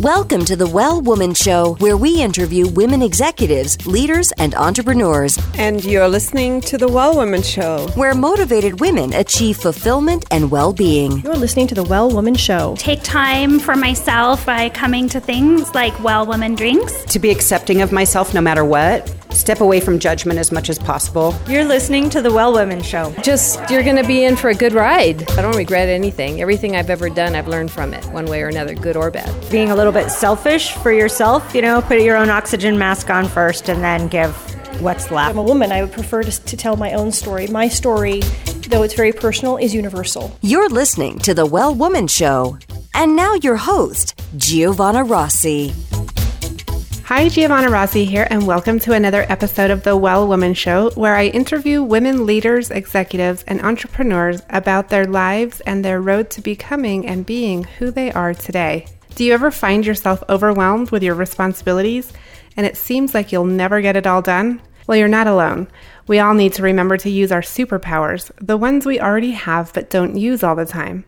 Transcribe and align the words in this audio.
Welcome 0.00 0.46
to 0.46 0.56
the 0.56 0.66
Well 0.66 1.02
Woman 1.02 1.34
Show, 1.34 1.74
where 1.74 1.94
we 1.94 2.22
interview 2.22 2.66
women 2.68 3.02
executives, 3.02 3.76
leaders, 3.86 4.32
and 4.38 4.54
entrepreneurs. 4.54 5.38
And 5.58 5.84
you're 5.84 6.08
listening 6.08 6.62
to 6.62 6.78
the 6.78 6.88
Well 6.88 7.16
Woman 7.16 7.42
Show, 7.42 7.86
where 7.96 8.14
motivated 8.14 8.80
women 8.80 9.12
achieve 9.12 9.58
fulfillment 9.58 10.24
and 10.30 10.50
well 10.50 10.72
being. 10.72 11.18
You're 11.18 11.36
listening 11.36 11.66
to 11.66 11.74
the 11.74 11.82
Well 11.82 12.10
Woman 12.10 12.34
Show. 12.34 12.76
Take 12.78 13.02
time 13.02 13.58
for 13.58 13.76
myself 13.76 14.46
by 14.46 14.70
coming 14.70 15.06
to 15.10 15.20
things 15.20 15.74
like 15.74 16.02
Well 16.02 16.24
Woman 16.24 16.54
Drinks. 16.54 17.04
To 17.04 17.18
be 17.18 17.28
accepting 17.28 17.82
of 17.82 17.92
myself 17.92 18.32
no 18.32 18.40
matter 18.40 18.64
what. 18.64 19.14
Step 19.34 19.60
away 19.60 19.80
from 19.80 19.98
judgment 19.98 20.38
as 20.38 20.50
much 20.50 20.70
as 20.70 20.78
possible. 20.78 21.38
You're 21.46 21.64
listening 21.64 22.10
to 22.10 22.22
the 22.22 22.32
Well 22.32 22.52
Woman 22.52 22.82
Show. 22.82 23.14
Just, 23.22 23.60
you're 23.70 23.84
going 23.84 23.96
to 23.96 24.06
be 24.06 24.24
in 24.24 24.34
for 24.34 24.48
a 24.48 24.54
good 24.54 24.72
ride. 24.72 25.30
I 25.32 25.42
don't 25.42 25.56
regret 25.56 25.88
anything. 25.88 26.40
Everything 26.40 26.74
I've 26.74 26.90
ever 26.90 27.08
done, 27.08 27.34
I've 27.34 27.46
learned 27.46 27.70
from 27.70 27.94
it, 27.94 28.04
one 28.06 28.24
way 28.26 28.42
or 28.42 28.48
another, 28.48 28.74
good 28.74 28.96
or 28.96 29.10
bad. 29.10 29.30
Being 29.50 29.70
a 29.70 29.76
little 29.76 29.89
bit 29.92 30.10
selfish 30.10 30.72
for 30.72 30.92
yourself, 30.92 31.54
you 31.54 31.62
know, 31.62 31.80
put 31.82 32.00
your 32.00 32.16
own 32.16 32.30
oxygen 32.30 32.78
mask 32.78 33.10
on 33.10 33.26
first 33.28 33.68
and 33.68 33.82
then 33.82 34.08
give 34.08 34.34
what's 34.80 35.10
left. 35.10 35.30
I'm 35.30 35.38
a 35.38 35.42
woman. 35.42 35.72
I 35.72 35.82
would 35.82 35.92
prefer 35.92 36.22
to, 36.22 36.44
to 36.44 36.56
tell 36.56 36.76
my 36.76 36.92
own 36.92 37.12
story. 37.12 37.46
My 37.48 37.68
story, 37.68 38.20
though 38.68 38.82
it's 38.82 38.94
very 38.94 39.12
personal, 39.12 39.56
is 39.56 39.74
universal. 39.74 40.36
You're 40.42 40.68
listening 40.68 41.18
to 41.20 41.34
The 41.34 41.46
Well 41.46 41.74
Woman 41.74 42.06
Show. 42.06 42.58
And 42.94 43.16
now 43.16 43.34
your 43.34 43.56
host, 43.56 44.20
Giovanna 44.36 45.04
Rossi. 45.04 45.72
Hi, 47.04 47.28
Giovanna 47.28 47.70
Rossi 47.70 48.04
here, 48.04 48.28
and 48.30 48.46
welcome 48.46 48.78
to 48.80 48.92
another 48.92 49.26
episode 49.28 49.72
of 49.72 49.82
The 49.82 49.96
Well 49.96 50.28
Woman 50.28 50.54
Show, 50.54 50.90
where 50.90 51.16
I 51.16 51.26
interview 51.26 51.82
women 51.82 52.24
leaders, 52.24 52.70
executives, 52.70 53.42
and 53.48 53.60
entrepreneurs 53.62 54.42
about 54.50 54.88
their 54.90 55.06
lives 55.06 55.60
and 55.62 55.84
their 55.84 56.00
road 56.00 56.30
to 56.30 56.40
becoming 56.40 57.06
and 57.06 57.26
being 57.26 57.64
who 57.64 57.90
they 57.90 58.12
are 58.12 58.32
today. 58.32 58.86
Do 59.14 59.24
you 59.24 59.34
ever 59.34 59.50
find 59.50 59.84
yourself 59.84 60.22
overwhelmed 60.28 60.90
with 60.90 61.02
your 61.02 61.14
responsibilities 61.14 62.12
and 62.56 62.66
it 62.66 62.76
seems 62.76 63.14
like 63.14 63.32
you'll 63.32 63.44
never 63.44 63.80
get 63.80 63.96
it 63.96 64.06
all 64.06 64.22
done? 64.22 64.62
Well, 64.86 64.96
you're 64.96 65.08
not 65.08 65.26
alone. 65.26 65.68
We 66.06 66.18
all 66.18 66.34
need 66.34 66.54
to 66.54 66.62
remember 66.62 66.96
to 66.96 67.10
use 67.10 67.30
our 67.30 67.42
superpowers, 67.42 68.30
the 68.40 68.56
ones 68.56 68.86
we 68.86 69.00
already 69.00 69.32
have 69.32 69.72
but 69.72 69.90
don't 69.90 70.16
use 70.16 70.42
all 70.42 70.56
the 70.56 70.64
time, 70.64 71.04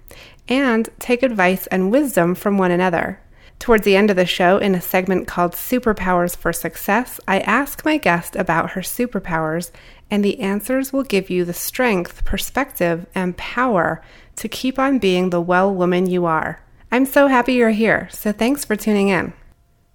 and 0.49 0.89
take 0.99 1.23
advice 1.23 1.67
and 1.69 1.91
wisdom 1.91 2.35
from 2.35 2.59
one 2.59 2.71
another. 2.71 3.21
Towards 3.59 3.85
the 3.85 3.97
end 3.97 4.11
of 4.11 4.17
the 4.17 4.27
show, 4.27 4.59
in 4.59 4.75
a 4.75 4.81
segment 4.81 5.27
called 5.27 5.53
Superpowers 5.53 6.37
for 6.37 6.53
Success, 6.53 7.21
I 7.27 7.41
ask 7.41 7.85
my 7.85 7.97
guest 7.97 8.37
about 8.37 8.73
her 8.73 8.81
superpowers, 8.81 9.71
and 10.11 10.25
the 10.25 10.41
answers 10.41 10.93
will 10.93 11.05
give 11.05 11.31
you 11.31 11.45
the 11.45 11.53
strength, 11.53 12.25
perspective, 12.25 13.07
and 13.15 13.37
power 13.37 14.03
to 14.37 14.49
keep 14.49 14.79
on 14.79 14.99
being 14.99 15.31
the 15.31 15.41
well 15.41 15.73
woman 15.73 16.07
you 16.07 16.25
are. 16.25 16.61
I'm 16.93 17.07
so 17.07 17.27
happy 17.27 17.55
you're 17.55 17.71
here, 17.71 18.11
so 18.13 18.33
thanks 18.33 18.67
for 18.67 18.77
tuning 18.77 19.09
in. 19.09 19.33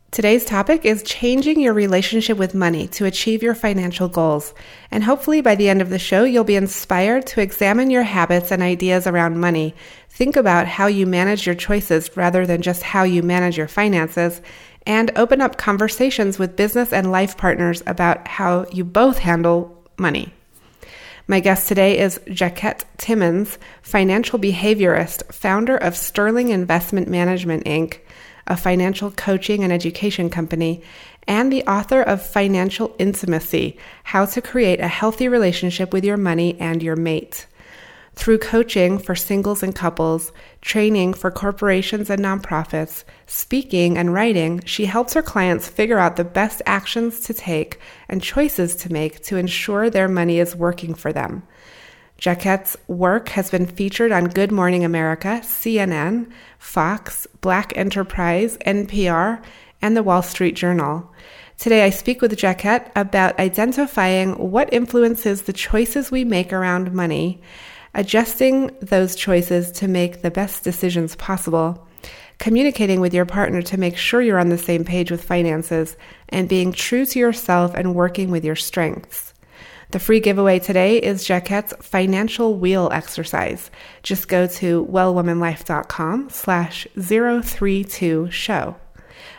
Today's 0.09 0.43
topic 0.43 0.83
is 0.83 1.03
changing 1.03 1.59
your 1.59 1.75
relationship 1.75 2.39
with 2.39 2.55
money 2.55 2.87
to 2.87 3.05
achieve 3.05 3.43
your 3.43 3.53
financial 3.53 4.07
goals. 4.07 4.55
And 4.89 5.03
hopefully, 5.03 5.41
by 5.41 5.53
the 5.53 5.69
end 5.69 5.79
of 5.79 5.91
the 5.91 5.99
show, 5.99 6.23
you'll 6.23 6.43
be 6.43 6.55
inspired 6.55 7.27
to 7.27 7.39
examine 7.39 7.91
your 7.91 8.01
habits 8.01 8.51
and 8.51 8.63
ideas 8.63 9.05
around 9.05 9.39
money. 9.39 9.75
Think 10.09 10.35
about 10.35 10.65
how 10.65 10.87
you 10.87 11.05
manage 11.05 11.45
your 11.45 11.53
choices 11.53 12.09
rather 12.17 12.47
than 12.47 12.63
just 12.63 12.81
how 12.81 13.03
you 13.03 13.21
manage 13.21 13.59
your 13.59 13.67
finances, 13.67 14.41
and 14.87 15.11
open 15.15 15.39
up 15.39 15.55
conversations 15.55 16.39
with 16.39 16.55
business 16.55 16.91
and 16.91 17.11
life 17.11 17.37
partners 17.37 17.83
about 17.85 18.27
how 18.27 18.65
you 18.71 18.83
both 18.83 19.19
handle 19.19 19.87
money. 19.99 20.33
My 21.29 21.41
guest 21.41 21.67
today 21.67 21.99
is 21.99 22.19
Jacquette 22.27 22.85
Timmons, 22.97 23.57
financial 23.81 24.39
behaviorist, 24.39 25.31
founder 25.33 25.75
of 25.75 25.97
Sterling 25.97 26.49
Investment 26.49 27.09
Management, 27.09 27.65
Inc 27.65 27.99
a 28.47 28.55
financial 28.55 29.11
coaching 29.11 29.63
and 29.63 29.73
education 29.73 30.29
company, 30.29 30.81
and 31.27 31.51
the 31.51 31.63
author 31.63 32.01
of 32.01 32.25
Financial 32.25 32.95
Intimacy 32.97 33.77
How 34.05 34.25
to 34.25 34.41
Create 34.41 34.79
a 34.79 34.87
Healthy 34.87 35.27
Relationship 35.27 35.91
with 35.91 36.05
Your 36.05 36.17
Money 36.17 36.55
and 36.59 36.81
Your 36.81 36.95
Mate. 36.95 37.45
Through 38.17 38.39
coaching 38.39 38.97
for 38.97 39.15
singles 39.15 39.61
and 39.61 39.75
couples, 39.75 40.31
training 40.61 41.13
for 41.13 41.29
corporations 41.29 42.09
and 42.09 42.19
nonprofits, 42.19 43.03
speaking 43.27 43.95
and 43.95 44.11
writing, 44.11 44.63
she 44.65 44.85
helps 44.85 45.13
her 45.13 45.21
clients 45.21 45.69
figure 45.69 45.99
out 45.99 46.15
the 46.15 46.23
best 46.23 46.63
actions 46.65 47.19
to 47.21 47.33
take 47.35 47.79
and 48.09 48.21
choices 48.21 48.75
to 48.77 48.91
make 48.91 49.23
to 49.25 49.37
ensure 49.37 49.91
their 49.91 50.07
money 50.07 50.39
is 50.39 50.55
working 50.55 50.95
for 50.95 51.13
them. 51.13 51.43
Jacquette's 52.19 52.75
work 52.87 53.29
has 53.29 53.51
been 53.51 53.67
featured 53.67 54.11
on 54.11 54.25
Good 54.25 54.51
Morning 54.51 54.83
America, 54.83 55.39
CNN, 55.43 56.31
Fox, 56.57 57.27
Black 57.41 57.71
Enterprise, 57.77 58.57
NPR, 58.65 59.43
and 59.79 59.95
the 59.95 60.01
Wall 60.01 60.23
Street 60.23 60.55
Journal. 60.55 61.13
Today, 61.59 61.85
I 61.85 61.91
speak 61.91 62.21
with 62.21 62.35
Jacquette 62.35 62.91
about 62.95 63.37
identifying 63.39 64.33
what 64.51 64.73
influences 64.73 65.43
the 65.43 65.53
choices 65.53 66.09
we 66.09 66.25
make 66.25 66.51
around 66.51 66.91
money, 66.91 67.41
adjusting 67.97 68.67
those 68.79 69.15
choices 69.15 69.71
to 69.71 69.87
make 69.87 70.21
the 70.21 70.31
best 70.31 70.63
decisions 70.63 71.15
possible, 71.15 71.85
communicating 72.37 73.01
with 73.01 73.13
your 73.13 73.25
partner 73.25 73.61
to 73.63 73.77
make 73.77 73.97
sure 73.97 74.21
you're 74.21 74.39
on 74.39 74.49
the 74.49 74.57
same 74.57 74.85
page 74.85 75.11
with 75.11 75.23
finances, 75.23 75.97
and 76.29 76.47
being 76.47 76.71
true 76.71 77.05
to 77.07 77.19
yourself 77.19 77.73
and 77.73 77.95
working 77.95 78.29
with 78.29 78.45
your 78.45 78.55
strengths. 78.55 79.33
The 79.91 79.99
free 79.99 80.19
giveaway 80.19 80.59
today 80.59 80.97
is 80.97 81.25
Jacquette's 81.25 81.73
financial 81.85 82.55
wheel 82.55 82.89
exercise. 82.91 83.71
Just 84.03 84.27
go 84.27 84.45
to 84.45 84.85
wellwomanlife.com 84.85 86.29
slash 86.29 86.87
032 86.99 88.29
show. 88.29 88.75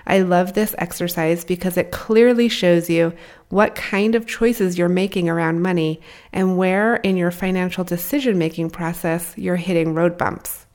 I 0.06 0.21
love 0.21 0.53
this 0.53 0.75
exercise 0.78 1.44
because 1.44 1.77
it 1.77 1.91
clearly 1.91 2.49
shows 2.49 2.89
you 2.89 3.12
what 3.49 3.75
kind 3.75 4.15
of 4.15 4.27
choices 4.27 4.78
you're 4.78 4.89
making 4.89 5.28
around 5.28 5.62
money 5.62 6.00
and 6.33 6.56
where 6.56 6.97
in 6.97 7.16
your 7.16 7.31
financial 7.31 7.84
decision 7.84 8.39
making 8.39 8.71
process 8.71 9.34
you're 9.37 9.56
hitting 9.56 9.94
road 9.94 10.19
bumps. 10.19 10.66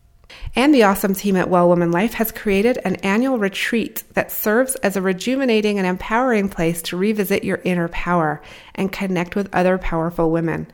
And 0.56 0.74
the 0.74 0.84
awesome 0.84 1.16
team 1.16 1.36
at 1.36 1.50
Well 1.50 1.68
Woman 1.68 1.92
Life 1.92 2.14
has 2.14 2.32
created 2.32 2.80
an 2.86 2.98
annual 2.98 3.40
retreat 3.40 4.04
that 4.14 4.32
serves 4.32 4.76
as 4.76 4.96
a 4.96 5.02
rejuvenating 5.02 5.78
and 5.78 5.88
empowering 5.88 6.50
place 6.50 6.82
to 6.84 6.98
revisit 6.98 7.44
your 7.44 7.62
inner 7.64 7.88
power 7.88 8.42
and 8.76 8.92
connect 8.92 9.36
with 9.36 9.54
other 9.54 9.78
powerful 9.78 10.30
women, 10.30 10.68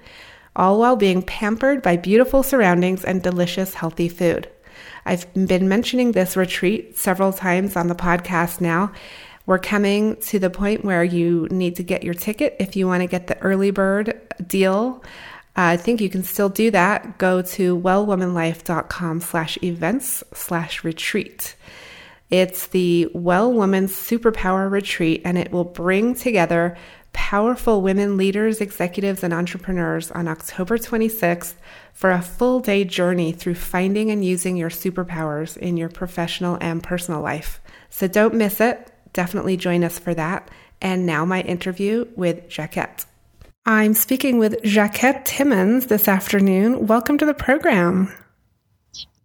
all 0.55 0.79
while 0.79 0.95
being 0.95 1.21
pampered 1.21 1.81
by 1.81 1.95
beautiful 1.95 2.43
surroundings 2.43 3.05
and 3.05 3.23
delicious, 3.23 3.75
healthy 3.75 4.09
food. 4.09 4.49
I've 5.09 5.33
been 5.33 5.67
mentioning 5.67 6.11
this 6.11 6.37
retreat 6.37 6.95
several 6.95 7.33
times 7.33 7.75
on 7.75 7.87
the 7.87 7.95
podcast 7.95 8.61
now. 8.61 8.91
We're 9.47 9.57
coming 9.57 10.17
to 10.17 10.37
the 10.37 10.51
point 10.51 10.85
where 10.85 11.03
you 11.03 11.47
need 11.49 11.77
to 11.77 11.83
get 11.83 12.03
your 12.03 12.13
ticket 12.13 12.55
if 12.59 12.75
you 12.75 12.85
want 12.85 13.01
to 13.01 13.07
get 13.07 13.25
the 13.25 13.35
early 13.39 13.71
bird 13.71 14.21
deal. 14.45 15.03
Uh, 15.57 15.73
I 15.73 15.77
think 15.77 15.99
you 15.99 16.11
can 16.11 16.21
still 16.21 16.47
do 16.47 16.69
that. 16.69 17.17
Go 17.17 17.41
to 17.41 17.75
wellwomanlife.com 17.75 19.21
slash 19.21 19.57
events 19.63 20.23
slash 20.31 20.83
retreat. 20.83 21.55
It's 22.29 22.67
the 22.67 23.09
Well 23.15 23.51
Woman 23.51 23.87
Superpower 23.87 24.69
Retreat, 24.69 25.23
and 25.25 25.39
it 25.39 25.51
will 25.51 25.63
bring 25.63 26.13
together 26.13 26.77
powerful 27.13 27.81
women 27.81 28.15
leaders, 28.15 28.61
executives, 28.61 29.23
and 29.23 29.33
entrepreneurs 29.33 30.11
on 30.11 30.27
October 30.27 30.77
26th 30.77 31.55
for 31.99 32.11
a 32.11 32.21
full 32.21 32.61
day 32.61 32.85
journey 32.85 33.33
through 33.33 33.55
finding 33.55 34.09
and 34.09 34.23
using 34.23 34.55
your 34.55 34.69
superpowers 34.69 35.57
in 35.57 35.75
your 35.75 35.89
professional 35.89 36.57
and 36.61 36.81
personal 36.81 37.19
life. 37.19 37.59
So 37.89 38.07
don't 38.07 38.35
miss 38.35 38.61
it. 38.61 38.89
Definitely 39.11 39.57
join 39.57 39.83
us 39.83 39.99
for 39.99 40.13
that. 40.13 40.49
And 40.81 41.05
now, 41.05 41.25
my 41.25 41.41
interview 41.41 42.07
with 42.15 42.47
Jacquette. 42.47 43.05
I'm 43.65 43.93
speaking 43.93 44.37
with 44.37 44.63
Jacquette 44.63 45.25
Timmons 45.25 45.87
this 45.87 46.07
afternoon. 46.07 46.87
Welcome 46.87 47.17
to 47.17 47.25
the 47.25 47.33
program. 47.33 48.09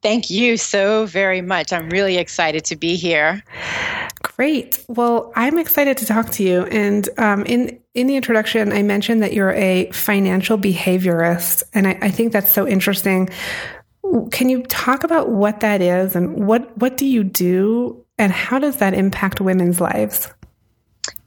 Thank 0.05 0.29
you 0.29 0.59
so 0.59 1.07
very 1.07 1.41
much. 1.41 1.73
I'm 1.73 1.89
really 1.89 2.19
excited 2.19 2.63
to 2.67 2.77
be 2.77 2.95
here. 2.95 3.43
Great. 4.23 4.85
Well, 4.87 5.33
I'm 5.35 5.59
excited 5.59 5.97
to 5.97 6.05
talk 6.05 6.29
to 6.33 6.43
you. 6.43 6.65
And 6.67 7.09
um, 7.17 7.47
in 7.47 7.81
in 7.95 8.07
the 8.07 8.17
introduction, 8.17 8.71
I 8.71 8.83
mentioned 8.83 9.23
that 9.23 9.33
you're 9.33 9.53
a 9.53 9.91
financial 9.93 10.59
behaviorist, 10.59 11.63
and 11.73 11.89
I, 11.89 11.99
I 12.03 12.11
think 12.11 12.35
that's 12.35 12.53
so 12.53 12.69
interesting. 12.69 13.31
Can 14.31 14.51
you 14.51 14.63
talk 14.65 15.05
about 15.05 15.31
what 15.31 15.61
that 15.61 15.81
is, 15.81 16.15
and 16.15 16.47
what 16.47 16.77
what 16.77 16.99
do 16.99 17.07
you 17.07 17.25
do, 17.25 18.05
and 18.19 18.31
how 18.31 18.59
does 18.59 18.77
that 18.77 18.93
impact 18.93 19.41
women's 19.41 19.81
lives? 19.81 20.31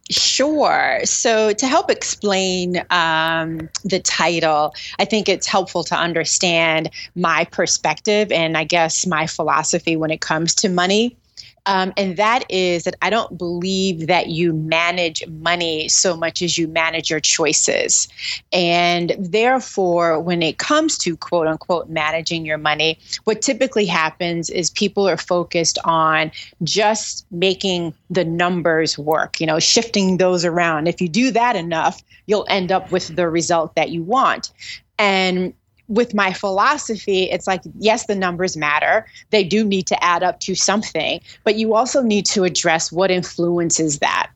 Sure. 0.09 1.01
So, 1.03 1.51
to 1.51 1.67
help 1.67 1.91
explain 1.91 2.81
um, 2.91 3.69
the 3.83 3.99
title, 3.99 4.73
I 4.99 5.05
think 5.05 5.27
it's 5.27 5.47
helpful 5.47 5.83
to 5.85 5.95
understand 5.95 6.89
my 7.15 7.43
perspective 7.45 8.31
and 8.31 8.57
I 8.57 8.63
guess 8.63 9.05
my 9.05 9.27
philosophy 9.27 9.97
when 9.97 10.11
it 10.11 10.21
comes 10.21 10.55
to 10.55 10.69
money. 10.69 11.17
Um, 11.67 11.91
and 11.97 12.15
that 12.15 12.45
is 12.49 12.85
that 12.85 12.95
I 13.01 13.09
don't 13.09 13.37
believe 13.37 14.07
that 14.07 14.27
you 14.27 14.53
manage 14.53 15.27
money 15.27 15.89
so 15.89 16.15
much 16.15 16.41
as 16.41 16.57
you 16.57 16.67
manage 16.67 17.09
your 17.09 17.19
choices. 17.19 18.07
And 18.53 19.13
therefore, 19.19 20.19
when 20.19 20.41
it 20.41 20.57
comes 20.57 20.97
to 20.99 21.17
quote 21.17 21.45
unquote 21.45 21.89
managing 21.89 22.45
your 22.45 22.57
money, 22.57 22.99
what 23.25 23.41
typically 23.41 23.85
happens 23.85 24.49
is 24.49 24.69
people 24.69 25.07
are 25.07 25.17
focused 25.17 25.77
on 25.83 26.31
just 26.63 27.25
making 27.31 27.93
the 28.09 28.23
numbers 28.23 28.97
work, 28.97 29.41
you 29.41 29.45
know, 29.45 29.59
shifting 29.59 30.17
those 30.17 30.45
around. 30.45 30.87
If 30.87 31.01
you 31.01 31.09
do 31.09 31.31
that 31.31 31.57
enough, 31.57 32.01
you'll 32.27 32.45
end 32.49 32.71
up 32.71 32.91
with 32.91 33.13
the 33.13 33.29
result 33.29 33.75
that 33.75 33.89
you 33.89 34.03
want. 34.03 34.51
And 34.97 35.53
with 35.87 36.13
my 36.13 36.33
philosophy, 36.33 37.23
it's 37.23 37.47
like, 37.47 37.61
yes, 37.79 38.05
the 38.05 38.15
numbers 38.15 38.57
matter. 38.57 39.05
They 39.29 39.43
do 39.43 39.63
need 39.63 39.87
to 39.87 40.03
add 40.03 40.23
up 40.23 40.39
to 40.41 40.55
something, 40.55 41.21
but 41.43 41.55
you 41.55 41.75
also 41.75 42.01
need 42.01 42.25
to 42.27 42.43
address 42.43 42.91
what 42.91 43.11
influences 43.11 43.99
that. 43.99 44.31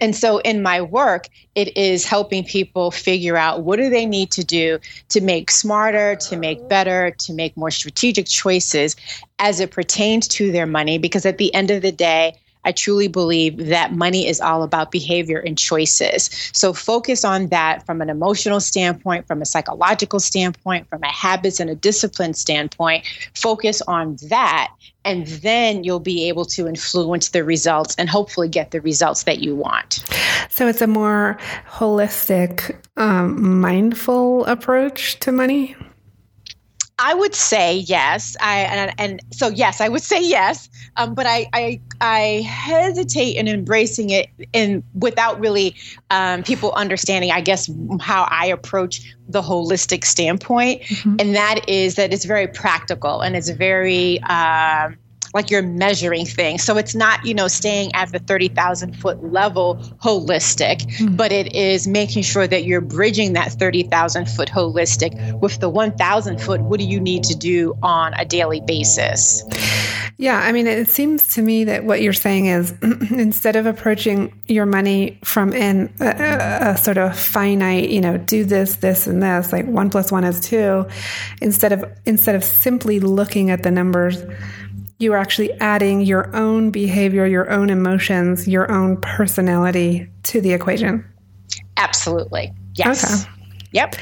And 0.00 0.16
so 0.16 0.38
in 0.38 0.60
my 0.60 0.80
work, 0.80 1.28
it 1.54 1.76
is 1.76 2.04
helping 2.04 2.44
people 2.44 2.90
figure 2.90 3.36
out 3.36 3.62
what 3.62 3.76
do 3.76 3.88
they 3.88 4.06
need 4.06 4.32
to 4.32 4.42
do 4.42 4.80
to 5.10 5.20
make 5.20 5.52
smarter, 5.52 6.16
to 6.16 6.36
make 6.36 6.68
better, 6.68 7.12
to 7.12 7.32
make 7.32 7.56
more 7.56 7.70
strategic 7.70 8.26
choices 8.26 8.96
as 9.38 9.60
it 9.60 9.70
pertains 9.70 10.26
to 10.28 10.50
their 10.50 10.66
money. 10.66 10.98
Because 10.98 11.24
at 11.24 11.38
the 11.38 11.54
end 11.54 11.70
of 11.70 11.82
the 11.82 11.92
day, 11.92 12.34
I 12.64 12.72
truly 12.72 13.08
believe 13.08 13.66
that 13.66 13.92
money 13.92 14.26
is 14.26 14.40
all 14.40 14.62
about 14.62 14.90
behavior 14.90 15.38
and 15.38 15.56
choices. 15.58 16.30
So 16.52 16.72
focus 16.72 17.24
on 17.24 17.48
that 17.48 17.84
from 17.86 18.00
an 18.00 18.10
emotional 18.10 18.60
standpoint, 18.60 19.26
from 19.26 19.42
a 19.42 19.46
psychological 19.46 20.20
standpoint, 20.20 20.88
from 20.88 21.02
a 21.02 21.12
habits 21.12 21.60
and 21.60 21.70
a 21.70 21.74
discipline 21.74 22.34
standpoint. 22.34 23.04
Focus 23.34 23.82
on 23.82 24.16
that. 24.28 24.72
And 25.04 25.26
then 25.26 25.84
you'll 25.84 26.00
be 26.00 26.28
able 26.28 26.46
to 26.46 26.66
influence 26.66 27.30
the 27.30 27.44
results 27.44 27.94
and 27.96 28.08
hopefully 28.08 28.48
get 28.48 28.70
the 28.70 28.80
results 28.80 29.24
that 29.24 29.40
you 29.40 29.54
want. 29.54 30.02
So 30.48 30.66
it's 30.66 30.80
a 30.80 30.86
more 30.86 31.38
holistic, 31.70 32.76
um, 32.96 33.60
mindful 33.60 34.46
approach 34.46 35.18
to 35.20 35.32
money? 35.32 35.76
I 36.98 37.14
would 37.14 37.34
say 37.34 37.78
yes. 37.78 38.36
I 38.40 38.60
and, 38.60 38.94
and 38.98 39.20
so 39.32 39.48
yes, 39.48 39.80
I 39.80 39.88
would 39.88 40.02
say 40.02 40.22
yes. 40.22 40.68
Um, 40.96 41.14
but 41.14 41.26
I, 41.26 41.48
I 41.52 41.80
I 42.00 42.42
hesitate 42.48 43.36
in 43.36 43.48
embracing 43.48 44.10
it 44.10 44.28
in 44.52 44.82
without 44.94 45.40
really 45.40 45.74
um, 46.10 46.44
people 46.44 46.72
understanding. 46.72 47.32
I 47.32 47.40
guess 47.40 47.68
how 48.00 48.28
I 48.30 48.46
approach 48.46 49.14
the 49.28 49.42
holistic 49.42 50.04
standpoint, 50.04 50.82
mm-hmm. 50.82 51.16
and 51.18 51.34
that 51.34 51.68
is 51.68 51.96
that 51.96 52.12
it's 52.12 52.24
very 52.24 52.46
practical 52.46 53.22
and 53.22 53.34
it's 53.34 53.48
very. 53.48 54.20
Um, 54.22 54.96
like 55.34 55.50
you're 55.50 55.62
measuring 55.62 56.24
things. 56.24 56.62
So 56.62 56.78
it's 56.78 56.94
not, 56.94 57.26
you 57.26 57.34
know, 57.34 57.48
staying 57.48 57.92
at 57.94 58.12
the 58.12 58.20
30,000 58.20 58.96
foot 58.96 59.22
level 59.32 59.76
holistic, 60.02 60.82
mm-hmm. 60.82 61.16
but 61.16 61.32
it 61.32 61.54
is 61.54 61.88
making 61.88 62.22
sure 62.22 62.46
that 62.46 62.64
you're 62.64 62.80
bridging 62.80 63.32
that 63.32 63.52
30,000 63.52 64.26
foot 64.26 64.48
holistic 64.48 65.40
with 65.40 65.58
the 65.58 65.68
1,000 65.68 66.40
foot. 66.40 66.60
What 66.60 66.78
do 66.78 66.86
you 66.86 67.00
need 67.00 67.24
to 67.24 67.34
do 67.34 67.76
on 67.82 68.14
a 68.14 68.24
daily 68.24 68.60
basis? 68.60 69.42
Yeah, 70.16 70.38
I 70.38 70.52
mean, 70.52 70.68
it 70.68 70.88
seems 70.88 71.34
to 71.34 71.42
me 71.42 71.64
that 71.64 71.82
what 71.82 72.00
you're 72.00 72.12
saying 72.12 72.46
is 72.46 72.72
instead 73.10 73.56
of 73.56 73.66
approaching 73.66 74.40
your 74.46 74.64
money 74.64 75.18
from 75.24 75.52
in 75.52 75.92
a, 75.98 76.70
a, 76.70 76.76
sort 76.76 76.98
of 76.98 77.18
finite, 77.18 77.90
you 77.90 78.00
know, 78.00 78.16
do 78.16 78.44
this, 78.44 78.76
this, 78.76 79.08
and 79.08 79.20
this, 79.20 79.52
like 79.52 79.66
one 79.66 79.90
plus 79.90 80.12
one 80.12 80.22
is 80.22 80.40
two, 80.40 80.86
instead 81.42 81.72
of 81.72 81.84
instead 82.06 82.36
of 82.36 82.44
simply 82.44 83.00
looking 83.00 83.50
at 83.50 83.64
the 83.64 83.72
numbers 83.72 84.22
you 84.98 85.12
are 85.12 85.16
actually 85.16 85.52
adding 85.60 86.00
your 86.02 86.34
own 86.34 86.70
behavior, 86.70 87.26
your 87.26 87.50
own 87.50 87.70
emotions, 87.70 88.46
your 88.46 88.70
own 88.70 89.00
personality 89.00 90.08
to 90.24 90.40
the 90.40 90.52
equation. 90.52 91.04
Absolutely. 91.76 92.52
Yes. 92.74 93.24
Okay. 93.24 93.30
Yep. 93.72 93.96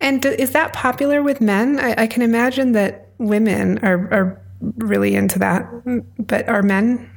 And 0.00 0.24
is 0.24 0.52
that 0.52 0.72
popular 0.72 1.22
with 1.22 1.40
men? 1.40 1.80
I, 1.80 2.02
I 2.02 2.06
can 2.06 2.22
imagine 2.22 2.72
that 2.72 3.08
women 3.18 3.78
are, 3.78 4.12
are 4.12 4.42
really 4.76 5.14
into 5.14 5.38
that, 5.38 5.66
but 6.18 6.46
are 6.48 6.62
men 6.62 7.10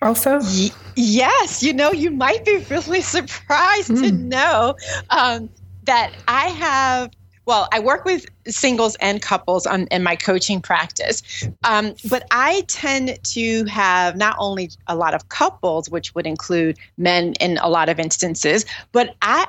also? 0.00 0.40
Y- 0.40 0.70
yes. 0.96 1.62
You 1.62 1.74
know, 1.74 1.92
you 1.92 2.10
might 2.10 2.44
be 2.44 2.58
really 2.70 3.00
surprised 3.16 3.90
mm. 3.90 4.00
to 4.00 4.10
hmm. 4.10 4.28
know 4.28 4.74
um, 5.10 5.50
that 5.84 6.12
I 6.26 6.48
have 6.48 7.10
well, 7.46 7.68
I 7.72 7.80
work 7.80 8.04
with 8.04 8.26
singles 8.46 8.96
and 8.96 9.20
couples 9.20 9.66
on, 9.66 9.86
in 9.88 10.02
my 10.02 10.16
coaching 10.16 10.60
practice, 10.60 11.22
um, 11.64 11.94
but 12.08 12.26
I 12.30 12.62
tend 12.68 13.18
to 13.22 13.64
have 13.64 14.16
not 14.16 14.36
only 14.38 14.70
a 14.86 14.96
lot 14.96 15.14
of 15.14 15.28
couples, 15.28 15.88
which 15.90 16.14
would 16.14 16.26
include 16.26 16.78
men 16.96 17.34
in 17.40 17.58
a 17.58 17.68
lot 17.68 17.88
of 17.88 17.98
instances, 17.98 18.64
but 18.92 19.14
I 19.22 19.46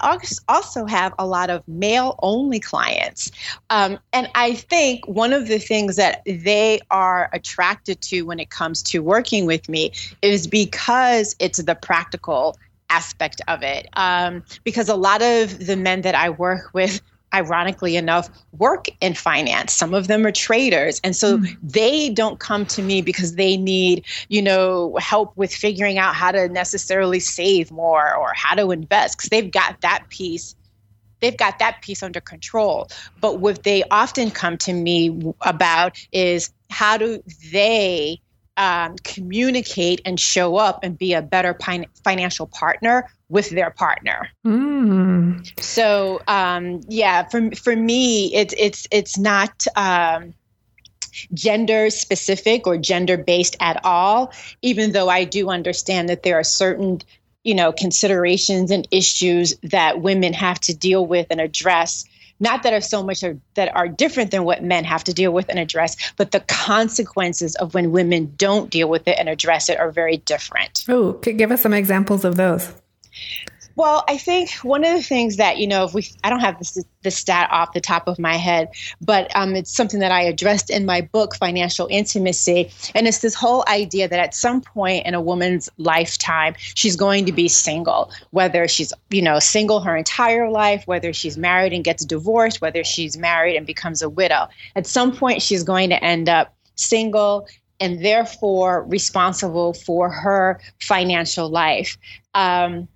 also 0.47 0.85
have 0.85 1.13
a 1.19 1.25
lot 1.25 1.49
of 1.49 1.65
male 1.67 2.17
only 2.21 2.59
clients. 2.59 3.31
Um, 3.69 3.99
and 4.13 4.29
I 4.35 4.53
think 4.53 5.07
one 5.07 5.33
of 5.33 5.47
the 5.47 5.59
things 5.59 5.95
that 5.95 6.21
they 6.25 6.79
are 6.91 7.29
attracted 7.33 8.01
to 8.01 8.23
when 8.23 8.39
it 8.39 8.49
comes 8.49 8.83
to 8.83 8.99
working 8.99 9.45
with 9.45 9.69
me 9.69 9.91
is 10.21 10.47
because 10.47 11.35
it's 11.39 11.63
the 11.63 11.75
practical 11.75 12.57
aspect 12.89 13.41
of 13.47 13.63
it. 13.63 13.87
Um, 13.93 14.43
because 14.63 14.89
a 14.89 14.95
lot 14.95 15.21
of 15.21 15.65
the 15.65 15.75
men 15.75 16.01
that 16.01 16.15
I 16.15 16.29
work 16.29 16.69
with 16.73 17.01
ironically 17.35 17.97
enough, 17.97 18.29
work 18.57 18.87
in 19.01 19.13
finance. 19.13 19.73
Some 19.73 19.93
of 19.93 20.07
them 20.07 20.25
are 20.25 20.31
traders. 20.31 21.01
And 21.03 21.15
so 21.15 21.37
mm. 21.37 21.57
they 21.61 22.09
don't 22.09 22.39
come 22.39 22.65
to 22.67 22.81
me 22.81 23.01
because 23.01 23.35
they 23.35 23.57
need, 23.57 24.05
you 24.29 24.41
know, 24.41 24.95
help 24.99 25.35
with 25.35 25.53
figuring 25.53 25.97
out 25.97 26.15
how 26.15 26.31
to 26.31 26.47
necessarily 26.47 27.19
save 27.19 27.71
more 27.71 28.15
or 28.15 28.31
how 28.33 28.55
to 28.55 28.71
invest 28.71 29.17
because 29.17 29.29
they've 29.29 29.51
got 29.51 29.81
that 29.81 30.05
piece 30.09 30.55
they've 31.21 31.37
got 31.37 31.57
that 31.59 31.81
piece 31.81 32.03
under 32.03 32.19
control. 32.19 32.87
But 33.21 33.39
what 33.39 33.63
they 33.63 33.83
often 33.89 34.29
come 34.29 34.57
to 34.59 34.73
me 34.73 35.33
about 35.41 35.97
is 36.11 36.51
how 36.69 36.97
do 36.97 37.23
they 37.51 38.19
um, 38.57 38.95
communicate 39.03 40.01
and 40.05 40.19
show 40.19 40.57
up 40.57 40.83
and 40.83 40.97
be 40.97 41.13
a 41.13 41.21
better 41.21 41.53
pin- 41.53 41.87
financial 42.03 42.47
partner 42.47 43.09
with 43.29 43.49
their 43.49 43.71
partner. 43.71 44.29
Mm. 44.45 45.59
So 45.59 46.21
um, 46.27 46.81
yeah, 46.87 47.27
for 47.27 47.51
for 47.51 47.75
me, 47.75 48.33
it's 48.33 48.53
it's 48.57 48.87
it's 48.91 49.17
not. 49.17 49.65
Um, 49.75 50.33
gender 51.33 51.89
specific 51.89 52.67
or 52.67 52.77
gender 52.77 53.15
based 53.15 53.55
at 53.61 53.79
all 53.85 54.33
even 54.61 54.91
though 54.91 55.07
i 55.07 55.23
do 55.23 55.49
understand 55.49 56.09
that 56.09 56.23
there 56.23 56.37
are 56.37 56.43
certain 56.43 56.99
you 57.45 57.55
know 57.55 57.71
considerations 57.71 58.69
and 58.69 58.85
issues 58.91 59.55
that 59.63 60.01
women 60.01 60.33
have 60.33 60.59
to 60.59 60.75
deal 60.75 61.05
with 61.05 61.25
and 61.29 61.39
address 61.39 62.03
not 62.39 62.63
that 62.63 62.73
are 62.73 62.81
so 62.81 63.03
much 63.03 63.23
are, 63.23 63.37
that 63.53 63.73
are 63.75 63.87
different 63.87 64.31
than 64.31 64.43
what 64.43 64.63
men 64.63 64.83
have 64.83 65.03
to 65.05 65.13
deal 65.13 65.31
with 65.31 65.47
and 65.49 65.59
address, 65.59 65.95
but 66.17 66.31
the 66.31 66.41
consequences 66.41 67.55
of 67.55 67.73
when 67.73 67.91
women 67.91 68.33
don't 68.35 68.69
deal 68.69 68.89
with 68.89 69.07
it 69.07 69.17
and 69.17 69.29
address 69.29 69.69
it 69.69 69.79
are 69.79 69.91
very 69.91 70.17
different. 70.17 70.83
Oh, 70.89 71.13
give 71.13 71.51
us 71.51 71.61
some 71.61 71.73
examples 71.73 72.25
of 72.25 72.35
those. 72.35 72.73
Well, 73.77 74.05
I 74.07 74.17
think 74.17 74.51
one 74.63 74.85
of 74.85 74.93
the 74.93 75.03
things 75.03 75.35
that 75.35 75.57
you 75.57 75.67
know, 75.67 75.83
if 75.83 75.93
we, 75.93 76.07
I 76.23 76.29
don't 76.29 76.39
have 76.39 76.57
this 76.57 76.81
the 77.01 77.11
stat 77.11 77.49
off 77.51 77.73
the 77.73 77.81
top 77.81 78.07
of 78.07 78.17
my 78.17 78.35
head, 78.35 78.69
but 79.01 79.29
um, 79.35 79.55
it's 79.55 79.75
something 79.75 79.99
that 79.99 80.11
I 80.11 80.21
addressed 80.21 80.69
in 80.69 80.85
my 80.85 81.01
book, 81.01 81.35
Financial 81.35 81.87
Intimacy, 81.91 82.71
and 82.95 83.05
it's 83.05 83.19
this 83.19 83.35
whole 83.35 83.65
idea 83.67 84.07
that 84.07 84.19
at 84.19 84.33
some 84.33 84.61
point 84.61 85.05
in 85.05 85.13
a 85.13 85.21
woman's 85.21 85.69
lifetime, 85.77 86.55
she's 86.57 86.95
going 86.95 87.25
to 87.25 87.33
be 87.33 87.49
single, 87.49 88.11
whether 88.31 88.67
she's 88.67 88.93
you 89.09 89.21
know 89.21 89.39
single 89.39 89.81
her 89.81 89.95
entire 89.95 90.49
life, 90.49 90.83
whether 90.85 91.11
she's 91.11 91.37
married 91.37 91.73
and 91.73 91.83
gets 91.83 92.05
divorced, 92.05 92.61
whether 92.61 92.83
she's 92.83 93.17
married 93.17 93.57
and 93.57 93.67
becomes 93.67 94.01
a 94.01 94.09
widow. 94.09 94.47
At 94.77 94.87
some 94.87 95.13
point, 95.13 95.41
she's 95.41 95.63
going 95.63 95.89
to 95.89 96.01
end 96.01 96.29
up 96.29 96.55
single 96.75 97.47
and 97.81 98.03
therefore 98.03 98.83
responsible 98.83 99.73
for 99.73 100.09
her 100.09 100.61
financial 100.79 101.49
life. 101.49 101.97
Um, 102.33 102.87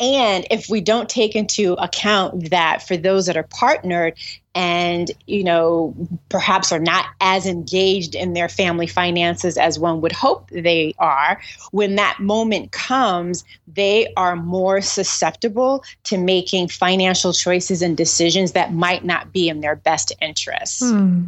and 0.00 0.46
if 0.50 0.68
we 0.68 0.80
don't 0.80 1.08
take 1.08 1.34
into 1.34 1.72
account 1.74 2.50
that 2.50 2.86
for 2.86 2.96
those 2.96 3.26
that 3.26 3.36
are 3.36 3.42
partnered 3.42 4.14
and, 4.54 5.10
you 5.26 5.42
know, 5.42 5.94
perhaps 6.28 6.70
are 6.70 6.78
not 6.78 7.06
as 7.20 7.46
engaged 7.46 8.14
in 8.14 8.32
their 8.32 8.48
family 8.48 8.86
finances 8.86 9.58
as 9.58 9.78
one 9.78 10.00
would 10.00 10.12
hope 10.12 10.50
they 10.50 10.94
are, 10.98 11.40
when 11.72 11.96
that 11.96 12.20
moment 12.20 12.70
comes, 12.70 13.44
they 13.66 14.12
are 14.16 14.36
more 14.36 14.80
susceptible 14.80 15.82
to 16.04 16.16
making 16.16 16.68
financial 16.68 17.32
choices 17.32 17.82
and 17.82 17.96
decisions 17.96 18.52
that 18.52 18.72
might 18.72 19.04
not 19.04 19.32
be 19.32 19.48
in 19.48 19.60
their 19.60 19.76
best 19.76 20.12
interests. 20.20 20.80
Hmm. 20.80 21.24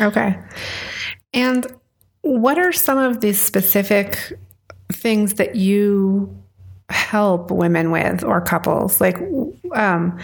Okay. 0.00 0.38
And 1.32 1.66
what 2.20 2.58
are 2.58 2.72
some 2.72 2.98
of 2.98 3.20
the 3.20 3.32
specific 3.32 4.38
things 4.92 5.34
that 5.34 5.56
you 5.56 6.43
help 6.88 7.50
women 7.50 7.90
with 7.90 8.24
or 8.24 8.40
couples? 8.40 9.00
Like, 9.00 9.18
um, 9.72 10.18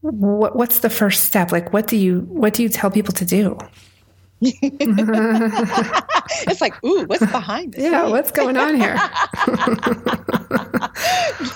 what, 0.00 0.56
what's 0.56 0.80
the 0.80 0.90
first 0.90 1.24
step? 1.24 1.52
Like, 1.52 1.72
what 1.72 1.86
do 1.86 1.96
you 1.96 2.20
what 2.28 2.54
do 2.54 2.62
you 2.62 2.68
tell 2.68 2.90
people 2.90 3.14
to 3.14 3.24
do? 3.24 3.58
it's 4.40 6.60
like, 6.60 6.84
ooh, 6.84 7.04
what's 7.06 7.26
behind 7.26 7.72
this? 7.72 7.82
Yeah, 7.88 8.06
what's 8.06 8.30
going 8.30 8.56
on 8.56 8.76
here? 8.76 8.94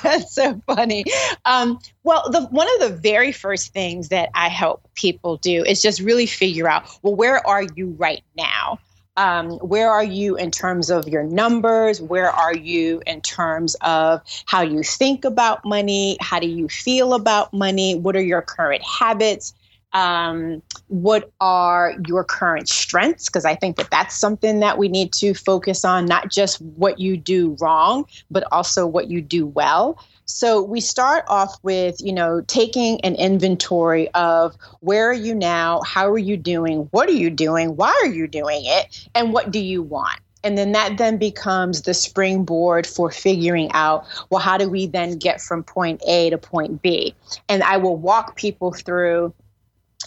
That's 0.03 0.35
so 0.35 0.61
funny. 0.67 1.05
Um, 1.45 1.79
well, 2.03 2.29
the, 2.31 2.43
one 2.47 2.67
of 2.75 2.89
the 2.89 2.97
very 2.97 3.31
first 3.31 3.73
things 3.73 4.09
that 4.09 4.31
I 4.35 4.49
help 4.49 4.89
people 4.95 5.37
do 5.37 5.63
is 5.65 5.81
just 5.81 6.01
really 6.01 6.27
figure 6.27 6.69
out, 6.69 6.85
well, 7.03 7.15
where 7.15 7.47
are 7.47 7.63
you 7.77 7.95
right 7.99 8.25
now? 8.37 8.81
Um, 9.17 9.51
where 9.59 9.91
are 9.91 10.05
you 10.05 10.37
in 10.37 10.51
terms 10.51 10.91
of 10.91 11.07
your 11.07 11.23
numbers? 11.23 12.01
Where 12.01 12.31
are 12.31 12.55
you 12.55 13.03
in 13.07 13.21
terms 13.21 13.77
of 13.83 14.23
how 14.47 14.63
you 14.63 14.83
think 14.83 15.25
about 15.25 15.65
money? 15.65 16.17
How 16.21 16.41
do 16.41 16.49
you 16.49 16.69
feel 16.69 17.13
about 17.13 17.53
money? 17.53 17.95
What 17.95 18.17
are 18.17 18.23
your 18.23 18.41
current 18.41 18.83
habits? 18.83 19.53
Um, 19.93 20.63
what 20.89 21.31
are 21.41 21.95
your 22.07 22.25
current 22.25 22.69
strengths? 22.69 23.27
Because 23.27 23.45
I 23.45 23.55
think 23.55 23.77
that 23.77 23.91
that's 23.91 24.17
something 24.17 24.61
that 24.61 24.79
we 24.79 24.89
need 24.89 25.13
to 25.15 25.35
focus 25.35 25.85
on, 25.85 26.07
not 26.07 26.31
just 26.31 26.61
what 26.61 26.99
you 26.99 27.17
do 27.17 27.57
wrong, 27.61 28.07
but 28.31 28.45
also 28.53 28.87
what 28.87 29.11
you 29.11 29.21
do 29.21 29.47
well. 29.47 29.99
So 30.25 30.63
we 30.63 30.81
start 30.81 31.25
off 31.29 31.57
with, 31.63 31.97
you 32.01 32.13
know, 32.13 32.41
taking 32.47 33.01
an 33.03 33.17
inventory 33.17 34.09
of 34.15 34.57
where 34.81 35.11
are 35.11 35.15
you 35.15 35.35
now? 35.35 35.83
How 35.83 36.09
are 36.11 36.19
you 36.19 36.37
doing? 36.37 36.89
What 36.91 37.09
are 37.09 37.13
you 37.13 37.29
doing? 37.29 37.77
Why 37.77 37.99
are 38.03 38.09
you 38.09 38.27
doing 38.27 38.63
it? 38.65 39.09
And 39.15 39.33
what 39.33 39.51
do 39.51 39.59
you 39.59 39.83
want? 39.83 40.21
And 40.45 40.59
then 40.59 40.73
that 40.73 40.99
then 40.99 41.19
becomes 41.19 41.83
the 41.83 41.95
springboard 41.95 42.87
for 42.87 43.11
figuring 43.11 43.71
out, 43.73 44.07
well, 44.31 44.41
how 44.41 44.59
do 44.59 44.69
we 44.69 44.87
then 44.87 45.19
get 45.19 45.41
from 45.41 45.63
point 45.63 46.03
A 46.07 46.31
to 46.31 46.39
point 46.39 46.83
B? 46.83 47.15
And 47.49 47.63
I 47.63 47.77
will 47.77 47.97
walk 47.97 48.37
people 48.37 48.73
through 48.73 49.33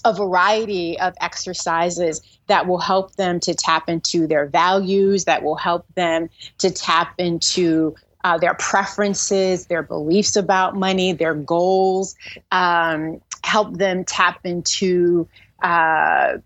a 0.06 0.14
variety 0.14 1.00
of 1.00 1.14
exercises 1.20 2.22
that 2.48 2.68
will 2.68 2.78
help 2.78 3.16
them 3.16 3.40
to 3.42 3.56
tap 3.56 3.90
into 3.90 4.28
their 4.28 4.46
values, 4.46 5.26
that 5.26 5.44
will 5.44 5.56
help 5.56 5.86
them 5.96 6.30
to 6.60 6.70
tap 6.70 7.16
into 7.18 7.96
uh, 8.24 8.38
their 8.38 8.54
preferences, 8.54 9.66
their 9.66 9.84
beliefs 9.84 10.36
about 10.36 10.76
money, 10.76 11.14
their 11.14 11.34
goals, 11.34 12.16
um, 12.52 13.20
help 13.44 13.78
them 13.78 14.04
tap 14.06 14.40
into 14.44 15.28
uh, 15.62 16.38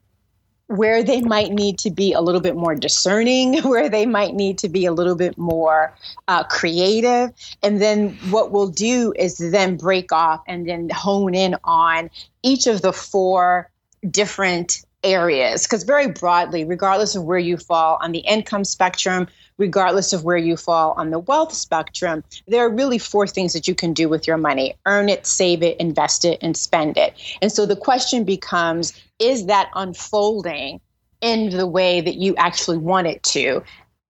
where 0.70 1.02
they 1.02 1.20
might 1.22 1.52
need 1.52 1.80
to 1.80 1.90
be 1.90 2.14
a 2.14 2.22
little 2.22 2.42
bit 2.42 2.56
more 2.56 2.76
discerning, 2.76 3.58
where 3.64 3.90
they 3.90 4.06
might 4.06 4.36
need 4.36 4.60
to 4.60 4.70
be 4.70 4.86
a 4.86 4.94
little 4.94 5.16
bit 5.16 5.38
more 5.38 5.94
uh, 6.28 6.44
creative. 6.44 7.32
And 7.64 7.82
then 7.82 8.12
what 8.30 8.52
we'll 8.52 8.70
do 8.70 9.12
is 9.18 9.38
then 9.40 9.78
break 9.78 10.12
off 10.12 10.44
and 10.48 10.70
then 10.70 10.90
hone 10.90 11.34
in 11.34 11.56
on 11.64 12.12
each 12.44 12.68
of 12.68 12.84
the 12.84 12.94
four 12.94 13.70
different 14.10 14.86
areas. 15.04 15.64
Because 15.64 15.84
very 15.84 16.08
broadly, 16.08 16.64
regardless 16.64 17.16
of 17.16 17.24
where 17.24 17.40
you 17.40 17.58
fall 17.58 17.98
on 18.02 18.12
the 18.12 18.20
income 18.20 18.66
spectrum, 18.66 19.28
regardless 19.58 20.14
of 20.14 20.24
where 20.24 20.38
you 20.38 20.58
fall 20.58 20.94
on 20.98 21.12
the 21.12 21.20
wealth 21.20 21.54
spectrum, 21.54 22.24
there 22.48 22.66
are 22.66 22.74
really 22.74 22.98
four 22.98 23.28
things 23.28 23.54
that 23.54 23.68
you 23.68 23.76
can 23.76 23.94
do 23.94 24.10
with 24.10 24.26
your 24.26 24.38
money 24.38 24.76
earn 24.86 25.10
it, 25.10 25.28
save 25.28 25.62
it, 25.62 25.78
invest 25.78 26.26
it, 26.26 26.40
and 26.42 26.58
spend 26.58 26.98
it. 26.98 27.14
And 27.42 27.52
so 27.52 27.66
the 27.66 27.76
question 27.76 28.24
becomes 28.24 28.94
is 29.20 29.46
that 29.46 29.70
unfolding 29.76 30.80
in 31.22 31.50
the 31.50 31.68
way 31.68 32.02
that 32.02 32.16
you 32.16 32.36
actually 32.38 32.78
want 32.78 33.08
it 33.08 33.22
to? 33.24 33.62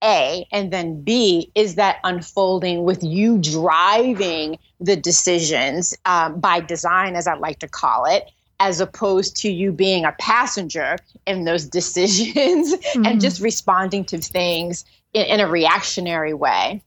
A, 0.01 0.48
and 0.53 0.72
then 0.72 1.01
B, 1.01 1.51
is 1.55 1.75
that 1.75 1.98
unfolding 2.05 2.84
with 2.84 3.03
you 3.03 3.38
driving 3.38 4.58
the 4.79 4.96
decisions 4.96 5.98
um, 6.05 6.39
by 6.39 6.62
design, 6.62 7.17
as 7.17 7.27
I 7.27 7.34
like 7.34 7.60
to 7.60 7.67
call 7.67 8.05
it, 8.05 8.31
as 8.60 8.82
opposed 8.82 9.36
to 9.38 9.51
you 9.51 9.72
being 9.72 10.06
a 10.06 10.12
passenger 10.13 10.98
in 11.25 11.46
those 11.46 11.66
decisions 11.80 12.74
mm-hmm. 12.74 13.06
and 13.06 13.22
just 13.22 13.42
responding 13.42 14.04
to 14.06 14.18
things 14.18 14.86
in, 15.13 15.25
in 15.25 15.39
a 15.39 15.48
reactionary 15.48 16.34
way. 16.34 16.82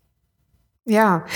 Yeah. 0.85 1.29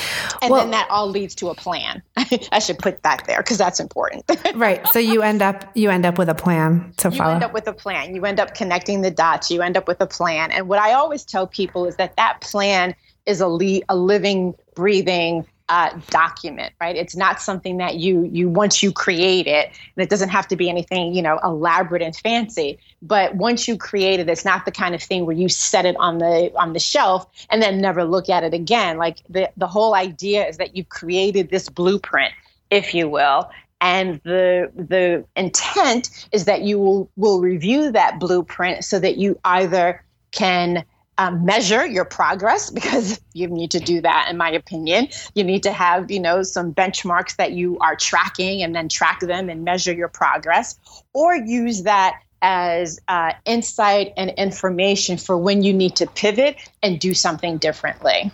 And 0.43 0.51
well, 0.51 0.63
then 0.63 0.73
that 0.73 0.89
all 0.91 1.09
leads 1.09 1.35
to 1.37 1.51
a 1.51 1.55
plan. 1.55 2.03
I 2.51 2.59
should 2.59 2.79
put 2.79 3.03
that 3.05 3.25
there 3.27 3.39
because 3.39 3.59
that's 3.59 3.79
important. 3.79 4.25
right. 4.57 4.85
So 4.89 4.99
you 4.99 5.23
end 5.23 5.41
up 5.41 5.71
you 5.75 5.89
end 5.89 6.05
up 6.05 6.19
with 6.19 6.29
a 6.29 6.35
plan 6.35 6.93
to 6.97 7.11
you 7.11 7.19
follow. 7.19 7.31
You 7.31 7.35
end 7.37 7.45
up 7.45 7.53
with 7.53 7.69
a 7.69 7.73
plan. 7.73 8.15
You 8.15 8.25
end 8.25 8.41
up 8.41 8.55
connecting 8.55 9.03
the 9.03 9.11
dots. 9.11 9.51
You 9.51 9.63
end 9.63 9.77
up 9.77 9.87
with 9.87 10.01
a 10.01 10.07
plan. 10.07 10.51
And 10.51 10.69
what 10.69 10.81
I 10.81 10.95
always 10.95 11.25
tell 11.25 11.47
people 11.47 11.87
is 11.87 11.95
that 11.97 12.17
that 12.17 12.41
plan 12.41 12.95
is 13.25 13.41
a, 13.41 13.47
le- 13.47 13.83
a 13.89 13.97
living, 13.97 14.55
breathing 14.75 15.47
uh, 15.69 15.99
document, 16.11 16.73
right? 16.81 16.95
It's 16.95 17.17
not 17.17 17.41
something 17.41 17.79
that 17.79 17.97
you 17.97 18.29
you 18.33 18.49
once 18.49 18.83
you 18.83 18.93
create 18.93 19.47
it, 19.47 19.69
and 19.69 20.03
it 20.03 20.09
doesn't 20.09 20.29
have 20.29 20.47
to 20.49 20.57
be 20.57 20.69
anything 20.69 21.15
you 21.15 21.23
know 21.23 21.41
elaborate 21.43 22.03
and 22.03 22.15
fancy. 22.15 22.79
But 23.03 23.35
once 23.35 23.67
you 23.67 23.77
create 23.77 24.21
it, 24.21 24.29
it's 24.29 24.45
not 24.45 24.65
the 24.65 24.71
kind 24.71 24.95
of 24.95 25.03
thing 25.03 25.27
where 25.27 25.37
you 25.37 25.49
set 25.49 25.85
it 25.85 25.97
on 25.99 26.19
the 26.19 26.53
on 26.57 26.73
the 26.73 26.79
shelf 26.79 27.27
and 27.51 27.61
then 27.61 27.81
never 27.81 28.05
look 28.05 28.29
at 28.29 28.45
it 28.45 28.55
again. 28.55 28.97
Like 28.97 29.19
the 29.29 29.51
the 29.57 29.67
whole 29.67 29.95
idea 29.95 30.47
is 30.47 30.57
that 30.59 30.77
you've 30.77 30.89
created 30.89 31.51
this 31.51 31.69
blueprint, 31.69 32.33
if 32.71 32.95
you 32.95 33.09
will, 33.09 33.51
and 33.81 34.21
the 34.23 34.71
the 34.75 35.25
intent 35.35 36.29
is 36.31 36.45
that 36.45 36.63
you 36.63 36.79
will 36.79 37.11
will 37.17 37.41
review 37.41 37.91
that 37.91 38.21
blueprint 38.21 38.85
so 38.85 39.01
that 39.01 39.17
you 39.17 39.39
either 39.45 40.05
can 40.31 40.85
um, 41.19 41.45
measure 41.45 41.87
your 41.87 42.05
progress 42.05 42.71
because 42.71 43.21
you 43.33 43.49
need 43.49 43.71
to 43.73 43.81
do 43.81 44.01
that 44.01 44.29
in 44.31 44.37
my 44.37 44.51
opinion. 44.51 45.09
You 45.35 45.45
need 45.45 45.63
to 45.65 45.73
have 45.73 46.11
you 46.11 46.21
know 46.21 46.43
some 46.43 46.75
benchmarks 46.75 47.37
that 47.37 47.53
you 47.53 47.79
are 47.81 47.97
tracking 47.97 48.63
and 48.63 48.75
then 48.75 48.89
track 48.89 49.21
them 49.21 49.49
and 49.49 49.65
measure 49.65 49.93
your 49.93 50.09
progress 50.09 50.79
or 51.13 51.35
use 51.35 51.83
that 51.83 52.21
as 52.43 53.01
uh, 53.09 53.33
insight 53.45 54.13
and 54.17 54.31
information 54.37 55.17
for 55.17 55.37
when 55.37 55.63
you 55.63 55.73
need 55.73 55.97
to 55.97 56.07
pivot 56.07 56.57
and 56.83 57.01
do 57.01 57.15
something 57.15 57.59
differently. 57.59 58.31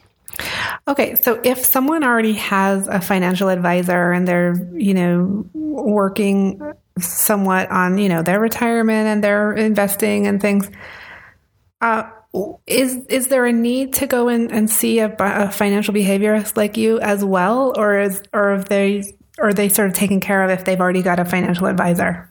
Okay, 0.89 1.15
so 1.17 1.41
if 1.45 1.65
someone 1.65 2.03
already 2.03 2.33
has 2.35 2.89
a 2.89 3.01
financial 3.01 3.49
advisor 3.49 4.13
and 4.13 4.27
they're, 4.27 4.55
you 4.75 4.95
know, 4.95 5.47
working 5.53 6.61
somewhat 6.99 7.71
on, 7.71 7.99
you 7.99 8.09
know, 8.09 8.23
their 8.23 8.41
retirement 8.41 9.07
and 9.07 9.23
their 9.23 9.53
investing 9.53 10.27
and 10.27 10.41
things, 10.41 10.71
uh, 11.81 12.09
is 12.67 12.97
is 13.07 13.29
there 13.29 13.45
a 13.45 13.53
need 13.53 13.95
to 13.95 14.07
go 14.07 14.29
in 14.29 14.51
and 14.53 14.71
see 14.71 15.01
a, 15.01 15.15
a 15.19 15.51
financial 15.51 15.93
behaviorist 15.93 16.57
like 16.57 16.77
you 16.77 16.99
as 17.01 17.25
well, 17.25 17.73
or 17.77 17.99
is 17.99 18.23
or 18.33 18.55
are 18.55 18.63
they 18.63 19.05
are 19.39 19.53
they 19.53 19.69
sort 19.69 19.89
of 19.89 19.95
taken 19.95 20.21
care 20.21 20.43
of 20.43 20.51
if 20.51 20.65
they've 20.65 20.81
already 20.81 21.03
got 21.03 21.19
a 21.19 21.25
financial 21.25 21.67
advisor? 21.67 22.29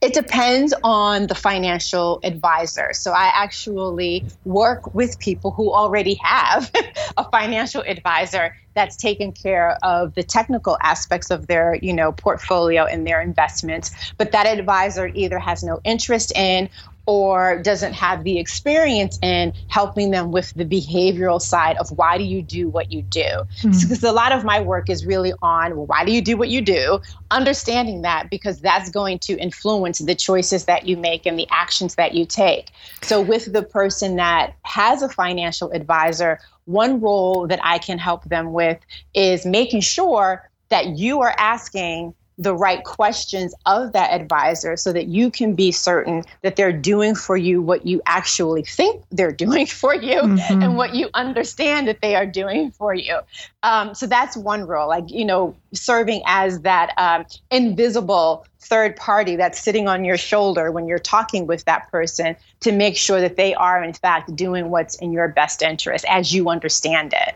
It 0.00 0.14
depends 0.14 0.72
on 0.82 1.26
the 1.26 1.34
financial 1.34 2.20
advisor. 2.24 2.94
So 2.94 3.12
I 3.12 3.30
actually 3.34 4.24
work 4.44 4.94
with 4.94 5.18
people 5.18 5.50
who 5.50 5.72
already 5.72 6.14
have 6.22 6.70
a 7.18 7.30
financial 7.30 7.82
advisor 7.82 8.56
that's 8.74 8.96
taken 8.96 9.32
care 9.32 9.76
of 9.82 10.14
the 10.14 10.22
technical 10.22 10.78
aspects 10.80 11.30
of 11.30 11.48
their, 11.48 11.74
you 11.82 11.92
know, 11.92 12.12
portfolio 12.12 12.84
and 12.84 13.06
their 13.06 13.20
investments, 13.20 13.90
but 14.16 14.32
that 14.32 14.46
advisor 14.46 15.08
either 15.08 15.38
has 15.38 15.62
no 15.62 15.80
interest 15.84 16.32
in 16.34 16.70
or 17.08 17.62
doesn't 17.62 17.94
have 17.94 18.22
the 18.22 18.38
experience 18.38 19.18
in 19.22 19.50
helping 19.68 20.10
them 20.10 20.30
with 20.30 20.52
the 20.52 20.64
behavioral 20.66 21.40
side 21.40 21.74
of 21.78 21.90
why 21.92 22.18
do 22.18 22.22
you 22.22 22.42
do 22.42 22.68
what 22.68 22.92
you 22.92 23.00
do. 23.00 23.24
Because 23.62 23.82
mm-hmm. 23.82 24.04
a 24.04 24.12
lot 24.12 24.30
of 24.30 24.44
my 24.44 24.60
work 24.60 24.90
is 24.90 25.06
really 25.06 25.32
on 25.40 25.74
well, 25.74 25.86
why 25.86 26.04
do 26.04 26.12
you 26.12 26.20
do 26.20 26.36
what 26.36 26.50
you 26.50 26.60
do, 26.60 27.00
understanding 27.30 28.02
that 28.02 28.28
because 28.28 28.60
that's 28.60 28.90
going 28.90 29.18
to 29.20 29.38
influence 29.38 30.00
the 30.00 30.14
choices 30.14 30.66
that 30.66 30.86
you 30.86 30.98
make 30.98 31.24
and 31.24 31.38
the 31.38 31.48
actions 31.50 31.94
that 31.94 32.12
you 32.12 32.26
take. 32.26 32.66
So, 33.00 33.22
with 33.22 33.54
the 33.54 33.62
person 33.62 34.16
that 34.16 34.56
has 34.64 35.00
a 35.00 35.08
financial 35.08 35.70
advisor, 35.70 36.38
one 36.66 37.00
role 37.00 37.46
that 37.46 37.60
I 37.62 37.78
can 37.78 37.96
help 37.96 38.24
them 38.24 38.52
with 38.52 38.78
is 39.14 39.46
making 39.46 39.80
sure 39.80 40.46
that 40.68 40.98
you 40.98 41.22
are 41.22 41.34
asking 41.38 42.12
the 42.38 42.54
right 42.54 42.84
questions 42.84 43.52
of 43.66 43.92
that 43.92 44.12
advisor 44.12 44.76
so 44.76 44.92
that 44.92 45.08
you 45.08 45.30
can 45.30 45.54
be 45.54 45.72
certain 45.72 46.22
that 46.42 46.54
they're 46.54 46.72
doing 46.72 47.14
for 47.14 47.36
you 47.36 47.60
what 47.60 47.84
you 47.84 48.00
actually 48.06 48.62
think 48.62 49.02
they're 49.10 49.32
doing 49.48 49.66
for 49.66 49.94
you 49.94 50.20
mm-hmm. 50.20 50.62
and 50.62 50.76
what 50.76 50.94
you 50.94 51.10
understand 51.14 51.88
that 51.88 52.00
they 52.00 52.14
are 52.14 52.26
doing 52.26 52.70
for 52.70 52.94
you. 52.94 53.18
Um, 53.64 53.94
so 53.94 54.06
that's 54.06 54.36
one 54.36 54.66
role, 54.66 54.88
like, 54.88 55.10
you 55.10 55.24
know, 55.24 55.56
serving 55.72 56.22
as 56.26 56.60
that 56.60 56.92
um, 56.96 57.26
invisible 57.50 58.46
third 58.60 58.96
party 58.96 59.36
that's 59.36 59.60
sitting 59.60 59.88
on 59.88 60.04
your 60.04 60.16
shoulder 60.16 60.70
when 60.70 60.86
you're 60.86 60.98
talking 60.98 61.46
with 61.46 61.64
that 61.64 61.90
person 61.90 62.36
to 62.60 62.72
make 62.72 62.96
sure 62.96 63.20
that 63.20 63.36
they 63.36 63.54
are, 63.54 63.82
in 63.82 63.92
fact, 63.92 64.34
doing 64.36 64.70
what's 64.70 64.96
in 64.96 65.12
your 65.12 65.28
best 65.28 65.62
interest 65.62 66.04
as 66.08 66.32
you 66.32 66.48
understand 66.48 67.12
it. 67.12 67.34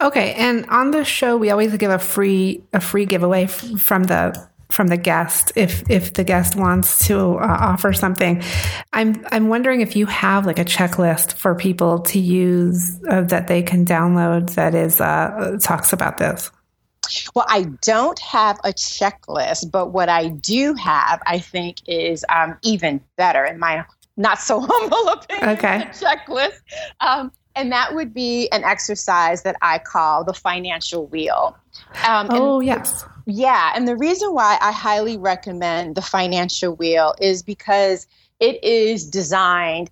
Okay, 0.00 0.34
and 0.34 0.64
on 0.66 0.90
the 0.90 1.04
show, 1.04 1.36
we 1.36 1.50
always 1.50 1.76
give 1.76 1.90
a 1.90 1.98
free 1.98 2.62
a 2.72 2.80
free 2.80 3.04
giveaway 3.06 3.44
f- 3.44 3.64
from 3.78 4.04
the 4.04 4.48
from 4.70 4.88
the 4.88 4.96
guest 4.96 5.50
if 5.56 5.88
if 5.90 6.12
the 6.14 6.24
guest 6.24 6.54
wants 6.54 7.06
to 7.06 7.36
uh, 7.38 7.56
offer 7.60 7.92
something. 7.92 8.42
I'm 8.92 9.24
I'm 9.32 9.48
wondering 9.48 9.80
if 9.80 9.96
you 9.96 10.06
have 10.06 10.46
like 10.46 10.58
a 10.58 10.64
checklist 10.64 11.32
for 11.32 11.54
people 11.54 12.00
to 12.00 12.18
use 12.18 12.98
uh, 13.08 13.22
that 13.22 13.48
they 13.48 13.62
can 13.62 13.84
download 13.84 14.54
that 14.54 14.74
is 14.74 15.00
uh, 15.00 15.58
talks 15.60 15.92
about 15.92 16.18
this. 16.18 16.50
Well, 17.34 17.46
I 17.48 17.62
don't 17.82 18.18
have 18.18 18.58
a 18.64 18.72
checklist, 18.72 19.70
but 19.70 19.92
what 19.92 20.10
I 20.10 20.28
do 20.28 20.74
have, 20.74 21.22
I 21.26 21.38
think, 21.38 21.78
is 21.86 22.24
um, 22.28 22.58
even 22.62 23.00
better. 23.16 23.44
in 23.44 23.58
my 23.58 23.84
not 24.18 24.40
so 24.40 24.60
humble 24.68 25.08
opinion 25.08 25.48
okay. 25.50 25.88
checklist. 25.92 26.60
Um, 27.00 27.32
and 27.58 27.72
that 27.72 27.94
would 27.94 28.14
be 28.14 28.48
an 28.52 28.62
exercise 28.62 29.42
that 29.42 29.56
I 29.60 29.78
call 29.78 30.22
the 30.22 30.32
financial 30.32 31.06
wheel. 31.08 31.56
Um, 32.06 32.28
oh, 32.30 32.60
yes. 32.60 33.04
Yeah. 33.26 33.72
And 33.74 33.88
the 33.88 33.96
reason 33.96 34.32
why 34.32 34.58
I 34.60 34.70
highly 34.70 35.18
recommend 35.18 35.96
the 35.96 36.02
financial 36.02 36.76
wheel 36.76 37.14
is 37.20 37.42
because 37.42 38.06
it 38.38 38.62
is 38.62 39.10
designed 39.10 39.90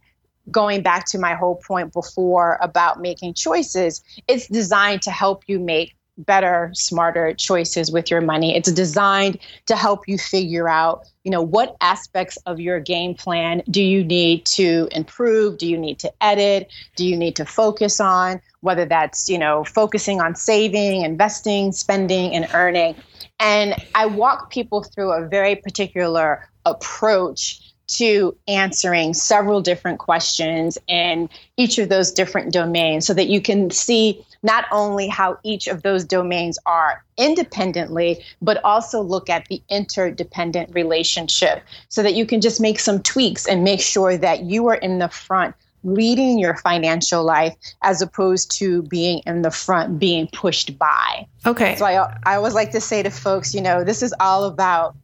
going 0.51 0.81
back 0.81 1.07
to 1.07 1.19
my 1.19 1.35
whole 1.35 1.57
point 1.57 1.93
before 1.93 2.57
about 2.63 3.01
making 3.01 3.35
choices, 3.35 4.01
it's 4.29 4.47
designed 4.47 5.03
to 5.03 5.11
help 5.11 5.43
you 5.49 5.59
make 5.59 5.97
better 6.19 6.71
smarter 6.75 7.35
choices 7.35 7.91
with 7.91 8.11
your 8.11 8.21
money. 8.21 8.57
It's 8.57 8.71
designed 8.73 9.39
to 9.67 9.77
help 9.77 10.09
you 10.09 10.19
figure 10.19 10.69
out 10.69 11.07
you 11.25 11.31
know 11.31 11.43
what 11.43 11.77
aspects 11.81 12.39
of 12.47 12.61
your 12.61 12.79
game 12.79 13.15
plan 13.15 13.61
do 13.69 13.83
you 13.83 14.05
need 14.05 14.47
to 14.47 14.89
improve 14.93 15.59
do 15.59 15.67
you 15.67 15.77
need 15.77 15.99
to 15.99 16.13
edit 16.23 16.71
do 16.95 17.05
you 17.05 17.17
need 17.17 17.35
to 17.35 17.45
focus 17.45 17.99
on 17.99 18.41
whether 18.61 18.85
that's 18.85 19.29
you 19.29 19.37
know 19.37 19.65
focusing 19.65 20.21
on 20.21 20.37
saving 20.37 21.03
investing 21.03 21.73
spending 21.73 22.33
and 22.33 22.47
earning. 22.55 22.95
And 23.41 23.75
i 23.97 24.07
walk 24.07 24.51
people 24.51 24.85
through 24.85 25.11
a 25.13 25.27
very 25.27 25.57
particular 25.57 26.49
approach 26.65 27.75
to 27.89 28.37
answering 28.49 29.15
several 29.15 29.61
different 29.61 29.99
questions 29.99 30.77
in 30.89 31.29
each 31.57 31.79
of 31.79 31.89
those 31.89 32.11
different 32.11 32.53
domains 32.53 33.07
so 33.07 33.15
that 33.15 33.29
you 33.29 33.41
can 33.41 33.71
see 33.71 34.25
not 34.43 34.65
only 34.71 35.09
how 35.09 35.39
each 35.43 35.67
of 35.67 35.83
those 35.83 36.05
domains 36.05 36.59
are 36.67 37.05
independently, 37.17 38.23
but 38.43 38.63
also 38.65 39.01
look 39.01 39.31
at 39.31 39.47
the 39.49 39.63
interdependent 39.69 40.75
relationship 40.75 41.63
so 41.89 42.03
that 42.03 42.15
you 42.15 42.27
can 42.27 42.41
just 42.41 42.61
make 42.61 42.79
some 42.79 43.03
tweaks 43.03 43.47
and 43.47 43.65
make 43.65 43.81
sure 43.81 44.17
that 44.17 44.43
you 44.43 44.67
are 44.69 44.77
in 44.77 44.99
the 44.99 45.09
front 45.09 45.55
leading 45.85 46.39
your 46.39 46.57
financial 46.57 47.25
life 47.25 47.55
as 47.83 48.03
opposed 48.03 48.51
to 48.51 48.83
being 48.83 49.23
in 49.25 49.43
the 49.43 49.51
front 49.51 49.99
being 49.99 50.29
pushed 50.33 50.77
by. 50.79 51.27
Okay. 51.47 51.77
So 51.77 51.87
I, 51.87 52.13
I 52.25 52.37
always 52.37 52.55
like 52.55 52.73
to 52.73 52.81
say 52.81 53.03
to 53.03 53.11
folks, 53.11 53.55
you 53.55 53.61
know, 53.61 53.85
this 53.85 54.03
is 54.03 54.13
all 54.19 54.45
about 54.45 54.97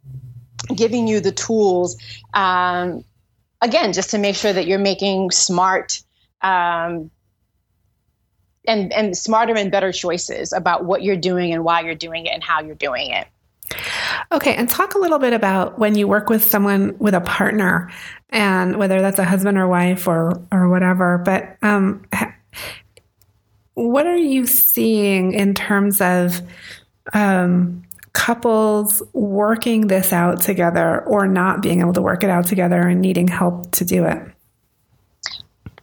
giving 0.74 1.08
you 1.08 1.20
the 1.20 1.32
tools, 1.32 1.96
um, 2.34 3.04
again, 3.60 3.92
just 3.92 4.10
to 4.10 4.18
make 4.18 4.36
sure 4.36 4.52
that 4.52 4.66
you're 4.66 4.78
making 4.78 5.30
smart 5.30 6.02
um, 6.40 7.10
and, 8.66 8.92
and 8.92 9.16
smarter 9.16 9.54
and 9.56 9.70
better 9.70 9.92
choices 9.92 10.52
about 10.52 10.84
what 10.84 11.02
you're 11.02 11.16
doing 11.16 11.52
and 11.52 11.64
why 11.64 11.80
you're 11.80 11.94
doing 11.94 12.26
it 12.26 12.32
and 12.32 12.42
how 12.42 12.62
you're 12.62 12.74
doing 12.74 13.10
it. 13.10 13.26
Okay, 14.30 14.54
and 14.54 14.68
talk 14.68 14.94
a 14.94 14.98
little 14.98 15.18
bit 15.18 15.32
about 15.32 15.78
when 15.78 15.94
you 15.94 16.06
work 16.06 16.28
with 16.28 16.44
someone 16.44 16.96
with 16.98 17.14
a 17.14 17.20
partner, 17.20 17.90
and 18.28 18.76
whether 18.76 19.00
that's 19.00 19.18
a 19.18 19.24
husband 19.24 19.56
or 19.56 19.66
wife 19.66 20.06
or 20.06 20.42
or 20.50 20.68
whatever. 20.68 21.18
But 21.18 21.56
um, 21.62 22.04
what 23.74 24.06
are 24.06 24.16
you 24.16 24.46
seeing 24.46 25.32
in 25.32 25.54
terms 25.54 26.00
of 26.00 26.40
um, 27.12 27.82
couples 28.22 29.02
working 29.14 29.88
this 29.88 30.12
out 30.12 30.40
together 30.40 31.04
or 31.06 31.26
not 31.26 31.60
being 31.60 31.80
able 31.80 31.92
to 31.92 32.00
work 32.00 32.22
it 32.22 32.30
out 32.30 32.46
together 32.46 32.80
and 32.80 33.00
needing 33.00 33.26
help 33.26 33.72
to 33.72 33.84
do 33.84 34.04
it? 34.04 34.22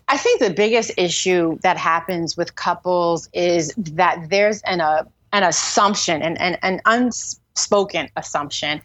I 0.07 0.15
think 0.15 0.39
the 0.39 0.49
biggest 0.49 0.91
issue 0.95 1.59
that 1.63 1.75
happens 1.75 2.37
with 2.37 2.55
couples 2.55 3.27
is 3.33 3.73
that 3.75 4.29
there's 4.29 4.61
an, 4.61 4.79
uh, 4.79 5.03
an 5.33 5.43
assumption, 5.43 6.21
and 6.21 6.39
an, 6.39 6.57
an 6.61 6.79
unspoken 6.85 8.09
assumption, 8.15 8.81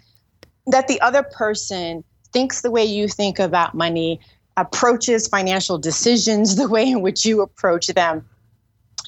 that 0.67 0.89
the 0.89 1.01
other 1.01 1.23
person 1.23 2.03
thinks 2.33 2.63
the 2.63 2.73
way 2.73 2.85
you 2.85 3.07
think 3.07 3.39
about 3.39 3.73
money, 3.73 4.19
approaches 4.57 5.29
financial 5.29 5.79
decisions 5.79 6.57
the 6.57 6.69
way 6.69 6.91
in 6.91 7.03
which 7.03 7.25
you 7.25 7.41
approach 7.41 7.87
them, 7.87 8.29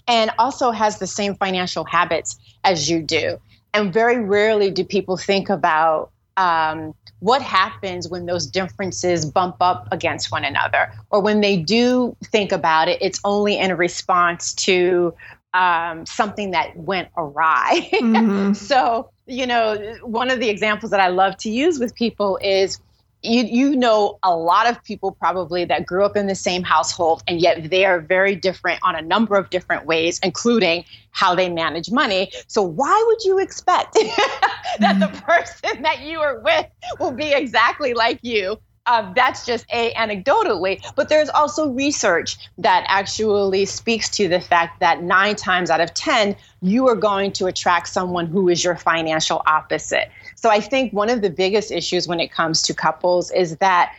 and 0.06 0.30
also 0.38 0.70
has 0.70 1.00
the 1.00 1.06
same 1.08 1.34
financial 1.34 1.84
habits 1.84 2.38
as 2.62 2.88
you 2.88 3.02
do. 3.02 3.40
And 3.76 3.92
very 3.92 4.18
rarely 4.18 4.70
do 4.70 4.84
people 4.84 5.18
think 5.18 5.50
about 5.50 6.10
um, 6.38 6.94
what 7.20 7.42
happens 7.42 8.08
when 8.08 8.24
those 8.24 8.46
differences 8.46 9.26
bump 9.26 9.56
up 9.60 9.86
against 9.92 10.32
one 10.32 10.44
another, 10.44 10.92
or 11.10 11.20
when 11.20 11.42
they 11.42 11.58
do 11.58 12.16
think 12.24 12.52
about 12.52 12.88
it, 12.88 12.98
it's 13.02 13.20
only 13.24 13.58
in 13.58 13.76
response 13.76 14.54
to 14.54 15.14
um, 15.52 16.06
something 16.06 16.52
that 16.52 16.74
went 16.76 17.08
awry. 17.16 17.90
Mm-hmm. 18.06 18.52
so, 18.54 19.10
you 19.26 19.46
know, 19.46 19.96
one 20.02 20.30
of 20.30 20.40
the 20.40 20.48
examples 20.48 20.90
that 20.90 21.00
I 21.00 21.08
love 21.08 21.36
to 21.38 21.50
use 21.50 21.78
with 21.78 21.94
people 21.94 22.38
is 22.42 22.80
you 23.22 23.44
you 23.44 23.76
know 23.76 24.18
a 24.22 24.34
lot 24.36 24.68
of 24.68 24.82
people 24.84 25.10
probably 25.10 25.64
that 25.64 25.86
grew 25.86 26.04
up 26.04 26.16
in 26.16 26.26
the 26.26 26.34
same 26.34 26.62
household 26.62 27.22
and 27.26 27.40
yet 27.40 27.70
they 27.70 27.84
are 27.84 28.00
very 28.00 28.34
different 28.34 28.78
on 28.82 28.94
a 28.94 29.02
number 29.02 29.36
of 29.36 29.50
different 29.50 29.86
ways 29.86 30.20
including 30.22 30.84
how 31.10 31.34
they 31.34 31.48
manage 31.48 31.90
money. 31.90 32.30
So 32.46 32.62
why 32.62 33.04
would 33.08 33.24
you 33.24 33.38
expect 33.38 33.94
that 34.78 34.98
the 35.00 35.08
person 35.22 35.82
that 35.82 36.02
you 36.02 36.20
are 36.20 36.40
with 36.40 36.66
will 37.00 37.12
be 37.12 37.32
exactly 37.32 37.94
like 37.94 38.18
you? 38.22 38.58
Uh, 38.84 39.12
that's 39.14 39.44
just 39.44 39.66
a 39.72 39.92
anecdotally 39.94 40.80
but 40.94 41.08
there's 41.08 41.28
also 41.30 41.70
research 41.70 42.36
that 42.56 42.84
actually 42.86 43.64
speaks 43.64 44.08
to 44.08 44.28
the 44.28 44.40
fact 44.40 44.78
that 44.78 45.02
nine 45.02 45.34
times 45.34 45.70
out 45.70 45.80
of 45.80 45.92
ten 45.92 46.36
you 46.62 46.86
are 46.86 46.94
going 46.94 47.32
to 47.32 47.46
attract 47.46 47.88
someone 47.88 48.26
who 48.26 48.48
is 48.48 48.62
your 48.62 48.76
financial 48.76 49.42
opposite 49.44 50.08
so 50.36 50.50
I 50.50 50.60
think 50.60 50.92
one 50.92 51.10
of 51.10 51.22
the 51.22 51.30
biggest 51.30 51.72
issues 51.72 52.06
when 52.06 52.20
it 52.20 52.30
comes 52.30 52.62
to 52.62 52.74
couples 52.74 53.30
is 53.32 53.56
that 53.56 53.94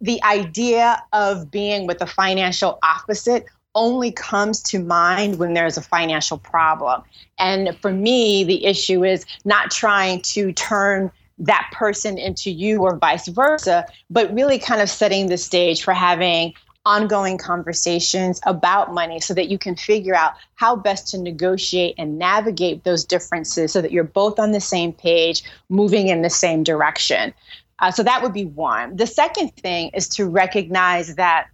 the 0.00 0.22
idea 0.22 1.02
of 1.12 1.50
being 1.50 1.86
with 1.86 2.00
a 2.00 2.06
financial 2.06 2.78
opposite 2.82 3.46
only 3.74 4.12
comes 4.12 4.62
to 4.62 4.78
mind 4.78 5.38
when 5.38 5.54
there's 5.54 5.76
a 5.76 5.82
financial 5.82 6.38
problem. 6.38 7.02
And 7.38 7.76
for 7.80 7.92
me, 7.92 8.44
the 8.44 8.64
issue 8.66 9.04
is 9.04 9.24
not 9.44 9.70
trying 9.70 10.20
to 10.22 10.52
turn 10.52 11.10
that 11.38 11.70
person 11.72 12.18
into 12.18 12.50
you 12.50 12.82
or 12.82 12.96
vice 12.96 13.28
versa, 13.28 13.86
but 14.10 14.32
really 14.34 14.58
kind 14.58 14.80
of 14.80 14.90
setting 14.90 15.28
the 15.28 15.38
stage 15.38 15.82
for 15.82 15.94
having 15.94 16.52
ongoing 16.88 17.36
conversations 17.36 18.40
about 18.46 18.94
money 18.94 19.20
so 19.20 19.34
that 19.34 19.50
you 19.50 19.58
can 19.58 19.76
figure 19.76 20.14
out 20.14 20.32
how 20.54 20.74
best 20.74 21.06
to 21.08 21.18
negotiate 21.18 21.94
and 21.98 22.18
navigate 22.18 22.82
those 22.84 23.04
differences 23.04 23.70
so 23.70 23.82
that 23.82 23.92
you're 23.92 24.04
both 24.04 24.38
on 24.38 24.52
the 24.52 24.60
same 24.60 24.90
page, 24.90 25.44
moving 25.68 26.08
in 26.08 26.22
the 26.22 26.30
same 26.30 26.62
direction. 26.62 27.34
Uh, 27.78 27.90
so 27.90 28.02
that 28.02 28.22
would 28.22 28.32
be 28.32 28.46
one. 28.46 28.96
The 28.96 29.06
second 29.06 29.54
thing 29.56 29.90
is 29.92 30.08
to 30.16 30.24
recognize 30.24 31.16
that 31.16 31.48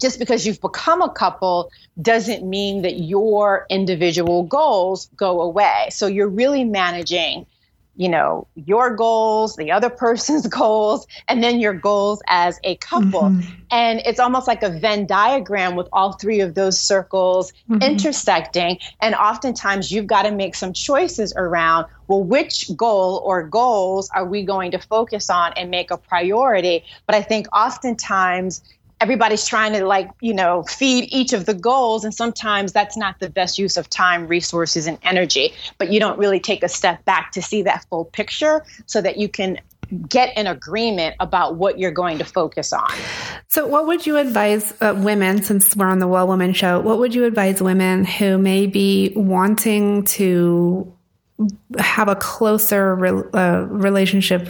just 0.00 0.20
because 0.20 0.46
you've 0.46 0.60
become 0.60 1.02
a 1.02 1.10
couple 1.10 1.68
doesn't 2.00 2.48
mean 2.48 2.82
that 2.82 3.00
your 3.00 3.66
individual 3.68 4.44
goals 4.44 5.10
go 5.16 5.40
away. 5.40 5.88
So 5.90 6.06
you're 6.06 6.28
really 6.28 6.62
managing 6.62 7.46
you 7.96 8.08
know 8.08 8.46
your 8.54 8.94
goals 8.94 9.56
the 9.56 9.70
other 9.70 9.90
person's 10.04 10.46
goals 10.46 11.06
and 11.28 11.42
then 11.42 11.60
your 11.60 11.74
goals 11.74 12.22
as 12.28 12.58
a 12.64 12.76
couple 12.76 13.22
mm-hmm. 13.22 13.50
and 13.70 14.00
it's 14.04 14.18
almost 14.18 14.46
like 14.46 14.62
a 14.62 14.70
venn 14.70 15.06
diagram 15.06 15.76
with 15.76 15.88
all 15.92 16.12
three 16.12 16.40
of 16.40 16.54
those 16.54 16.78
circles 16.78 17.52
mm-hmm. 17.68 17.82
intersecting 17.82 18.78
and 19.00 19.14
oftentimes 19.14 19.90
you've 19.90 20.06
got 20.06 20.22
to 20.22 20.30
make 20.30 20.54
some 20.54 20.72
choices 20.72 21.32
around 21.36 21.86
well 22.08 22.22
which 22.22 22.70
goal 22.76 23.22
or 23.24 23.42
goals 23.46 24.08
are 24.14 24.24
we 24.24 24.42
going 24.42 24.70
to 24.70 24.78
focus 24.78 25.28
on 25.28 25.52
and 25.54 25.70
make 25.70 25.90
a 25.90 25.96
priority 25.96 26.84
but 27.06 27.14
i 27.14 27.22
think 27.22 27.46
oftentimes 27.54 28.62
everybody's 29.02 29.44
trying 29.44 29.72
to 29.72 29.84
like 29.84 30.08
you 30.20 30.32
know 30.32 30.62
feed 30.62 31.08
each 31.12 31.32
of 31.32 31.44
the 31.44 31.54
goals 31.54 32.04
and 32.04 32.14
sometimes 32.14 32.72
that's 32.72 32.96
not 32.96 33.18
the 33.18 33.28
best 33.28 33.58
use 33.58 33.76
of 33.76 33.90
time 33.90 34.28
resources 34.28 34.86
and 34.86 34.96
energy. 35.02 35.52
But 35.76 35.90
you 35.90 35.98
don't 35.98 36.18
really 36.18 36.38
take 36.38 36.62
a 36.62 36.68
step 36.68 37.04
back 37.04 37.32
to 37.32 37.42
see 37.42 37.62
that 37.62 37.84
full 37.90 38.04
picture 38.04 38.64
so 38.86 39.02
that 39.02 39.18
you 39.18 39.28
can 39.28 39.58
get 40.08 40.32
an 40.36 40.46
agreement 40.46 41.16
about 41.20 41.56
what 41.56 41.78
you're 41.78 41.90
going 41.90 42.16
to 42.18 42.24
focus 42.24 42.72
on. 42.72 42.90
So 43.48 43.66
what 43.66 43.86
would 43.86 44.06
you 44.06 44.16
advise 44.16 44.72
uh, 44.80 44.94
women 44.96 45.42
since 45.42 45.76
we're 45.76 45.88
on 45.88 45.98
the 45.98 46.08
well 46.08 46.28
woman 46.28 46.52
show 46.52 46.80
what 46.80 46.98
would 46.98 47.14
you 47.14 47.24
advise 47.24 47.60
women 47.60 48.04
who 48.04 48.38
may 48.38 48.66
be 48.66 49.12
wanting 49.16 50.04
to 50.04 50.96
have 51.78 52.08
a 52.08 52.14
closer 52.14 52.94
re- 52.94 53.24
uh, 53.34 53.66
relationship 53.68 54.48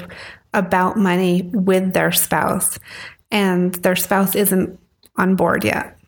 about 0.54 0.98
money 0.98 1.50
with 1.54 1.94
their 1.94 2.12
spouse 2.12 2.78
and 3.32 3.74
their 3.76 3.96
spouse 3.96 4.36
isn't 4.36 4.78
on 5.16 5.34
board 5.34 5.64
yet? 5.64 5.98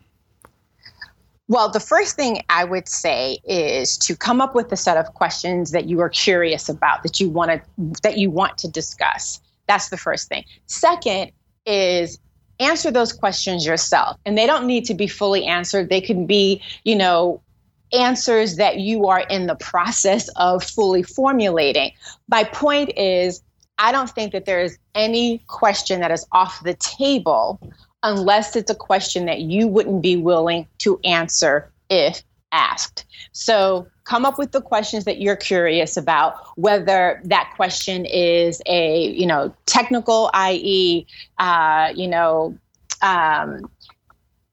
Well, 1.47 1.69
the 1.69 1.79
first 1.79 2.15
thing 2.15 2.41
I 2.49 2.63
would 2.63 2.87
say 2.87 3.39
is 3.43 3.97
to 3.99 4.15
come 4.15 4.41
up 4.41 4.55
with 4.55 4.71
a 4.71 4.77
set 4.77 4.97
of 4.97 5.13
questions 5.13 5.71
that 5.71 5.85
you 5.85 5.99
are 5.99 6.09
curious 6.09 6.69
about 6.69 7.03
that 7.03 7.19
you 7.19 7.29
want 7.29 7.51
to 7.51 7.61
that 8.01 8.17
you 8.17 8.31
want 8.31 8.57
to 8.59 8.67
discuss. 8.67 9.41
That's 9.67 9.89
the 9.89 9.97
first 9.97 10.27
thing. 10.29 10.45
Second 10.65 11.31
is 11.65 12.19
answer 12.59 12.91
those 12.91 13.11
questions 13.13 13.65
yourself. 13.65 14.17
And 14.25 14.37
they 14.37 14.47
don't 14.47 14.65
need 14.65 14.85
to 14.85 14.93
be 14.93 15.07
fully 15.07 15.45
answered. 15.45 15.89
They 15.89 16.01
can 16.01 16.25
be, 16.25 16.61
you 16.83 16.95
know, 16.95 17.41
answers 17.93 18.55
that 18.55 18.79
you 18.79 19.07
are 19.07 19.21
in 19.21 19.47
the 19.47 19.55
process 19.55 20.29
of 20.35 20.63
fully 20.63 21.03
formulating. 21.03 21.91
My 22.27 22.43
point 22.43 22.91
is 22.97 23.41
I 23.77 23.91
don't 23.91 24.09
think 24.09 24.31
that 24.31 24.45
there 24.45 24.61
is 24.61 24.77
any 24.93 25.39
question 25.47 25.99
that 26.01 26.11
is 26.11 26.25
off 26.31 26.63
the 26.63 26.75
table 26.75 27.59
unless 28.03 28.55
it's 28.55 28.71
a 28.71 28.75
question 28.75 29.25
that 29.25 29.41
you 29.41 29.67
wouldn't 29.67 30.01
be 30.01 30.15
willing 30.15 30.67
to 30.79 30.99
answer 31.03 31.71
if 31.89 32.23
asked. 32.51 33.05
So 33.31 33.87
come 34.05 34.25
up 34.25 34.37
with 34.37 34.51
the 34.51 34.61
questions 34.61 35.03
that 35.05 35.19
you're 35.19 35.35
curious 35.35 35.97
about, 35.97 36.35
whether 36.55 37.21
that 37.25 37.51
question 37.55 38.05
is 38.05 38.61
a, 38.65 39.07
you 39.09 39.25
know, 39.25 39.53
technical, 39.65 40.29
i.e., 40.33 41.05
uh, 41.39 41.91
you 41.93 42.07
know, 42.07 42.57
um, 43.01 43.69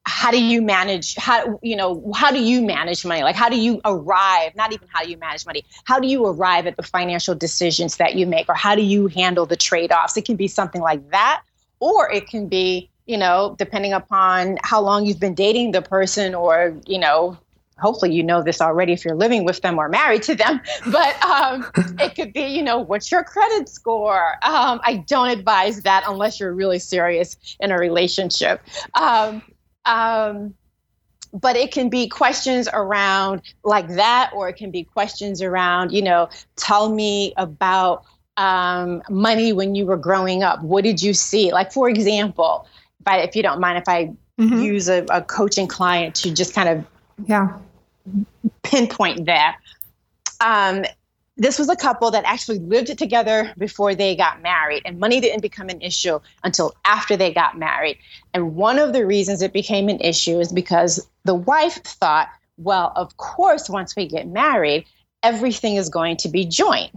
how 0.05 0.31
do 0.31 0.43
you 0.43 0.61
manage 0.61 1.15
how 1.15 1.59
you 1.61 1.75
know 1.75 2.11
how 2.13 2.31
do 2.31 2.43
you 2.43 2.61
manage 2.61 3.05
money? 3.05 3.23
Like 3.23 3.35
how 3.35 3.49
do 3.49 3.57
you 3.57 3.79
arrive 3.85 4.55
not 4.55 4.73
even 4.73 4.87
how 4.91 5.03
do 5.03 5.09
you 5.09 5.17
manage 5.17 5.45
money 5.45 5.65
how 5.85 5.99
do 5.99 6.07
you 6.07 6.25
arrive 6.25 6.67
at 6.67 6.75
the 6.75 6.83
financial 6.83 7.35
decisions 7.35 7.97
that 7.97 8.15
you 8.15 8.25
make 8.27 8.49
or 8.49 8.55
how 8.55 8.75
do 8.75 8.81
you 8.81 9.07
handle 9.07 9.45
the 9.45 9.55
trade-offs? 9.55 10.17
It 10.17 10.25
can 10.25 10.35
be 10.35 10.47
something 10.47 10.81
like 10.81 11.09
that 11.11 11.43
or 11.79 12.11
it 12.11 12.27
can 12.27 12.47
be 12.47 12.89
you 13.05 13.17
know 13.17 13.55
depending 13.57 13.93
upon 13.93 14.57
how 14.63 14.81
long 14.81 15.05
you've 15.05 15.19
been 15.19 15.35
dating 15.35 15.71
the 15.71 15.81
person 15.81 16.35
or 16.35 16.77
you 16.85 16.99
know 16.99 17.37
hopefully 17.79 18.13
you 18.13 18.23
know 18.23 18.41
this 18.41 18.61
already 18.61 18.93
if 18.93 19.03
you're 19.03 19.15
living 19.15 19.43
with 19.45 19.61
them 19.61 19.77
or 19.79 19.89
married 19.89 20.23
to 20.23 20.35
them 20.35 20.61
but 20.91 21.21
um, 21.23 21.65
it 21.99 22.15
could 22.15 22.33
be 22.33 22.43
you 22.43 22.61
know 22.61 22.79
what's 22.79 23.11
your 23.11 23.23
credit 23.23 23.69
score? 23.69 24.33
Um, 24.43 24.79
i 24.83 25.03
don't 25.07 25.29
advise 25.29 25.81
that 25.81 26.03
unless 26.07 26.39
you're 26.39 26.53
really 26.53 26.79
serious 26.79 27.37
in 27.59 27.71
a 27.71 27.77
relationship. 27.77 28.61
Um, 28.95 29.41
um 29.85 30.53
but 31.33 31.55
it 31.55 31.71
can 31.71 31.89
be 31.89 32.07
questions 32.07 32.69
around 32.73 33.41
like 33.63 33.87
that 33.89 34.31
or 34.35 34.49
it 34.49 34.53
can 34.53 34.71
be 34.71 34.83
questions 34.83 35.41
around 35.41 35.91
you 35.91 36.01
know 36.01 36.29
tell 36.55 36.89
me 36.89 37.33
about 37.37 38.03
um, 38.35 39.03
money 39.11 39.53
when 39.53 39.75
you 39.75 39.85
were 39.85 39.97
growing 39.97 40.41
up 40.41 40.61
what 40.63 40.83
did 40.83 41.01
you 41.01 41.13
see 41.13 41.51
like 41.51 41.71
for 41.71 41.87
example 41.87 42.67
if, 42.99 43.07
I, 43.07 43.19
if 43.19 43.35
you 43.35 43.43
don't 43.43 43.59
mind 43.59 43.77
if 43.77 43.87
i 43.87 44.05
mm-hmm. 44.39 44.59
use 44.59 44.89
a, 44.89 45.05
a 45.11 45.21
coaching 45.21 45.67
client 45.67 46.15
to 46.15 46.33
just 46.33 46.55
kind 46.55 46.69
of 46.69 46.85
yeah 47.27 47.59
pinpoint 48.63 49.25
that. 49.25 49.57
Um, 50.41 50.85
this 51.35 51.57
was 51.57 51.69
a 51.69 51.75
couple 51.75 52.11
that 52.11 52.25
actually 52.25 52.59
lived 52.59 52.95
together 52.97 53.53
before 53.57 53.95
they 53.95 54.15
got 54.15 54.41
married, 54.41 54.83
and 54.85 54.99
money 54.99 55.19
didn't 55.19 55.41
become 55.41 55.69
an 55.69 55.81
issue 55.81 56.19
until 56.43 56.75
after 56.85 57.17
they 57.17 57.33
got 57.33 57.57
married. 57.57 57.97
And 58.33 58.55
one 58.55 58.77
of 58.77 58.93
the 58.93 59.05
reasons 59.05 59.41
it 59.41 59.51
became 59.51 59.89
an 59.89 59.99
issue 59.99 60.39
is 60.39 60.51
because 60.51 61.07
the 61.23 61.33
wife 61.33 61.81
thought, 61.83 62.29
well, 62.57 62.93
of 62.95 63.17
course, 63.17 63.69
once 63.69 63.95
we 63.95 64.07
get 64.07 64.27
married, 64.27 64.85
everything 65.23 65.75
is 65.75 65.89
going 65.89 66.17
to 66.17 66.29
be 66.29 66.45
joint. 66.45 66.91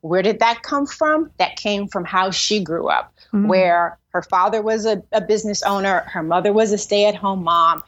Where 0.00 0.22
did 0.22 0.40
that 0.40 0.62
come 0.62 0.86
from? 0.86 1.30
That 1.38 1.56
came 1.56 1.86
from 1.86 2.04
how 2.04 2.30
she 2.30 2.64
grew 2.64 2.88
up, 2.88 3.14
mm-hmm. 3.26 3.46
where 3.46 3.98
her 4.08 4.22
father 4.22 4.62
was 4.62 4.86
a, 4.86 5.02
a 5.12 5.20
business 5.20 5.62
owner, 5.62 6.00
her 6.00 6.22
mother 6.22 6.52
was 6.52 6.72
a 6.72 6.78
stay 6.78 7.06
at 7.06 7.14
home 7.14 7.44
mom, 7.44 7.82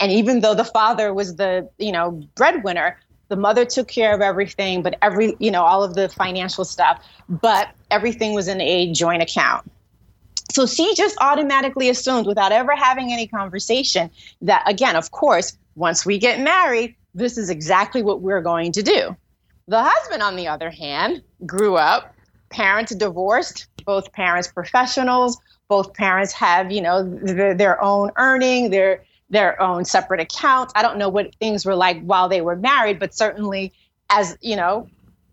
and 0.00 0.10
even 0.10 0.40
though 0.40 0.54
the 0.54 0.64
father 0.64 1.12
was 1.12 1.36
the, 1.36 1.68
you 1.78 1.92
know, 1.92 2.22
breadwinner, 2.34 2.98
the 3.30 3.36
mother 3.36 3.64
took 3.64 3.86
care 3.86 4.12
of 4.12 4.20
everything, 4.20 4.82
but 4.82 4.98
every, 5.02 5.36
you 5.38 5.52
know, 5.52 5.62
all 5.62 5.84
of 5.84 5.94
the 5.94 6.08
financial 6.08 6.64
stuff, 6.64 7.02
but 7.28 7.70
everything 7.90 8.34
was 8.34 8.48
in 8.48 8.60
a 8.60 8.92
joint 8.92 9.22
account. 9.22 9.70
So 10.50 10.66
she 10.66 10.96
just 10.96 11.16
automatically 11.20 11.88
assumed 11.88 12.26
without 12.26 12.50
ever 12.50 12.74
having 12.74 13.12
any 13.12 13.28
conversation 13.28 14.10
that, 14.42 14.68
again, 14.68 14.96
of 14.96 15.12
course, 15.12 15.56
once 15.76 16.04
we 16.04 16.18
get 16.18 16.40
married, 16.40 16.96
this 17.14 17.38
is 17.38 17.50
exactly 17.50 18.02
what 18.02 18.20
we're 18.20 18.42
going 18.42 18.72
to 18.72 18.82
do. 18.82 19.16
The 19.68 19.80
husband, 19.80 20.24
on 20.24 20.34
the 20.34 20.48
other 20.48 20.70
hand, 20.70 21.22
grew 21.46 21.76
up, 21.76 22.12
parents 22.48 22.92
divorced, 22.96 23.68
both 23.86 24.12
parents 24.12 24.48
professionals, 24.48 25.38
both 25.68 25.94
parents 25.94 26.32
have, 26.32 26.72
you 26.72 26.80
know, 26.80 27.04
their, 27.04 27.54
their 27.54 27.80
own 27.80 28.10
earning, 28.16 28.70
their 28.70 29.04
their 29.30 29.60
own 29.62 29.84
separate 29.84 30.20
accounts. 30.20 30.72
I 30.76 30.82
don't 30.82 30.98
know 30.98 31.08
what 31.08 31.34
things 31.36 31.64
were 31.64 31.76
like 31.76 32.02
while 32.02 32.28
they 32.28 32.40
were 32.40 32.56
married, 32.56 32.98
but 32.98 33.14
certainly 33.14 33.72
as, 34.10 34.36
you 34.40 34.56
know, 34.56 34.88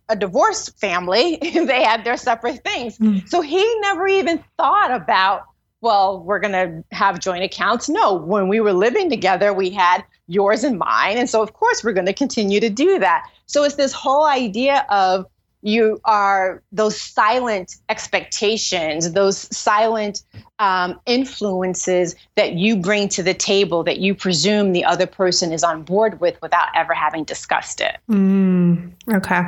a 0.10 0.16
divorced 0.16 0.80
family, 0.80 1.38
they 1.42 1.84
had 1.84 2.04
their 2.04 2.18
separate 2.18 2.64
things. 2.64 2.98
Mm. 2.98 3.28
So 3.28 3.42
he 3.42 3.80
never 3.82 4.08
even 4.08 4.44
thought 4.58 4.92
about, 4.92 5.44
well, 5.82 6.24
we're 6.24 6.40
going 6.40 6.54
to 6.54 6.84
have 6.96 7.20
joint 7.20 7.44
accounts. 7.44 7.90
No, 7.90 8.14
when 8.14 8.48
we 8.48 8.60
were 8.60 8.74
living 8.74 9.10
together, 9.10 9.54
we 9.54 9.70
had 9.70 10.04
yours 10.28 10.64
and 10.64 10.78
mine. 10.78 11.18
And 11.18 11.30
so, 11.30 11.42
of 11.42 11.54
course, 11.54 11.84
we're 11.84 11.94
going 11.94 12.06
to 12.06 12.14
continue 12.14 12.60
to 12.60 12.70
do 12.70 13.00
that. 13.00 13.30
So 13.48 13.64
it's 13.64 13.76
this 13.76 13.94
whole 13.94 14.26
idea 14.26 14.86
of 14.90 15.26
you 15.62 16.00
are 16.06 16.62
those 16.72 17.00
silent 17.00 17.76
expectations, 17.90 19.12
those 19.14 19.56
silent 19.56 20.24
um, 20.60 21.00
influences 21.06 22.16
that 22.36 22.54
you 22.54 22.78
bring 22.78 23.10
to 23.10 23.24
the 23.24 23.34
table 23.34 23.84
that 23.84 23.98
you 24.00 24.16
presume 24.16 24.72
the 24.72 24.86
other 24.86 25.08
person 25.08 25.52
is 25.52 25.64
on 25.64 25.84
board 25.84 26.20
with 26.20 26.40
without 26.42 26.68
ever 26.76 26.94
having 26.94 27.24
discussed 27.24 27.82
it. 27.82 27.98
Mm, 28.10 28.94
okay. 29.14 29.44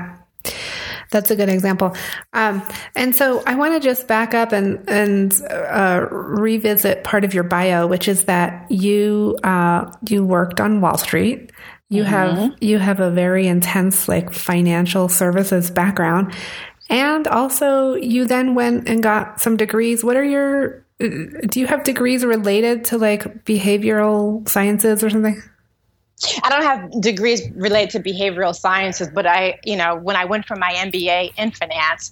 That's 1.12 1.32
a 1.32 1.36
good 1.36 1.50
example. 1.50 1.95
Um, 2.34 2.62
and 2.95 3.15
so 3.15 3.43
I 3.48 3.56
want 3.56 3.74
to 3.74 3.80
just 3.80 4.08
back 4.08 4.34
up 4.34 4.52
and, 4.52 4.88
and 4.88 5.34
uh, 5.50 6.08
revisit 6.12 7.04
part 7.04 7.24
of 7.24 7.34
your 7.34 7.43
bio, 7.43 7.88
which 7.88 8.08
is 8.08 8.26
that 8.26 8.72
you, 8.72 9.38
uh, 9.43 9.91
you 10.08 10.24
worked 10.24 10.62
on 10.62 10.82
Wall 10.82 10.98
Street. 10.98 11.52
You 11.89 12.04
mm-hmm. 12.04 12.12
have 12.12 12.56
you 12.62 12.78
have 12.78 12.99
a 12.99 13.10
very 13.10 13.47
intense 13.47 14.08
like 14.08 14.32
financial 14.32 15.10
services 15.10 15.71
background. 15.71 16.34
And 16.89 17.28
also 17.28 17.95
you 17.95 18.25
then 18.25 18.56
went 18.56 18.88
and 18.88 19.04
got 19.04 19.41
some 19.41 19.58
degrees. 19.58 20.04
What 20.04 20.15
are 20.15 20.23
your 20.23 20.86
do 20.99 21.60
you 21.60 21.67
have 21.67 21.84
degrees 21.84 22.25
related 22.25 22.86
to 22.86 22.97
like 22.97 23.45
behavioral 23.45 24.47
sciences 24.47 25.04
or 25.04 25.10
something? 25.10 25.41
I 26.43 26.49
don't 26.49 26.63
have 26.63 27.02
degrees 27.02 27.49
related 27.56 27.91
to 27.91 27.99
behavioral 28.02 28.54
sciences, 28.54 29.08
but 29.13 29.25
I, 29.25 29.58
you 29.63 29.78
know, 29.78 29.95
when 29.95 30.17
I 30.17 30.25
went 30.25 30.45
for 30.45 30.58
my 30.58 30.73
MBA 30.73 31.34
in 31.38 31.52
finance, 31.52 32.12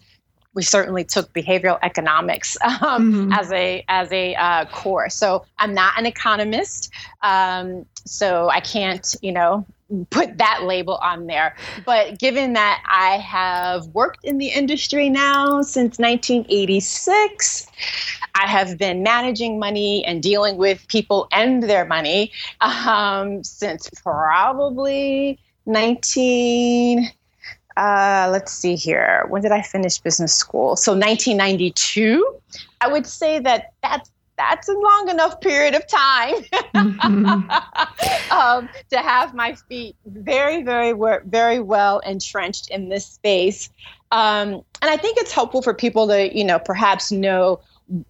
we 0.57 0.63
certainly 0.63 1.03
took 1.03 1.31
behavioral 1.33 1.77
economics 1.83 2.57
um, 2.63 3.13
mm-hmm. 3.13 3.31
as 3.31 3.51
a 3.51 3.85
as 3.87 4.11
a 4.11 4.33
uh, 4.35 4.65
course. 4.65 5.13
So 5.13 5.45
I'm 5.59 5.75
not 5.75 5.93
an 5.99 6.07
economist, 6.07 6.91
um, 7.21 7.85
so 8.05 8.49
I 8.49 8.59
can't 8.59 9.15
you 9.21 9.31
know 9.31 9.65
put 10.09 10.39
that 10.39 10.63
label 10.63 10.95
on 10.95 11.27
there. 11.27 11.55
But 11.85 12.17
given 12.17 12.53
that 12.53 12.83
I 12.89 13.17
have 13.19 13.85
worked 13.89 14.25
in 14.25 14.39
the 14.39 14.47
industry 14.47 15.09
now 15.09 15.61
since 15.61 15.99
1986, 15.99 17.67
I 18.35 18.47
have 18.47 18.77
been 18.79 19.03
managing 19.03 19.59
money 19.59 20.03
and 20.05 20.21
dealing 20.21 20.57
with 20.57 20.87
people 20.87 21.27
and 21.31 21.63
their 21.63 21.85
money 21.85 22.31
um, 22.61 23.43
since 23.43 23.89
probably 24.03 25.39
19 25.67 27.11
uh, 27.77 28.27
let's 28.31 28.51
see 28.51 28.75
here. 28.75 29.25
When 29.29 29.41
did 29.41 29.51
I 29.51 29.61
finish 29.61 29.99
business 29.99 30.33
school? 30.33 30.75
So 30.75 30.93
1992. 30.93 32.35
I 32.81 32.87
would 32.91 33.05
say 33.05 33.39
that 33.39 33.73
that's 33.83 34.11
that's 34.37 34.69
a 34.69 34.73
long 34.73 35.09
enough 35.09 35.41
period 35.41 35.73
of 35.73 35.87
time 35.87 36.35
mm-hmm. 36.75 38.31
um, 38.31 38.69
to 38.91 38.97
have 38.99 39.33
my 39.33 39.55
feet 39.67 39.95
very, 40.05 40.61
very, 40.61 40.93
very 41.25 41.59
well 41.59 41.99
entrenched 41.99 42.69
in 42.69 42.89
this 42.89 43.05
space. 43.05 43.69
Um, 44.11 44.63
and 44.81 44.91
I 44.91 44.97
think 44.97 45.17
it's 45.17 45.31
helpful 45.31 45.63
for 45.63 45.73
people 45.73 46.07
to, 46.07 46.37
you 46.37 46.43
know, 46.43 46.59
perhaps 46.59 47.11
know 47.11 47.59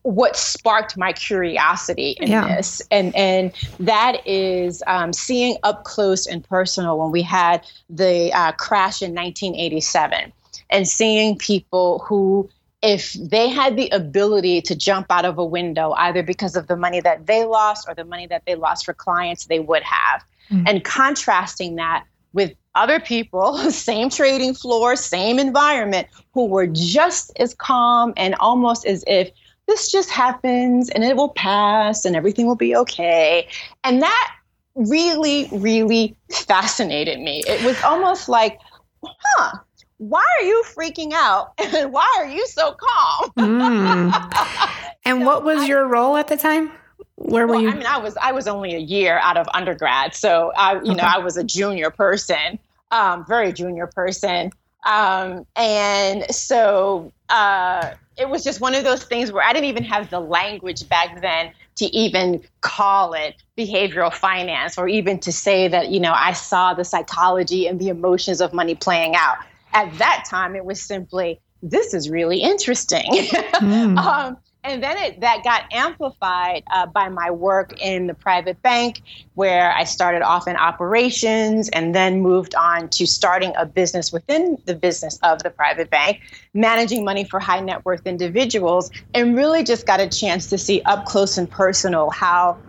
what 0.01 0.35
sparked 0.35 0.97
my 0.97 1.13
curiosity 1.13 2.17
in 2.19 2.29
yeah. 2.29 2.55
this 2.55 2.81
and 2.89 3.15
and 3.15 3.53
that 3.79 4.25
is 4.25 4.81
um, 4.87 5.13
seeing 5.13 5.55
up 5.63 5.83
close 5.83 6.25
and 6.25 6.43
personal 6.43 6.97
when 6.97 7.11
we 7.11 7.21
had 7.21 7.65
the 7.89 8.31
uh, 8.33 8.51
crash 8.53 9.01
in 9.01 9.13
1987 9.13 10.33
and 10.71 10.87
seeing 10.87 11.37
people 11.37 11.99
who 11.99 12.49
if 12.81 13.13
they 13.13 13.49
had 13.49 13.75
the 13.75 13.89
ability 13.89 14.61
to 14.61 14.75
jump 14.75 15.07
out 15.09 15.25
of 15.25 15.37
a 15.37 15.45
window 15.45 15.91
either 15.93 16.23
because 16.23 16.55
of 16.55 16.67
the 16.67 16.75
money 16.75 16.99
that 16.99 17.27
they 17.27 17.45
lost 17.45 17.87
or 17.87 17.93
the 17.93 18.05
money 18.05 18.25
that 18.25 18.43
they 18.47 18.55
lost 18.55 18.83
for 18.83 18.93
clients 18.93 19.45
they 19.45 19.59
would 19.59 19.83
have 19.83 20.23
mm-hmm. 20.49 20.65
and 20.65 20.83
contrasting 20.83 21.75
that 21.75 22.03
with 22.33 22.53
other 22.75 22.99
people, 22.99 23.57
same 23.71 24.09
trading 24.09 24.53
floor, 24.53 24.95
same 24.95 25.39
environment, 25.39 26.07
who 26.33 26.45
were 26.45 26.67
just 26.67 27.31
as 27.39 27.53
calm 27.55 28.13
and 28.15 28.35
almost 28.35 28.85
as 28.85 29.03
if 29.07 29.31
this 29.67 29.91
just 29.91 30.09
happens 30.09 30.89
and 30.89 31.03
it 31.03 31.15
will 31.15 31.29
pass 31.29 32.05
and 32.05 32.15
everything 32.15 32.47
will 32.47 32.55
be 32.55 32.75
okay. 32.75 33.47
And 33.83 34.01
that 34.01 34.33
really, 34.75 35.49
really 35.51 36.15
fascinated 36.31 37.19
me. 37.19 37.43
It 37.47 37.63
was 37.65 37.81
almost 37.83 38.29
like, 38.29 38.59
huh, 39.03 39.57
why 39.97 40.23
are 40.39 40.45
you 40.45 40.63
freaking 40.75 41.11
out 41.13 41.53
and 41.57 41.91
why 41.91 42.11
are 42.17 42.27
you 42.27 42.45
so 42.47 42.75
calm? 42.75 43.31
mm. 43.37 44.87
And 45.05 45.21
so 45.21 45.25
what 45.25 45.43
was 45.43 45.61
I, 45.61 45.65
your 45.65 45.87
role 45.87 46.17
at 46.17 46.27
the 46.27 46.37
time? 46.37 46.71
Where 47.15 47.47
well, 47.47 47.57
were 47.57 47.63
you? 47.63 47.69
I 47.69 47.75
mean, 47.75 47.87
I 47.87 47.97
was 47.97 48.15
I 48.17 48.31
was 48.31 48.47
only 48.47 48.75
a 48.75 48.79
year 48.79 49.19
out 49.23 49.37
of 49.37 49.47
undergrad, 49.53 50.13
so 50.13 50.51
I 50.55 50.73
you 50.73 50.79
okay. 50.79 50.93
know 50.93 51.03
I 51.03 51.17
was 51.17 51.35
a 51.35 51.43
junior 51.43 51.89
person, 51.89 52.59
um, 52.91 53.25
very 53.25 53.51
junior 53.51 53.87
person, 53.87 54.51
um, 54.85 55.45
and 55.55 56.23
so 56.33 57.11
uh, 57.29 57.91
it 58.17 58.29
was 58.29 58.43
just 58.43 58.59
one 58.59 58.73
of 58.73 58.83
those 58.83 59.03
things 59.03 59.31
where 59.31 59.43
I 59.43 59.53
didn't 59.53 59.69
even 59.69 59.83
have 59.83 60.09
the 60.09 60.19
language 60.19 60.87
back 60.89 61.21
then 61.21 61.51
to 61.75 61.85
even 61.95 62.41
call 62.61 63.13
it 63.13 63.35
behavioral 63.57 64.11
finance 64.11 64.77
or 64.77 64.87
even 64.87 65.19
to 65.19 65.31
say 65.31 65.67
that, 65.67 65.89
you 65.89 65.99
know, 65.99 66.13
I 66.13 66.33
saw 66.33 66.73
the 66.73 66.83
psychology 66.83 67.67
and 67.67 67.79
the 67.79 67.89
emotions 67.89 68.41
of 68.41 68.53
money 68.53 68.75
playing 68.75 69.15
out. 69.15 69.37
At 69.73 69.95
that 69.99 70.25
time, 70.27 70.55
it 70.55 70.65
was 70.65 70.81
simply, 70.81 71.39
this 71.61 71.93
is 71.93 72.09
really 72.09 72.39
interesting. 72.39 73.05
Mm. 73.57 73.97
um, 73.97 74.37
and 74.63 74.83
then 74.83 74.97
it, 74.97 75.21
that 75.21 75.43
got 75.43 75.63
amplified 75.71 76.63
uh, 76.71 76.85
by 76.85 77.07
my 77.09 77.31
work 77.31 77.73
in 77.81 78.07
the 78.07 78.13
private 78.13 78.61
bank, 78.61 79.01
where 79.35 79.71
I 79.71 79.85
started 79.85 80.21
off 80.21 80.47
in 80.47 80.55
operations 80.55 81.69
and 81.69 81.95
then 81.95 82.21
moved 82.21 82.53
on 82.55 82.89
to 82.89 83.07
starting 83.07 83.53
a 83.57 83.65
business 83.65 84.11
within 84.11 84.57
the 84.65 84.75
business 84.75 85.19
of 85.23 85.41
the 85.43 85.49
private 85.49 85.89
bank, 85.89 86.19
managing 86.53 87.05
money 87.05 87.23
for 87.23 87.39
high 87.39 87.61
net 87.61 87.85
worth 87.85 88.05
individuals, 88.05 88.91
and 89.13 89.35
really 89.35 89.63
just 89.63 89.85
got 89.85 89.99
a 89.99 90.07
chance 90.09 90.47
to 90.47 90.57
see 90.57 90.81
up 90.85 91.05
close 91.05 91.37
and 91.37 91.49
personal 91.49 92.09
how. 92.09 92.59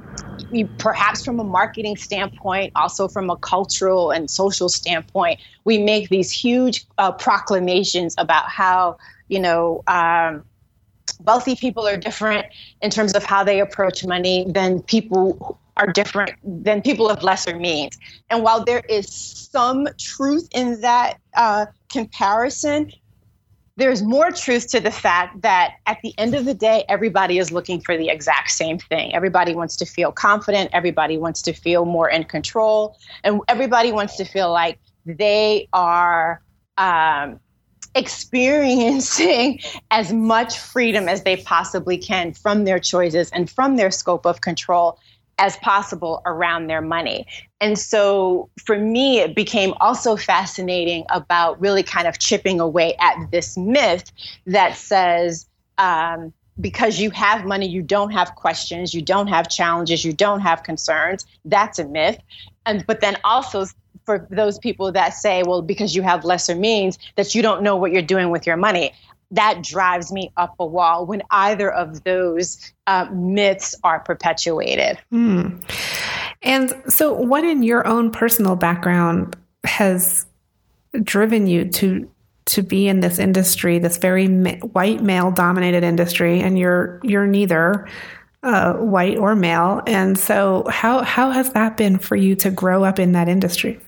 We, 0.50 0.64
perhaps 0.78 1.24
from 1.24 1.40
a 1.40 1.44
marketing 1.44 1.96
standpoint, 1.96 2.72
also 2.74 3.06
from 3.06 3.28
a 3.28 3.36
cultural 3.36 4.10
and 4.12 4.30
social 4.30 4.68
standpoint, 4.70 5.40
we 5.64 5.76
make 5.76 6.08
these 6.08 6.30
huge 6.30 6.86
uh, 6.96 7.12
proclamations 7.12 8.14
about 8.16 8.48
how 8.48 8.96
you 9.28 9.40
know 9.40 9.82
um, 9.88 10.44
wealthy 11.24 11.56
people 11.56 11.86
are 11.86 11.96
different 11.96 12.46
in 12.80 12.90
terms 12.90 13.14
of 13.14 13.24
how 13.24 13.44
they 13.44 13.60
approach 13.60 14.04
money 14.04 14.46
than 14.48 14.82
people 14.82 15.58
are 15.76 15.86
different 15.86 16.32
than 16.42 16.82
people 16.82 17.08
of 17.08 17.22
lesser 17.22 17.56
means. 17.56 17.98
And 18.30 18.42
while 18.42 18.64
there 18.64 18.82
is 18.88 19.08
some 19.08 19.88
truth 19.98 20.48
in 20.52 20.80
that 20.80 21.18
uh, 21.36 21.66
comparison, 21.90 22.90
there's 23.76 24.02
more 24.02 24.32
truth 24.32 24.68
to 24.68 24.80
the 24.80 24.90
fact 24.90 25.40
that 25.42 25.74
at 25.86 25.98
the 26.02 26.12
end 26.18 26.34
of 26.34 26.44
the 26.44 26.54
day, 26.54 26.84
everybody 26.88 27.38
is 27.38 27.52
looking 27.52 27.80
for 27.80 27.96
the 27.96 28.08
exact 28.08 28.50
same 28.50 28.78
thing. 28.78 29.14
Everybody 29.14 29.54
wants 29.54 29.76
to 29.76 29.86
feel 29.86 30.10
confident, 30.10 30.70
everybody 30.72 31.16
wants 31.16 31.42
to 31.42 31.52
feel 31.52 31.84
more 31.84 32.08
in 32.10 32.24
control, 32.24 32.96
and 33.22 33.40
everybody 33.46 33.92
wants 33.92 34.16
to 34.16 34.24
feel 34.24 34.50
like 34.50 34.78
they 35.06 35.68
are. 35.72 36.42
Um, 36.76 37.40
experiencing 37.94 39.60
as 39.90 40.12
much 40.12 40.58
freedom 40.58 41.08
as 41.08 41.22
they 41.24 41.36
possibly 41.36 41.98
can 41.98 42.32
from 42.32 42.64
their 42.64 42.78
choices 42.78 43.30
and 43.30 43.50
from 43.50 43.76
their 43.76 43.90
scope 43.90 44.26
of 44.26 44.40
control 44.40 44.98
as 45.38 45.56
possible 45.58 46.20
around 46.26 46.66
their 46.66 46.82
money. 46.82 47.26
And 47.60 47.78
so 47.78 48.50
for 48.64 48.76
me, 48.76 49.20
it 49.20 49.36
became 49.36 49.72
also 49.80 50.16
fascinating 50.16 51.04
about 51.10 51.60
really 51.60 51.82
kind 51.82 52.08
of 52.08 52.18
chipping 52.18 52.60
away 52.60 52.96
at 52.98 53.30
this 53.30 53.56
myth 53.56 54.10
that 54.46 54.76
says, 54.76 55.46
um, 55.78 56.32
because 56.60 56.98
you 56.98 57.10
have 57.10 57.44
money, 57.44 57.68
you 57.68 57.82
don't 57.82 58.10
have 58.10 58.34
questions, 58.34 58.92
you 58.92 59.00
don't 59.00 59.28
have 59.28 59.48
challenges, 59.48 60.04
you 60.04 60.12
don't 60.12 60.40
have 60.40 60.64
concerns. 60.64 61.24
That's 61.44 61.78
a 61.78 61.84
myth. 61.84 62.18
And 62.66 62.84
but 62.86 63.00
then 63.00 63.16
also 63.22 63.64
for 64.08 64.26
those 64.30 64.58
people 64.58 64.90
that 64.90 65.10
say, 65.10 65.42
well, 65.42 65.60
because 65.60 65.94
you 65.94 66.00
have 66.00 66.24
lesser 66.24 66.54
means, 66.54 66.98
that 67.16 67.34
you 67.34 67.42
don't 67.42 67.62
know 67.62 67.76
what 67.76 67.92
you're 67.92 68.00
doing 68.00 68.30
with 68.30 68.46
your 68.46 68.56
money. 68.56 68.90
That 69.32 69.62
drives 69.62 70.10
me 70.10 70.32
up 70.38 70.54
a 70.58 70.64
wall 70.64 71.04
when 71.04 71.20
either 71.30 71.70
of 71.70 72.04
those 72.04 72.72
uh, 72.86 73.04
myths 73.12 73.74
are 73.84 74.00
perpetuated. 74.00 74.98
Hmm. 75.10 75.58
And 76.40 76.74
so, 76.88 77.12
what 77.12 77.44
in 77.44 77.62
your 77.62 77.86
own 77.86 78.10
personal 78.10 78.56
background 78.56 79.36
has 79.64 80.24
driven 81.02 81.46
you 81.46 81.68
to 81.72 82.10
to 82.46 82.62
be 82.62 82.88
in 82.88 83.00
this 83.00 83.18
industry, 83.18 83.78
this 83.78 83.98
very 83.98 84.26
ma- 84.26 84.56
white 84.72 85.02
male 85.02 85.30
dominated 85.30 85.84
industry, 85.84 86.40
and 86.40 86.58
you're 86.58 86.98
you're 87.02 87.26
neither 87.26 87.86
uh, 88.42 88.72
white 88.72 89.18
or 89.18 89.36
male. 89.36 89.82
And 89.86 90.18
so, 90.18 90.64
how 90.70 91.02
how 91.02 91.30
has 91.30 91.52
that 91.52 91.76
been 91.76 91.98
for 91.98 92.16
you 92.16 92.34
to 92.36 92.50
grow 92.50 92.84
up 92.84 92.98
in 92.98 93.12
that 93.12 93.28
industry? 93.28 93.78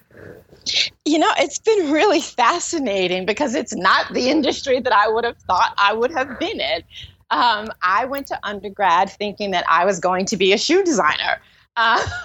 You 1.04 1.18
know, 1.18 1.30
it's 1.38 1.58
been 1.58 1.90
really 1.90 2.20
fascinating 2.20 3.26
because 3.26 3.54
it's 3.54 3.74
not 3.74 4.12
the 4.12 4.28
industry 4.28 4.80
that 4.80 4.92
I 4.92 5.08
would 5.08 5.24
have 5.24 5.36
thought 5.38 5.74
I 5.76 5.92
would 5.92 6.12
have 6.12 6.38
been 6.38 6.60
in. 6.60 6.82
Um, 7.30 7.68
I 7.82 8.06
went 8.06 8.26
to 8.28 8.38
undergrad 8.42 9.10
thinking 9.10 9.52
that 9.52 9.64
I 9.68 9.84
was 9.84 10.00
going 10.00 10.26
to 10.26 10.36
be 10.36 10.52
a 10.52 10.58
shoe 10.58 10.82
designer. 10.82 11.40
Uh, 11.76 12.04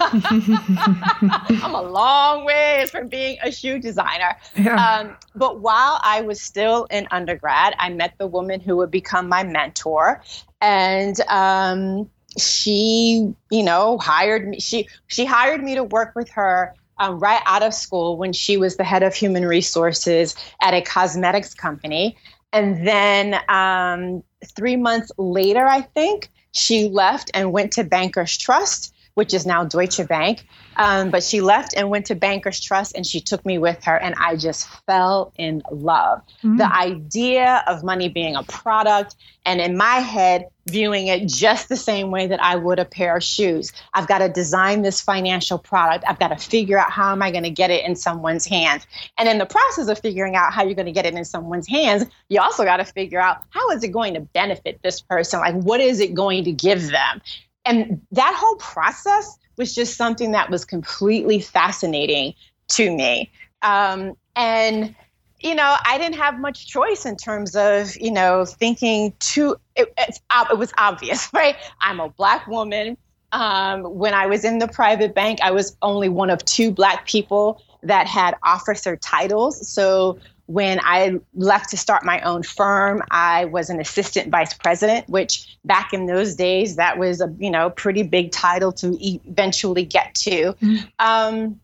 I'm 1.62 1.74
a 1.74 1.82
long 1.82 2.44
ways 2.44 2.90
from 2.90 3.08
being 3.08 3.38
a 3.42 3.52
shoe 3.52 3.78
designer. 3.78 4.36
Yeah. 4.56 4.74
Um, 4.74 5.16
but 5.34 5.60
while 5.60 6.00
I 6.02 6.22
was 6.22 6.40
still 6.40 6.84
in 6.90 7.06
undergrad, 7.10 7.74
I 7.78 7.90
met 7.90 8.14
the 8.18 8.26
woman 8.26 8.60
who 8.60 8.76
would 8.76 8.90
become 8.90 9.28
my 9.28 9.44
mentor. 9.44 10.22
And 10.60 11.18
um, 11.28 12.10
she, 12.36 13.32
you 13.50 13.62
know, 13.62 13.98
hired 13.98 14.48
me. 14.48 14.60
She 14.60 14.88
she 15.06 15.24
hired 15.24 15.62
me 15.62 15.76
to 15.76 15.84
work 15.84 16.14
with 16.16 16.28
her 16.30 16.74
um, 16.98 17.18
right 17.18 17.42
out 17.46 17.62
of 17.62 17.74
school 17.74 18.16
when 18.16 18.32
she 18.32 18.56
was 18.56 18.76
the 18.76 18.84
head 18.84 19.02
of 19.02 19.14
human 19.14 19.44
resources 19.44 20.34
at 20.60 20.74
a 20.74 20.80
cosmetics 20.80 21.54
company. 21.54 22.16
And 22.52 22.86
then 22.86 23.40
um, 23.48 24.22
three 24.54 24.76
months 24.76 25.10
later, 25.18 25.66
I 25.66 25.82
think, 25.82 26.30
she 26.52 26.88
left 26.88 27.30
and 27.34 27.52
went 27.52 27.72
to 27.74 27.84
Bankers 27.84 28.38
Trust, 28.38 28.94
which 29.16 29.32
is 29.32 29.46
now 29.46 29.64
Deutsche 29.64 30.06
Bank. 30.06 30.46
Um, 30.76 31.10
but 31.10 31.22
she 31.22 31.40
left 31.40 31.74
and 31.74 31.88
went 31.88 32.06
to 32.06 32.14
Bankers 32.14 32.60
Trust 32.60 32.94
and 32.94 33.06
she 33.06 33.18
took 33.20 33.44
me 33.46 33.56
with 33.56 33.82
her, 33.84 33.96
and 33.96 34.14
I 34.16 34.36
just 34.36 34.68
fell 34.86 35.32
in 35.38 35.62
love. 35.70 36.20
Mm-hmm. 36.44 36.58
The 36.58 36.72
idea 36.72 37.64
of 37.66 37.82
money 37.82 38.10
being 38.10 38.36
a 38.36 38.42
product, 38.42 39.16
and 39.46 39.58
in 39.58 39.76
my 39.76 40.00
head, 40.00 40.48
viewing 40.66 41.06
it 41.06 41.28
just 41.28 41.70
the 41.70 41.76
same 41.76 42.10
way 42.10 42.26
that 42.26 42.42
I 42.42 42.56
would 42.56 42.78
a 42.78 42.84
pair 42.84 43.16
of 43.16 43.22
shoes. 43.22 43.72
I've 43.94 44.06
got 44.06 44.18
to 44.18 44.28
design 44.28 44.82
this 44.82 45.00
financial 45.00 45.58
product. 45.58 46.04
I've 46.06 46.18
got 46.18 46.28
to 46.28 46.36
figure 46.36 46.76
out 46.76 46.90
how 46.90 47.12
am 47.12 47.22
I 47.22 47.30
going 47.30 47.44
to 47.44 47.50
get 47.50 47.70
it 47.70 47.84
in 47.86 47.96
someone's 47.96 48.44
hands. 48.44 48.86
And 49.16 49.28
in 49.28 49.38
the 49.38 49.46
process 49.46 49.88
of 49.88 49.98
figuring 49.98 50.36
out 50.36 50.52
how 50.52 50.64
you're 50.64 50.74
going 50.74 50.86
to 50.86 50.92
get 50.92 51.06
it 51.06 51.14
in 51.14 51.24
someone's 51.24 51.68
hands, 51.68 52.04
you 52.28 52.40
also 52.40 52.64
got 52.64 52.78
to 52.78 52.84
figure 52.84 53.20
out 53.20 53.44
how 53.50 53.70
is 53.70 53.82
it 53.82 53.92
going 53.92 54.14
to 54.14 54.20
benefit 54.20 54.80
this 54.82 55.00
person? 55.00 55.40
Like 55.40 55.54
what 55.54 55.80
is 55.80 56.00
it 56.00 56.12
going 56.12 56.44
to 56.44 56.52
give 56.52 56.90
them? 56.90 57.22
And 57.66 58.00
that 58.12 58.34
whole 58.36 58.56
process 58.56 59.38
was 59.56 59.74
just 59.74 59.96
something 59.96 60.32
that 60.32 60.50
was 60.50 60.64
completely 60.64 61.40
fascinating 61.40 62.34
to 62.68 62.94
me. 62.94 63.30
Um, 63.62 64.14
and 64.34 64.94
you 65.40 65.54
know, 65.54 65.76
I 65.84 65.98
didn't 65.98 66.16
have 66.16 66.38
much 66.38 66.66
choice 66.66 67.04
in 67.04 67.16
terms 67.16 67.54
of, 67.56 67.94
you 67.96 68.10
know, 68.10 68.44
thinking 68.44 69.12
too, 69.18 69.56
it, 69.74 69.92
it 69.98 70.58
was 70.58 70.72
obvious, 70.78 71.28
right? 71.34 71.56
I'm 71.80 72.00
a 72.00 72.08
black 72.08 72.46
woman. 72.46 72.96
Um, 73.32 73.82
when 73.82 74.14
I 74.14 74.26
was 74.26 74.44
in 74.44 74.58
the 74.58 74.68
private 74.68 75.14
bank, 75.14 75.40
I 75.42 75.50
was 75.50 75.76
only 75.82 76.08
one 76.08 76.30
of 76.30 76.44
two 76.44 76.70
black 76.70 77.06
people 77.06 77.60
that 77.82 78.06
had 78.06 78.34
officer 78.42 78.96
titles. 78.96 79.68
So 79.68 80.18
when 80.46 80.80
I 80.82 81.18
left 81.34 81.70
to 81.70 81.76
start 81.76 82.04
my 82.04 82.20
own 82.20 82.42
firm, 82.42 83.02
I 83.10 83.46
was 83.46 83.68
an 83.68 83.80
assistant 83.80 84.30
vice 84.30 84.54
president, 84.54 85.08
which 85.08 85.58
back 85.64 85.92
in 85.92 86.06
those 86.06 86.36
days, 86.36 86.76
that 86.76 86.98
was 86.98 87.20
a 87.20 87.34
you 87.38 87.50
know 87.50 87.70
pretty 87.70 88.02
big 88.02 88.32
title 88.32 88.72
to 88.72 88.96
eventually 89.00 89.84
get 89.84 90.14
to. 90.16 90.52
Mm-hmm. 90.52 90.76
Um, 90.98 91.60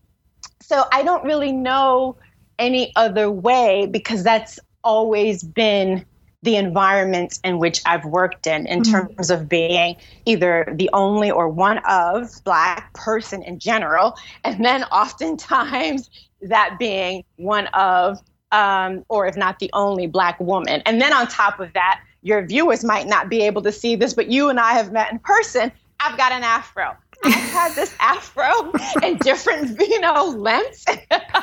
so 0.61 0.83
I 0.91 1.03
don't 1.03 1.23
really 1.23 1.51
know 1.51 2.17
any 2.59 2.93
other 2.95 3.31
way 3.31 3.87
because 3.87 4.23
that's 4.23 4.59
always 4.83 5.43
been 5.43 6.05
the 6.43 6.57
environment 6.57 7.39
in 7.45 7.57
which 7.57 7.81
I've 7.85 8.03
worked 8.03 8.47
in, 8.47 8.67
in 8.67 8.81
mm-hmm. 8.81 8.91
terms 8.91 9.29
of 9.29 9.47
being 9.47 9.95
either 10.25 10.73
the 10.75 10.89
only 10.91 11.31
or 11.31 11.47
one 11.47 11.79
of 11.87 12.43
Black 12.43 12.93
person 12.93 13.41
in 13.43 13.59
general, 13.59 14.17
and 14.43 14.63
then 14.63 14.83
oftentimes 14.85 16.09
that 16.41 16.75
being 16.77 17.23
one 17.37 17.67
of 17.67 18.19
um, 18.53 19.03
or 19.09 19.25
if 19.25 19.35
not 19.35 19.59
the 19.59 19.69
only 19.73 20.07
black 20.07 20.39
woman. 20.39 20.81
And 20.85 21.01
then 21.01 21.11
on 21.11 21.27
top 21.27 21.59
of 21.59 21.73
that, 21.73 22.01
your 22.21 22.45
viewers 22.45 22.83
might 22.83 23.07
not 23.07 23.27
be 23.27 23.41
able 23.41 23.61
to 23.63 23.71
see 23.71 23.97
this, 23.97 24.13
but 24.13 24.27
you 24.29 24.49
and 24.49 24.59
I 24.59 24.73
have 24.73 24.93
met 24.93 25.11
in 25.11 25.19
person. 25.19 25.71
I've 25.99 26.15
got 26.17 26.31
an 26.31 26.43
afro. 26.43 26.95
I've 27.25 27.33
had 27.33 27.75
this 27.75 27.93
afro 27.99 28.71
in 29.01 29.17
different, 29.17 29.77
you 29.89 29.99
know, 29.99 30.27
lengths 30.27 30.85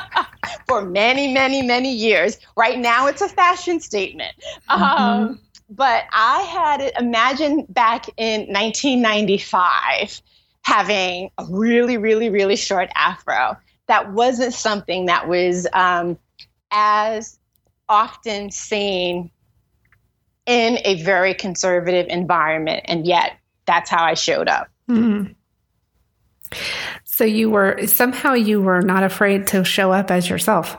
for 0.67 0.83
many, 0.83 1.31
many, 1.33 1.61
many 1.61 1.93
years. 1.93 2.39
Right 2.55 2.79
now, 2.79 3.07
it's 3.07 3.21
a 3.21 3.29
fashion 3.29 3.79
statement. 3.79 4.33
Mm-hmm. 4.69 4.81
Um, 4.81 5.39
but 5.69 6.05
I 6.13 6.41
had 6.41 6.81
it, 6.81 6.93
imagine 6.97 7.65
back 7.69 8.07
in 8.17 8.41
1995 8.53 10.21
having 10.63 11.31
a 11.37 11.45
really, 11.49 11.97
really, 11.97 12.29
really 12.29 12.55
short 12.55 12.89
afro. 12.95 13.57
That 13.87 14.13
wasn't 14.13 14.53
something 14.53 15.07
that 15.07 15.27
was 15.27 15.67
um, 15.73 16.17
as 16.71 17.37
often 17.89 18.51
seen 18.51 19.31
in 20.45 20.79
a 20.83 21.01
very 21.03 21.33
conservative 21.33 22.07
environment. 22.09 22.85
And 22.85 23.05
yet, 23.05 23.37
that's 23.65 23.89
how 23.89 24.03
I 24.03 24.15
showed 24.15 24.47
up. 24.47 24.67
Mm-hmm. 24.89 25.33
So 27.03 27.23
you 27.23 27.49
were 27.49 27.85
somehow 27.87 28.33
you 28.33 28.61
were 28.61 28.81
not 28.81 29.03
afraid 29.03 29.47
to 29.47 29.63
show 29.63 29.91
up 29.91 30.11
as 30.11 30.29
yourself. 30.29 30.75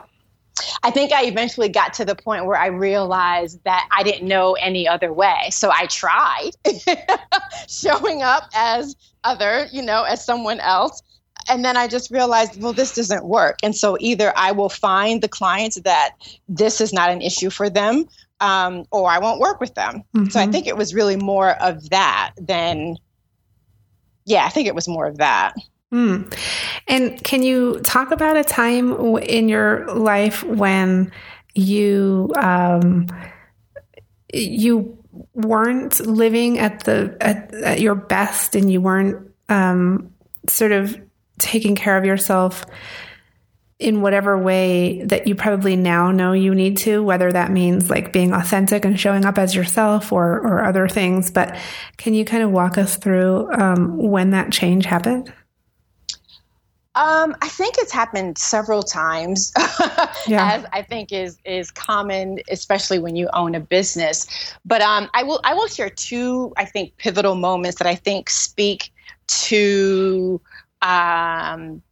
I 0.82 0.90
think 0.90 1.12
I 1.12 1.24
eventually 1.24 1.68
got 1.68 1.94
to 1.94 2.04
the 2.04 2.14
point 2.14 2.44
where 2.44 2.58
I 2.58 2.66
realized 2.66 3.62
that 3.64 3.88
I 3.90 4.02
didn't 4.02 4.28
know 4.28 4.52
any 4.54 4.86
other 4.86 5.12
way. 5.12 5.48
So 5.50 5.70
I 5.72 5.86
tried 5.86 6.50
showing 7.68 8.22
up 8.22 8.44
as 8.54 8.96
other, 9.24 9.66
you 9.72 9.82
know, 9.82 10.02
as 10.02 10.24
someone 10.24 10.60
else. 10.60 11.02
And 11.48 11.64
then 11.64 11.76
I 11.76 11.88
just 11.88 12.10
realized, 12.10 12.60
well, 12.60 12.72
this 12.72 12.94
doesn't 12.94 13.24
work. 13.24 13.58
And 13.62 13.74
so 13.74 13.96
either 14.00 14.32
I 14.36 14.52
will 14.52 14.68
find 14.68 15.22
the 15.22 15.28
clients 15.28 15.80
that 15.82 16.12
this 16.48 16.80
is 16.80 16.92
not 16.92 17.10
an 17.10 17.20
issue 17.20 17.50
for 17.50 17.68
them, 17.68 18.06
um, 18.40 18.84
or 18.90 19.10
I 19.10 19.18
won't 19.18 19.40
work 19.40 19.60
with 19.60 19.74
them. 19.74 20.02
Mm-hmm. 20.14 20.28
So 20.28 20.40
I 20.40 20.44
mm-hmm. 20.44 20.52
think 20.52 20.66
it 20.66 20.76
was 20.76 20.94
really 20.94 21.16
more 21.16 21.50
of 21.50 21.90
that 21.90 22.32
than, 22.36 22.96
yeah, 24.24 24.44
I 24.44 24.48
think 24.48 24.68
it 24.68 24.74
was 24.74 24.88
more 24.88 25.06
of 25.06 25.18
that. 25.18 25.54
Mm. 25.92 26.34
And 26.88 27.22
can 27.22 27.42
you 27.42 27.80
talk 27.80 28.10
about 28.12 28.36
a 28.36 28.44
time 28.44 28.92
in 29.18 29.48
your 29.48 29.86
life 29.94 30.42
when 30.42 31.12
you 31.54 32.32
um, 32.36 33.08
you 34.32 34.98
weren't 35.34 36.00
living 36.00 36.58
at 36.58 36.84
the 36.84 37.14
at, 37.20 37.52
at, 37.52 37.80
your 37.80 37.94
best 37.94 38.54
and 38.54 38.72
you 38.72 38.80
weren't 38.80 39.30
um, 39.50 40.10
sort 40.48 40.72
of 40.72 40.98
taking 41.42 41.74
care 41.74 41.96
of 41.96 42.04
yourself 42.04 42.64
in 43.82 44.00
whatever 44.00 44.38
way 44.38 45.02
that 45.04 45.26
you 45.26 45.34
probably 45.34 45.74
now 45.74 46.12
know 46.12 46.32
you 46.32 46.54
need 46.54 46.76
to, 46.78 47.02
whether 47.02 47.32
that 47.32 47.50
means 47.50 47.90
like 47.90 48.12
being 48.12 48.32
authentic 48.32 48.84
and 48.84 48.98
showing 48.98 49.24
up 49.24 49.38
as 49.38 49.54
yourself 49.54 50.12
or, 50.12 50.38
or 50.38 50.64
other 50.64 50.86
things. 50.86 51.30
But 51.30 51.58
can 51.96 52.14
you 52.14 52.24
kind 52.24 52.44
of 52.44 52.52
walk 52.52 52.78
us 52.78 52.96
through 52.96 53.52
um, 53.52 53.96
when 53.98 54.30
that 54.30 54.52
change 54.52 54.84
happened? 54.84 55.32
Um, 56.94 57.34
I 57.40 57.48
think 57.48 57.76
it's 57.78 57.90
happened 57.90 58.36
several 58.36 58.82
times, 58.82 59.50
yeah. 60.26 60.56
as 60.56 60.66
I 60.74 60.82
think 60.82 61.10
is 61.10 61.38
is 61.46 61.70
common, 61.70 62.40
especially 62.50 62.98
when 62.98 63.16
you 63.16 63.30
own 63.32 63.54
a 63.54 63.60
business. 63.60 64.26
But 64.66 64.82
um, 64.82 65.08
I 65.14 65.22
will 65.22 65.40
I 65.42 65.54
will 65.54 65.68
share 65.68 65.88
two 65.88 66.52
I 66.58 66.66
think 66.66 66.94
pivotal 66.98 67.34
moments 67.34 67.78
that 67.78 67.86
I 67.86 67.94
think 67.94 68.28
speak 68.28 68.92
to 69.26 70.38
um, 70.82 71.82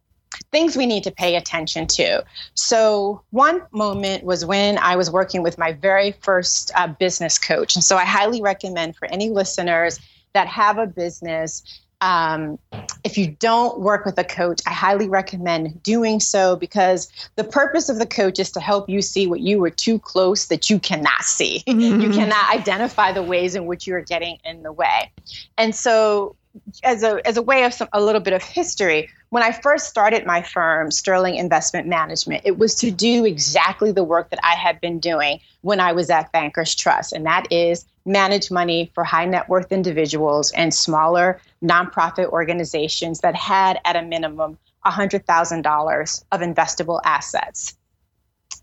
things 0.51 0.75
we 0.75 0.85
need 0.85 1.03
to 1.03 1.11
pay 1.11 1.35
attention 1.35 1.87
to. 1.87 2.23
So 2.53 3.21
one 3.31 3.61
moment 3.71 4.23
was 4.23 4.45
when 4.45 4.77
I 4.77 4.95
was 4.95 5.09
working 5.09 5.43
with 5.43 5.57
my 5.57 5.73
very 5.73 6.11
first 6.11 6.71
uh, 6.75 6.87
business 6.87 7.37
coach, 7.37 7.75
and 7.75 7.83
so 7.83 7.97
I 7.97 8.05
highly 8.05 8.41
recommend 8.41 8.95
for 8.95 9.07
any 9.11 9.29
listeners 9.29 9.99
that 10.33 10.47
have 10.47 10.77
a 10.77 10.87
business 10.87 11.63
um, 12.01 12.57
if 13.03 13.17
you 13.17 13.27
don't 13.27 13.79
work 13.79 14.05
with 14.05 14.17
a 14.17 14.23
coach, 14.23 14.59
I 14.65 14.73
highly 14.73 15.07
recommend 15.07 15.81
doing 15.83 16.19
so 16.19 16.55
because 16.55 17.07
the 17.35 17.43
purpose 17.43 17.89
of 17.89 17.99
the 17.99 18.07
coach 18.07 18.39
is 18.39 18.51
to 18.51 18.59
help 18.59 18.89
you 18.89 19.01
see 19.01 19.27
what 19.27 19.39
you 19.39 19.59
were 19.59 19.69
too 19.69 19.99
close 19.99 20.47
that 20.47 20.69
you 20.69 20.79
cannot 20.79 21.21
see. 21.21 21.63
Mm-hmm. 21.67 22.01
you 22.01 22.09
cannot 22.09 22.53
identify 22.53 23.11
the 23.11 23.23
ways 23.23 23.55
in 23.55 23.65
which 23.65 23.85
you 23.85 23.95
are 23.95 24.01
getting 24.01 24.37
in 24.43 24.63
the 24.63 24.71
way. 24.71 25.11
And 25.57 25.75
so, 25.75 26.35
as 26.83 27.03
a 27.03 27.25
as 27.25 27.37
a 27.37 27.41
way 27.41 27.63
of 27.63 27.73
some 27.73 27.87
a 27.93 28.01
little 28.01 28.21
bit 28.21 28.33
of 28.33 28.43
history, 28.43 29.09
when 29.29 29.43
I 29.43 29.51
first 29.51 29.87
started 29.87 30.25
my 30.25 30.41
firm, 30.41 30.91
Sterling 30.91 31.35
Investment 31.35 31.87
Management, 31.87 32.43
it 32.45 32.57
was 32.57 32.75
to 32.75 32.91
do 32.91 33.25
exactly 33.25 33.91
the 33.91 34.03
work 34.03 34.29
that 34.29 34.39
I 34.43 34.55
had 34.55 34.81
been 34.81 34.99
doing 34.99 35.39
when 35.61 35.79
I 35.79 35.93
was 35.93 36.09
at 36.09 36.31
Bankers 36.31 36.75
Trust, 36.75 37.13
and 37.13 37.25
that 37.25 37.47
is 37.51 37.85
manage 38.05 38.51
money 38.51 38.91
for 38.93 39.03
high 39.03 39.25
net 39.25 39.47
worth 39.47 39.71
individuals 39.71 40.51
and 40.51 40.73
smaller 40.73 41.39
nonprofit 41.63 42.27
organizations 42.29 43.19
that 43.19 43.35
had, 43.35 43.79
at 43.85 43.95
a 43.95 44.01
minimum, 44.01 44.57
$100,000 44.85 46.23
of 46.31 46.41
investable 46.41 46.99
assets. 47.03 47.77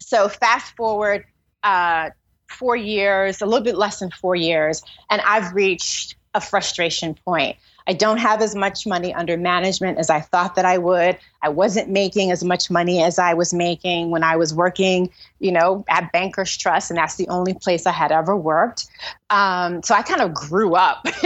So, 0.01 0.29
fast 0.29 0.74
forward 0.77 1.24
uh, 1.62 2.11
four 2.48 2.77
years, 2.77 3.40
a 3.40 3.46
little 3.46 3.64
bit 3.64 3.77
less 3.77 4.01
than 4.01 4.11
four 4.11 4.35
years, 4.35 4.83
and 5.11 5.20
I've 5.22 5.55
reached 5.55 6.16
a 6.35 6.40
frustration 6.40 7.14
point. 7.14 7.57
I 7.88 7.94
don't 7.94 8.18
have 8.18 8.42
as 8.42 8.55
much 8.55 8.87
money 8.87 9.14
under 9.14 9.38
management 9.38 9.98
as 9.98 10.11
I 10.11 10.20
thought 10.20 10.55
that 10.57 10.66
I 10.66 10.77
would. 10.77 11.16
I 11.42 11.48
wasn't 11.48 11.88
making 11.88 12.31
as 12.31 12.44
much 12.44 12.70
money 12.70 13.03
as 13.03 13.18
I 13.18 13.33
was 13.33 13.55
making 13.55 14.11
when 14.11 14.22
I 14.22 14.37
was 14.37 14.55
working, 14.55 15.11
you 15.40 15.51
know, 15.51 15.87
at 15.88 16.12
Bankers 16.12 16.55
Trust, 16.55 16.90
and 16.90 16.98
that's 16.98 17.16
the 17.16 17.27
only 17.29 17.55
place 17.55 17.87
I 17.87 17.92
had 17.92 18.12
ever 18.12 18.37
worked. 18.37 18.87
Um, 19.31 19.83
so 19.83 19.94
I 19.94 20.03
kind 20.03 20.20
of 20.20 20.35
grew 20.35 20.74
up, 20.74 21.07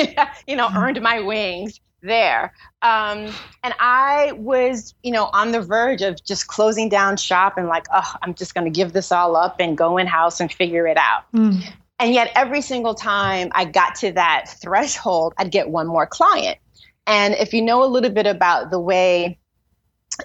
you 0.46 0.54
know, 0.54 0.68
mm-hmm. 0.68 0.78
earned 0.78 1.02
my 1.02 1.20
wings 1.20 1.80
there. 2.00 2.52
Um, 2.82 3.32
and 3.64 3.74
I 3.80 4.32
was, 4.36 4.94
you 5.02 5.12
know, 5.12 5.30
on 5.32 5.50
the 5.50 5.60
verge 5.60 6.02
of 6.02 6.22
just 6.24 6.46
closing 6.46 6.88
down 6.88 7.16
shop 7.16 7.58
and 7.58 7.66
like, 7.66 7.86
oh, 7.92 8.14
I'm 8.22 8.34
just 8.34 8.54
going 8.54 8.64
to 8.64 8.70
give 8.70 8.92
this 8.92 9.10
all 9.10 9.34
up 9.34 9.56
and 9.58 9.76
go 9.76 9.98
in 9.98 10.06
house 10.06 10.40
and 10.40 10.52
figure 10.52 10.86
it 10.86 10.96
out. 10.96 11.24
Mm. 11.34 11.64
And 11.98 12.12
yet, 12.12 12.32
every 12.34 12.62
single 12.62 12.94
time 12.94 13.50
I 13.52 13.64
got 13.64 13.94
to 13.96 14.12
that 14.12 14.46
threshold, 14.60 15.34
I'd 15.38 15.50
get 15.50 15.70
one 15.70 15.86
more 15.86 16.06
client. 16.06 16.58
And 17.06 17.34
if 17.34 17.52
you 17.52 17.62
know 17.62 17.84
a 17.84 17.86
little 17.86 18.10
bit 18.10 18.26
about 18.26 18.70
the 18.70 18.80
way 18.80 19.38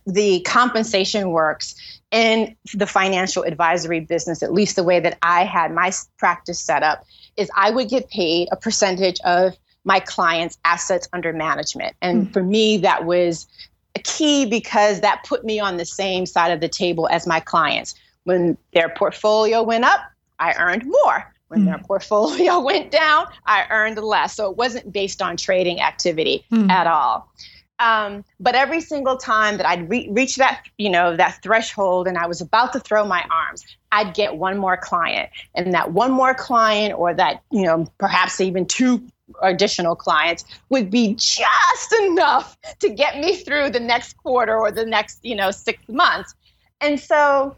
the 0.05 0.41
compensation 0.41 1.31
works 1.31 1.75
in 2.11 2.55
the 2.73 2.87
financial 2.87 3.43
advisory 3.43 3.99
business, 3.99 4.43
at 4.43 4.53
least 4.53 4.75
the 4.75 4.83
way 4.83 4.99
that 4.99 5.17
I 5.21 5.43
had 5.43 5.71
my 5.73 5.91
practice 6.17 6.59
set 6.59 6.83
up, 6.83 7.05
is 7.35 7.49
I 7.55 7.71
would 7.71 7.89
get 7.89 8.09
paid 8.09 8.49
a 8.51 8.55
percentage 8.55 9.19
of 9.21 9.55
my 9.83 9.99
clients' 9.99 10.57
assets 10.65 11.07
under 11.13 11.31
management. 11.31 11.95
And 12.01 12.23
mm-hmm. 12.23 12.31
for 12.33 12.43
me, 12.43 12.77
that 12.77 13.05
was 13.05 13.47
a 13.95 13.99
key 13.99 14.45
because 14.45 15.01
that 15.01 15.23
put 15.25 15.45
me 15.45 15.59
on 15.59 15.77
the 15.77 15.85
same 15.85 16.25
side 16.25 16.51
of 16.51 16.59
the 16.59 16.69
table 16.69 17.07
as 17.09 17.25
my 17.25 17.39
clients. 17.39 17.95
When 18.25 18.57
their 18.73 18.89
portfolio 18.89 19.63
went 19.63 19.85
up, 19.85 20.01
I 20.39 20.53
earned 20.53 20.85
more. 20.85 21.33
When 21.47 21.61
mm. 21.61 21.65
their 21.65 21.79
portfolio 21.79 22.59
went 22.63 22.91
down, 22.91 23.27
I 23.45 23.65
earned 23.69 23.97
less. 23.97 24.35
So 24.35 24.49
it 24.51 24.57
wasn't 24.57 24.91
based 24.91 25.21
on 25.21 25.37
trading 25.37 25.79
activity 25.81 26.45
mm. 26.51 26.69
at 26.69 26.87
all. 26.87 27.31
Um, 27.79 28.25
but 28.39 28.55
every 28.55 28.81
single 28.81 29.17
time 29.17 29.57
that 29.57 29.65
I'd 29.65 29.89
re- 29.89 30.09
reach 30.11 30.37
that, 30.37 30.63
you 30.77 30.89
know, 30.89 31.15
that 31.15 31.39
threshold 31.43 32.07
and 32.07 32.17
I 32.17 32.25
was 32.25 32.41
about 32.41 32.73
to 32.73 32.79
throw 32.79 33.05
my 33.05 33.23
arms, 33.29 33.65
I'd 33.91 34.15
get 34.15 34.37
one 34.37 34.57
more 34.57 34.77
client. 34.77 35.29
And 35.53 35.73
that 35.73 35.91
one 35.91 36.11
more 36.11 36.33
client 36.33 36.95
or 36.97 37.13
that, 37.13 37.43
you 37.51 37.63
know, 37.63 37.85
perhaps 37.99 38.41
even 38.41 38.65
two 38.65 39.07
additional 39.41 39.95
clients 39.95 40.45
would 40.69 40.89
be 40.89 41.13
just 41.15 41.93
enough 42.01 42.57
to 42.79 42.89
get 42.89 43.19
me 43.19 43.35
through 43.35 43.69
the 43.69 43.79
next 43.79 44.17
quarter 44.17 44.57
or 44.57 44.71
the 44.71 44.85
next, 44.85 45.19
you 45.23 45.35
know, 45.35 45.51
six 45.51 45.81
months. 45.87 46.33
And 46.81 46.99
so 46.99 47.55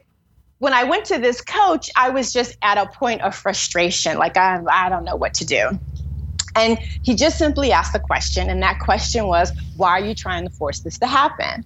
when 0.60 0.74
I 0.74 0.84
went 0.84 1.06
to 1.06 1.18
this 1.18 1.42
coach, 1.42 1.90
I 1.96 2.10
was 2.10 2.32
just 2.32 2.58
at 2.62 2.78
a 2.78 2.86
point 2.86 3.22
of 3.22 3.36
frustration. 3.36 4.18
Like, 4.18 4.38
I, 4.38 4.62
I 4.70 4.90
don't 4.90 5.06
know 5.06 5.16
what 5.16 5.34
to 5.36 5.46
do. 5.46 5.80
And 6.56 6.78
he 7.02 7.16
just 7.16 7.38
simply 7.38 7.72
asked 7.72 7.94
the 7.94 8.00
question, 8.00 8.50
and 8.50 8.62
that 8.62 8.80
question 8.80 9.28
was, 9.28 9.52
Why 9.76 9.92
are 9.92 10.06
you 10.06 10.14
trying 10.14 10.46
to 10.46 10.50
force 10.50 10.82
this 10.82 10.98
to 11.00 11.08
happen? 11.08 11.64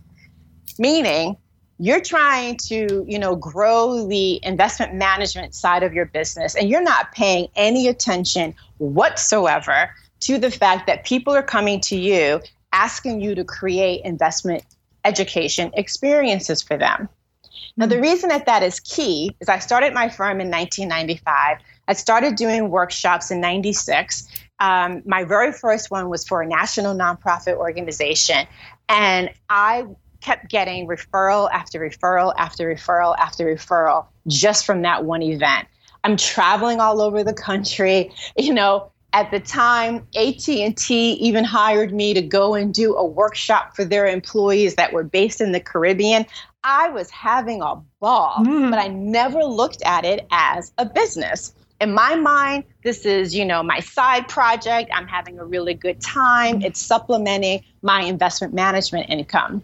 Meaning, 0.78 1.38
you're 1.80 2.02
trying 2.02 2.56
to 2.56 3.04
you 3.08 3.18
know 3.18 3.36
grow 3.36 4.08
the 4.08 4.40
investment 4.46 4.94
management 4.94 5.56
side 5.56 5.84
of 5.84 5.94
your 5.94 6.06
business 6.06 6.56
and 6.56 6.70
you're 6.70 6.84
not 6.84 7.12
paying 7.12 7.48
any 7.56 7.88
attention 7.88 8.54
whatsoever 8.78 9.90
to 10.20 10.38
the 10.38 10.52
fact 10.52 10.86
that 10.88 11.04
people 11.04 11.34
are 11.34 11.44
coming 11.44 11.82
to 11.82 11.98
you 11.98 12.40
asking 12.74 13.22
you 13.22 13.34
to 13.34 13.44
create 13.44 14.02
investment 14.06 14.64
education 15.04 15.72
experiences 15.74 16.62
for 16.62 16.78
them 16.78 17.10
now, 17.76 17.88
the 17.88 18.00
reason 18.00 18.30
that 18.30 18.46
that 18.46 18.62
is 18.62 18.80
key 18.80 19.36
is 19.40 19.50
I 19.50 19.60
started 19.60 19.94
my 19.94 20.08
firm 20.08 20.40
in 20.40 20.52
1995. 20.52 21.58
I 21.88 21.94
started 21.94 22.36
doing 22.36 22.70
workshops 22.70 23.32
in 23.32 23.42
96. 23.42 24.28
Um, 24.60 25.02
my 25.06 25.24
very 25.24 25.52
first 25.52 25.90
one 25.90 26.08
was 26.10 26.26
for 26.28 26.42
a 26.42 26.48
national 26.48 26.96
nonprofit 26.96 27.56
organization. 27.56 28.46
And 28.90 29.32
I 29.50 29.88
kept 30.22 30.50
getting 30.50 30.88
referral 30.88 31.50
after 31.52 31.80
referral 31.80 32.34
after 32.38 32.74
referral 32.74 33.18
after 33.18 33.46
referral 33.46 34.06
just 34.28 34.66
from 34.66 34.84
that 34.84 35.04
one 35.04 35.24
event. 35.24 35.68
I'm 36.04 36.16
traveling 36.16 36.80
all 36.80 37.02
over 37.02 37.24
the 37.24 37.34
country, 37.34 38.12
you 38.38 38.54
know, 38.54 38.92
at 39.14 39.30
the 39.30 39.40
time 39.40 40.08
AT&T 40.16 41.14
even 41.14 41.44
hired 41.44 41.94
me 41.94 42.14
to 42.16 42.22
go 42.22 42.56
and 42.56 42.74
do 42.74 42.96
a 42.96 43.06
workshop 43.06 43.76
for 43.76 43.86
their 43.86 44.08
employees 44.08 44.76
that 44.76 44.92
were 44.92 45.04
based 45.04 45.40
in 45.40 45.52
the 45.52 45.60
Caribbean. 45.60 46.26
I 46.64 46.90
was 46.90 47.10
having 47.10 47.62
a 47.62 47.76
ball, 48.00 48.38
mm. 48.40 48.70
but 48.70 48.80
I 48.80 48.88
never 48.88 49.44
looked 49.44 49.82
at 49.84 50.06
it 50.06 50.26
as 50.32 50.72
a 50.78 50.86
business. 50.86 51.54
In 51.82 51.94
my 51.94 52.16
mind, 52.16 52.64
this 52.84 53.06
is, 53.06 53.36
you 53.36 53.44
know, 53.44 53.62
my 53.62 53.80
side 53.80 54.30
project. 54.30 54.90
I'm 54.94 55.08
having 55.08 55.40
a 55.40 55.46
really 55.46 55.74
good 55.74 56.00
time. 56.00 56.62
It's 56.62 56.80
supplementing 56.80 57.64
my 57.82 58.02
investment 58.04 58.54
management 58.54 59.10
income. 59.10 59.64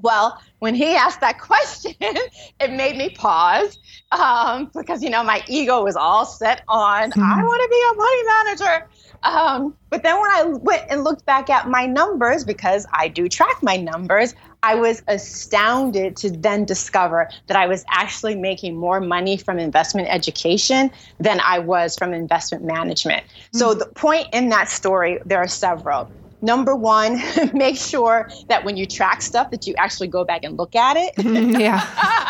Well, 0.00 0.40
when 0.60 0.74
he 0.74 0.94
asked 0.94 1.20
that 1.20 1.38
question, 1.40 1.94
it 2.00 2.72
made 2.72 2.96
me 2.96 3.10
pause 3.10 3.78
um, 4.12 4.70
because, 4.74 5.02
you 5.02 5.10
know, 5.10 5.22
my 5.22 5.42
ego 5.48 5.82
was 5.84 5.96
all 5.96 6.24
set 6.24 6.62
on, 6.68 7.10
mm. 7.10 7.22
I 7.22 7.42
want 7.42 7.62
to 7.62 7.68
be 7.68 7.82
a 7.90 7.94
money 7.96 8.22
manager. 8.24 8.88
Um, 9.24 9.76
but 9.90 10.02
then 10.02 10.20
when 10.20 10.30
I 10.30 10.44
went 10.44 10.84
and 10.90 11.04
looked 11.04 11.24
back 11.24 11.48
at 11.48 11.68
my 11.68 11.86
numbers, 11.86 12.44
because 12.44 12.86
I 12.92 13.08
do 13.08 13.28
track 13.28 13.62
my 13.62 13.76
numbers, 13.76 14.34
I 14.64 14.76
was 14.76 15.02
astounded 15.08 16.16
to 16.16 16.30
then 16.30 16.64
discover 16.64 17.28
that 17.48 17.56
I 17.56 17.66
was 17.66 17.84
actually 17.90 18.34
making 18.34 18.76
more 18.76 18.98
money 18.98 19.36
from 19.36 19.58
investment 19.58 20.08
education 20.10 20.90
than 21.20 21.38
I 21.40 21.58
was 21.58 21.96
from 21.96 22.14
investment 22.14 22.64
management. 22.64 23.24
Mm-hmm. 23.24 23.58
So, 23.58 23.74
the 23.74 23.84
point 23.84 24.28
in 24.32 24.48
that 24.48 24.70
story, 24.70 25.18
there 25.26 25.38
are 25.38 25.48
several 25.48 26.10
number 26.44 26.76
one, 26.76 27.20
make 27.54 27.76
sure 27.76 28.28
that 28.48 28.64
when 28.64 28.76
you 28.76 28.86
track 28.86 29.22
stuff 29.22 29.50
that 29.50 29.66
you 29.66 29.74
actually 29.78 30.08
go 30.08 30.24
back 30.24 30.44
and 30.44 30.56
look 30.56 30.74
at 30.74 30.96
it. 30.96 31.12
Mm-hmm, 31.24 31.58
yeah. 31.58 31.82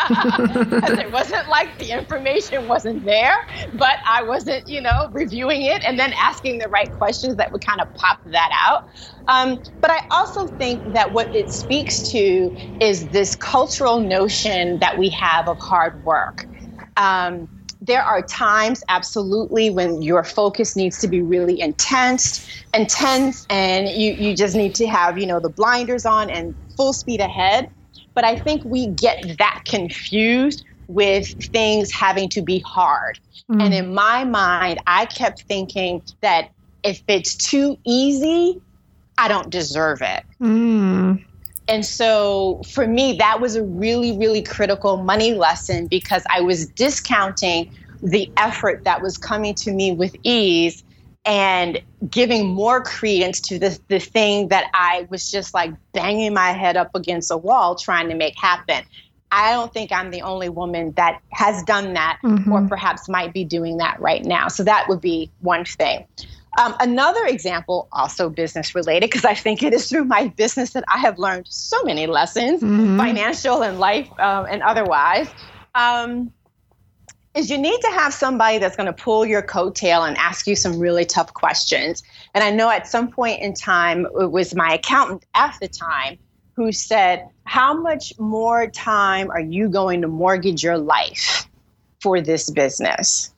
it 0.99 1.11
wasn't 1.11 1.47
like 1.49 1.77
the 1.77 1.91
information 1.91 2.67
wasn't 2.67 3.03
there, 3.05 3.35
but 3.73 3.97
I 4.07 4.23
wasn't, 4.23 4.67
you 4.67 4.81
know, 4.81 5.09
reviewing 5.11 5.63
it 5.63 5.83
and 5.85 5.99
then 5.99 6.13
asking 6.19 6.59
the 6.59 6.69
right 6.69 6.91
questions 6.91 7.35
that 7.35 7.51
would 7.51 7.63
kind 7.63 7.81
of 7.81 7.93
pop 7.93 8.19
that 8.25 8.49
out. 8.65 8.85
Um, 9.27 9.59
but 9.81 9.91
I 9.91 9.99
also 10.11 10.47
think 10.47 10.93
that 10.93 11.11
what 11.11 11.33
it 11.35 11.51
speaks 11.51 12.09
to 12.11 12.55
is 12.79 13.09
this 13.09 13.35
cultural 13.35 13.99
notion 13.99 14.79
that 14.79 14.97
we 14.97 15.09
have 15.09 15.47
of 15.47 15.59
hard 15.59 16.03
work. 16.03 16.47
Um, 16.97 17.49
there 17.85 18.03
are 18.03 18.21
times 18.21 18.83
absolutely 18.89 19.69
when 19.69 20.01
your 20.01 20.23
focus 20.23 20.75
needs 20.75 20.97
to 20.99 21.07
be 21.07 21.21
really 21.21 21.59
intense 21.59 22.47
intense 22.73 23.45
and 23.49 23.89
you, 23.89 24.13
you 24.13 24.35
just 24.35 24.55
need 24.55 24.75
to 24.75 24.87
have 24.87 25.17
you 25.17 25.25
know 25.25 25.39
the 25.39 25.49
blinders 25.49 26.05
on 26.05 26.29
and 26.29 26.55
full 26.75 26.93
speed 26.93 27.19
ahead 27.19 27.69
but 28.13 28.23
i 28.23 28.35
think 28.35 28.63
we 28.65 28.87
get 28.87 29.37
that 29.37 29.61
confused 29.67 30.63
with 30.87 31.33
things 31.51 31.91
having 31.91 32.29
to 32.29 32.41
be 32.41 32.59
hard 32.59 33.19
mm. 33.51 33.61
and 33.61 33.73
in 33.73 33.93
my 33.93 34.23
mind 34.23 34.79
i 34.87 35.05
kept 35.05 35.43
thinking 35.47 36.01
that 36.21 36.49
if 36.83 37.01
it's 37.07 37.35
too 37.35 37.77
easy 37.85 38.59
i 39.17 39.27
don't 39.27 39.49
deserve 39.49 40.01
it 40.01 40.23
mm. 40.41 41.24
And 41.67 41.85
so 41.85 42.61
for 42.67 42.85
me, 42.87 43.17
that 43.17 43.41
was 43.41 43.55
a 43.55 43.63
really, 43.63 44.17
really 44.17 44.41
critical 44.41 44.97
money 44.97 45.33
lesson 45.33 45.87
because 45.87 46.23
I 46.29 46.41
was 46.41 46.67
discounting 46.67 47.75
the 48.03 48.31
effort 48.37 48.83
that 48.83 49.01
was 49.01 49.17
coming 49.17 49.55
to 49.55 49.71
me 49.71 49.91
with 49.91 50.15
ease 50.23 50.83
and 51.25 51.81
giving 52.07 52.45
more 52.45 52.83
credence 52.83 53.39
to 53.41 53.57
the, 53.57 53.79
the 53.87 53.99
thing 53.99 54.49
that 54.49 54.69
I 54.73 55.07
was 55.09 55.31
just 55.31 55.55
like 55.55 55.71
banging 55.91 56.33
my 56.33 56.51
head 56.51 56.77
up 56.77 56.93
against 56.93 57.31
a 57.31 57.37
wall 57.37 57.75
trying 57.75 58.09
to 58.09 58.15
make 58.15 58.37
happen. 58.37 58.83
I 59.31 59.51
don't 59.53 59.73
think 59.73 59.91
I'm 59.91 60.11
the 60.11 60.21
only 60.21 60.49
woman 60.49 60.91
that 60.97 61.19
has 61.31 61.63
done 61.63 61.93
that 61.93 62.19
mm-hmm. 62.23 62.51
or 62.51 62.67
perhaps 62.67 63.09
might 63.09 63.33
be 63.33 63.43
doing 63.43 63.77
that 63.77 63.99
right 63.99 64.23
now. 64.23 64.49
So 64.49 64.63
that 64.63 64.87
would 64.87 65.01
be 65.01 65.31
one 65.41 65.65
thing. 65.65 66.05
Um, 66.57 66.75
another 66.79 67.25
example, 67.25 67.87
also 67.91 68.29
business 68.29 68.75
related, 68.75 69.09
because 69.09 69.25
I 69.25 69.33
think 69.33 69.61
it 69.61 69.73
is 69.73 69.89
through 69.89 70.05
my 70.05 70.29
business 70.29 70.71
that 70.71 70.85
I 70.87 70.99
have 70.99 71.19
learned 71.19 71.47
so 71.49 71.83
many 71.83 72.07
lessons, 72.07 72.61
mm-hmm. 72.61 72.97
financial 72.97 73.61
and 73.61 73.79
life 73.79 74.09
um, 74.19 74.45
and 74.49 74.63
otherwise, 74.63 75.27
um, 75.75 76.31
is 77.35 77.49
you 77.49 77.57
need 77.57 77.79
to 77.81 77.89
have 77.89 78.13
somebody 78.13 78.57
that's 78.57 78.77
going 78.77 78.87
to 78.87 78.93
pull 78.93 79.25
your 79.25 79.41
coattail 79.41 80.07
and 80.07 80.17
ask 80.17 80.47
you 80.47 80.55
some 80.55 80.79
really 80.79 81.03
tough 81.03 81.33
questions. 81.33 82.01
And 82.33 82.43
I 82.43 82.51
know 82.51 82.69
at 82.69 82.87
some 82.87 83.11
point 83.11 83.41
in 83.41 83.53
time, 83.53 84.07
it 84.19 84.31
was 84.31 84.55
my 84.55 84.75
accountant 84.75 85.25
at 85.35 85.57
the 85.59 85.67
time 85.67 86.17
who 86.53 86.71
said, 86.71 87.27
How 87.43 87.73
much 87.73 88.17
more 88.17 88.67
time 88.67 89.29
are 89.29 89.41
you 89.41 89.67
going 89.67 90.01
to 90.01 90.07
mortgage 90.07 90.63
your 90.63 90.77
life 90.77 91.47
for 92.01 92.21
this 92.21 92.49
business? 92.49 93.33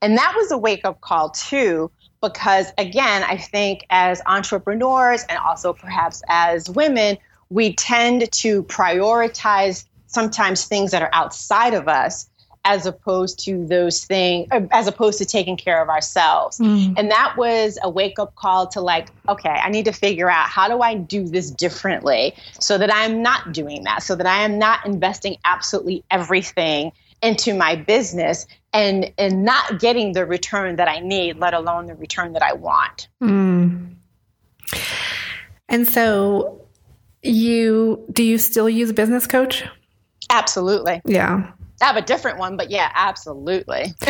And 0.00 0.16
that 0.16 0.34
was 0.34 0.50
a 0.50 0.58
wake 0.58 0.84
up 0.86 1.02
call, 1.02 1.30
too, 1.30 1.90
because 2.20 2.72
again, 2.78 3.22
I 3.22 3.36
think 3.36 3.86
as 3.90 4.20
entrepreneurs 4.26 5.24
and 5.28 5.38
also 5.38 5.72
perhaps 5.72 6.22
as 6.28 6.68
women, 6.70 7.18
we 7.50 7.74
tend 7.74 8.30
to 8.32 8.62
prioritize 8.64 9.84
sometimes 10.06 10.64
things 10.64 10.90
that 10.92 11.02
are 11.02 11.10
outside 11.12 11.74
of 11.74 11.88
us 11.88 12.28
as 12.66 12.84
opposed 12.84 13.38
to 13.38 13.64
those 13.66 14.04
things 14.04 14.48
uh, 14.50 14.60
as 14.72 14.88
opposed 14.88 15.18
to 15.18 15.24
taking 15.24 15.56
care 15.56 15.80
of 15.80 15.88
ourselves 15.88 16.58
mm. 16.58 16.92
and 16.96 17.10
that 17.10 17.34
was 17.36 17.78
a 17.82 17.88
wake 17.88 18.18
up 18.18 18.34
call 18.34 18.66
to 18.66 18.80
like 18.80 19.08
okay 19.28 19.48
i 19.62 19.70
need 19.70 19.84
to 19.84 19.92
figure 19.92 20.28
out 20.28 20.48
how 20.48 20.66
do 20.66 20.82
i 20.82 20.94
do 20.94 21.28
this 21.28 21.50
differently 21.50 22.34
so 22.58 22.76
that 22.76 22.92
i'm 22.92 23.22
not 23.22 23.52
doing 23.52 23.84
that 23.84 24.02
so 24.02 24.16
that 24.16 24.26
i 24.26 24.42
am 24.42 24.58
not 24.58 24.84
investing 24.84 25.36
absolutely 25.44 26.02
everything 26.10 26.90
into 27.22 27.54
my 27.54 27.76
business 27.76 28.46
and 28.76 29.12
and 29.18 29.44
not 29.44 29.80
getting 29.80 30.12
the 30.12 30.26
return 30.26 30.76
that 30.76 30.88
I 30.88 31.00
need, 31.00 31.38
let 31.38 31.54
alone 31.54 31.86
the 31.86 31.94
return 31.94 32.34
that 32.34 32.42
I 32.42 32.52
want. 32.52 33.08
Mm. 33.22 33.94
And 35.68 35.88
so 35.88 36.66
you 37.22 38.04
do 38.12 38.22
you 38.22 38.38
still 38.38 38.68
use 38.68 38.92
business 38.92 39.26
coach? 39.26 39.64
Absolutely. 40.30 41.00
Yeah. 41.04 41.52
I 41.80 41.84
have 41.84 41.96
a 41.96 42.02
different 42.02 42.38
one, 42.38 42.56
but 42.56 42.70
yeah, 42.70 42.90
absolutely. 42.94 43.94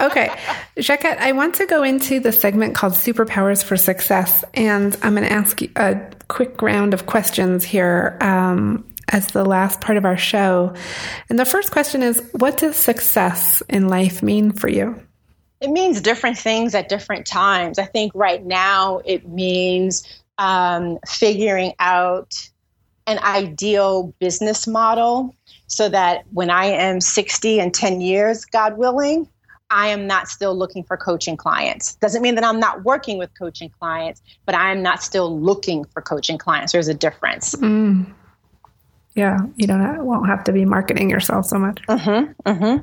okay. 0.00 0.30
Jacquette, 0.78 1.18
I 1.18 1.32
want 1.32 1.54
to 1.56 1.66
go 1.66 1.82
into 1.82 2.18
the 2.18 2.32
segment 2.32 2.74
called 2.74 2.94
Superpowers 2.94 3.62
for 3.62 3.76
Success. 3.76 4.42
And 4.54 4.96
I'm 5.02 5.14
going 5.14 5.28
to 5.28 5.32
ask 5.32 5.60
you 5.60 5.70
a 5.76 6.00
quick 6.28 6.62
round 6.62 6.94
of 6.94 7.04
questions 7.04 7.62
here. 7.62 8.16
Um, 8.22 8.86
as 9.10 9.28
the 9.28 9.44
last 9.44 9.80
part 9.80 9.96
of 9.96 10.04
our 10.04 10.16
show. 10.16 10.74
And 11.28 11.38
the 11.38 11.44
first 11.44 11.70
question 11.70 12.02
is 12.02 12.22
What 12.32 12.58
does 12.58 12.76
success 12.76 13.62
in 13.68 13.88
life 13.88 14.22
mean 14.22 14.52
for 14.52 14.68
you? 14.68 15.00
It 15.60 15.70
means 15.70 16.00
different 16.00 16.36
things 16.36 16.74
at 16.74 16.88
different 16.88 17.26
times. 17.26 17.78
I 17.78 17.86
think 17.86 18.12
right 18.14 18.44
now 18.44 19.00
it 19.04 19.28
means 19.28 20.06
um, 20.38 20.98
figuring 21.06 21.72
out 21.78 22.34
an 23.06 23.18
ideal 23.20 24.14
business 24.18 24.66
model 24.66 25.34
so 25.66 25.88
that 25.88 26.24
when 26.32 26.50
I 26.50 26.66
am 26.66 27.00
60 27.00 27.60
and 27.60 27.72
10 27.72 28.00
years, 28.00 28.44
God 28.44 28.76
willing, 28.76 29.28
I 29.70 29.88
am 29.88 30.06
not 30.06 30.28
still 30.28 30.56
looking 30.56 30.84
for 30.84 30.96
coaching 30.96 31.36
clients. 31.36 31.96
Doesn't 31.96 32.22
mean 32.22 32.34
that 32.34 32.44
I'm 32.44 32.60
not 32.60 32.84
working 32.84 33.18
with 33.18 33.30
coaching 33.38 33.70
clients, 33.70 34.22
but 34.46 34.54
I 34.54 34.70
am 34.70 34.82
not 34.82 35.02
still 35.02 35.38
looking 35.40 35.84
for 35.86 36.00
coaching 36.02 36.38
clients. 36.38 36.72
There's 36.72 36.88
a 36.88 36.94
difference. 36.94 37.54
Mm. 37.56 38.12
Yeah, 39.14 39.38
you 39.56 39.66
don't 39.66 39.80
have, 39.80 40.02
won't 40.02 40.26
have 40.26 40.44
to 40.44 40.52
be 40.52 40.64
marketing 40.64 41.08
yourself 41.08 41.46
so 41.46 41.58
much. 41.58 41.80
Mm-hmm, 41.88 42.50
mm-hmm. 42.50 42.82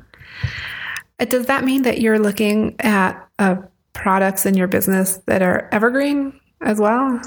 Uh, 1.20 1.24
does 1.26 1.46
that 1.46 1.64
mean 1.64 1.82
that 1.82 2.00
you're 2.00 2.18
looking 2.18 2.76
at 2.80 3.28
uh, 3.38 3.56
products 3.92 4.46
in 4.46 4.54
your 4.54 4.68
business 4.68 5.18
that 5.26 5.42
are 5.42 5.68
evergreen 5.72 6.38
as 6.62 6.78
well? 6.78 7.20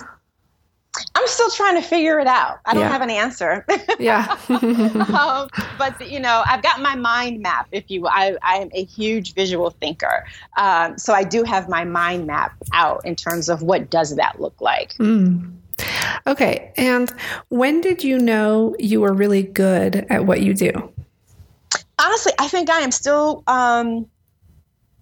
I'm 1.14 1.28
still 1.28 1.50
trying 1.50 1.76
to 1.76 1.82
figure 1.82 2.20
it 2.20 2.28
out. 2.28 2.60
I 2.66 2.74
don't 2.74 2.84
yeah. 2.84 2.90
have 2.90 3.02
an 3.02 3.10
answer. 3.10 3.66
yeah. 4.00 4.38
um, 4.50 5.50
but 5.78 6.10
you 6.10 6.20
know, 6.20 6.44
I've 6.46 6.64
got 6.64 6.82
my 6.82 6.96
mind 6.96 7.42
map. 7.42 7.68
If 7.72 7.90
you, 7.92 8.08
I, 8.08 8.38
I 8.42 8.58
am 8.58 8.70
a 8.74 8.84
huge 8.86 9.34
visual 9.34 9.72
thinker, 9.72 10.26
um, 10.58 10.98
so 10.98 11.14
I 11.14 11.24
do 11.24 11.44
have 11.44 11.68
my 11.68 11.84
mind 11.84 12.28
map 12.28 12.54
out 12.74 13.06
in 13.06 13.16
terms 13.16 13.50
of 13.50 13.62
what 13.62 13.90
does 13.90 14.16
that 14.16 14.40
look 14.40 14.60
like. 14.62 14.94
Mm. 14.94 15.54
Okay. 16.28 16.72
And 16.78 17.12
when 17.50 17.82
did 17.82 18.04
you 18.04 18.18
know 18.18 18.76
you 18.80 19.02
were 19.02 19.14
really 19.14 19.44
good 19.44 20.06
at 20.10 20.26
what 20.26 20.42
you 20.42 20.54
do? 20.54 20.72
Honestly, 22.00 22.34
I 22.40 22.48
think 22.48 22.70
I 22.70 22.80
am 22.80 22.92
still 22.92 23.44
um, 23.48 24.08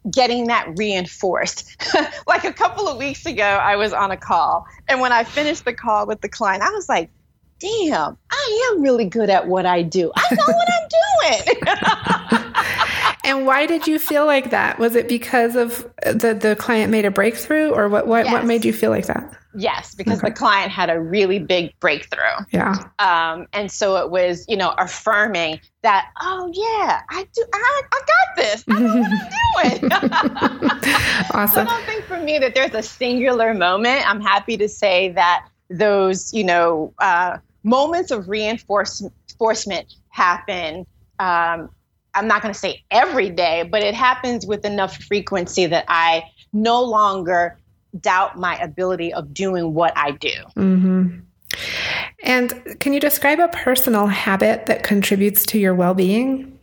getting 0.10 0.48
that 0.48 0.68
reinforced. 0.78 1.76
like 2.28 2.44
a 2.44 2.54
couple 2.54 2.88
of 2.88 2.98
weeks 2.98 3.26
ago, 3.26 3.44
I 3.44 3.76
was 3.76 3.94
on 3.94 4.12
a 4.12 4.18
call. 4.18 4.66
And 4.88 5.00
when 5.00 5.12
I 5.12 5.24
finished 5.24 5.66
the 5.66 5.74
call 5.74 6.06
with 6.06 6.22
the 6.22 6.30
client, 6.30 6.62
I 6.62 6.70
was 6.70 6.90
like, 6.90 7.10
damn, 7.60 8.18
I 8.32 8.72
am 8.74 8.82
really 8.82 9.06
good 9.06 9.30
at 9.30 9.48
what 9.48 9.66
I 9.66 9.82
do. 9.82 10.12
I 10.16 10.36
know 10.36 10.46
what 10.46 10.68
I'm 10.72 10.88
doing. 10.90 12.54
and 13.24 13.46
why 13.46 13.66
did 13.66 13.88
you 13.88 14.00
feel 14.00 14.26
like 14.26 14.50
that? 14.50 14.80
Was 14.80 14.96
it 14.96 15.08
because 15.08 15.56
of 15.56 15.90
the, 16.04 16.38
the 16.40 16.56
client 16.58 16.92
made 16.92 17.06
a 17.06 17.12
breakthrough 17.12 17.70
or 17.70 17.88
what, 17.90 18.08
what, 18.08 18.26
yes. 18.26 18.34
what 18.34 18.46
made 18.46 18.66
you 18.66 18.74
feel 18.74 18.92
like 18.92 19.06
that? 19.08 19.38
Yes, 19.56 19.94
because 19.94 20.20
okay. 20.20 20.30
the 20.30 20.36
client 20.36 20.72
had 20.72 20.90
a 20.90 21.00
really 21.00 21.38
big 21.38 21.80
breakthrough. 21.80 22.46
Yeah. 22.52 22.76
Um, 22.98 23.46
and 23.54 23.72
so 23.72 23.98
it 23.98 24.10
was, 24.10 24.46
you 24.48 24.58
know, 24.58 24.74
affirming 24.80 25.60
that, 25.84 26.10
oh 26.22 26.52
yeah, 26.54 27.02
I 27.10 27.28
do, 27.34 27.46
I, 27.54 27.82
I 27.92 28.00
got 28.00 28.36
this. 28.36 28.64
I 28.68 28.80
know 28.80 28.96
what 28.96 29.72
I'm 29.72 29.80
doing. 29.80 29.92
awesome. 31.34 31.54
so 31.54 31.62
I 31.62 31.64
don't 31.66 31.86
think 31.86 32.04
for 32.06 32.18
me 32.18 32.40
that 32.40 32.56
there's 32.56 32.74
a 32.74 32.82
singular 32.82 33.54
moment. 33.54 34.10
I'm 34.10 34.22
happy 34.22 34.58
to 34.58 34.68
say 34.68 35.10
that 35.10 35.48
those, 35.70 36.34
you 36.34 36.44
know, 36.44 36.94
uh, 37.00 37.38
moments 37.64 38.12
of 38.12 38.28
reinforcement 38.30 39.96
happen. 40.10 40.86
Um, 41.20 41.70
I'm 42.16 42.28
not 42.28 42.42
going 42.42 42.54
to 42.54 42.60
say 42.60 42.84
every 42.92 43.30
day, 43.30 43.64
but 43.64 43.82
it 43.82 43.96
happens 43.96 44.46
with 44.46 44.66
enough 44.66 44.98
frequency 45.04 45.66
that 45.66 45.86
I 45.88 46.24
no 46.52 46.84
longer 46.84 47.58
doubt 48.00 48.38
my 48.38 48.58
ability 48.58 49.14
of 49.14 49.34
doing 49.34 49.74
what 49.74 49.94
I 49.98 50.12
do. 50.12 50.34
Mm-hmm. 50.56 51.20
And 52.24 52.80
can 52.80 52.94
you 52.94 53.00
describe 53.00 53.40
a 53.40 53.48
personal 53.50 54.08
habit 54.08 54.66
that 54.68 54.84
contributes 54.84 55.46
to 55.48 55.60
your 55.60 55.76
well 55.76 55.94
being? 55.94 56.58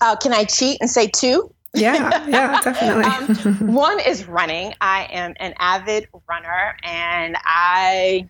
Uh, 0.00 0.16
can 0.16 0.32
I 0.32 0.44
cheat 0.44 0.78
and 0.80 0.90
say 0.90 1.08
two? 1.08 1.52
Yeah, 1.76 2.26
yeah, 2.28 2.60
definitely. 2.60 3.04
um, 3.04 3.74
one 3.74 4.00
is 4.00 4.26
running. 4.26 4.74
I 4.80 5.08
am 5.10 5.34
an 5.38 5.54
avid 5.58 6.08
runner 6.26 6.76
and 6.82 7.36
I 7.44 8.28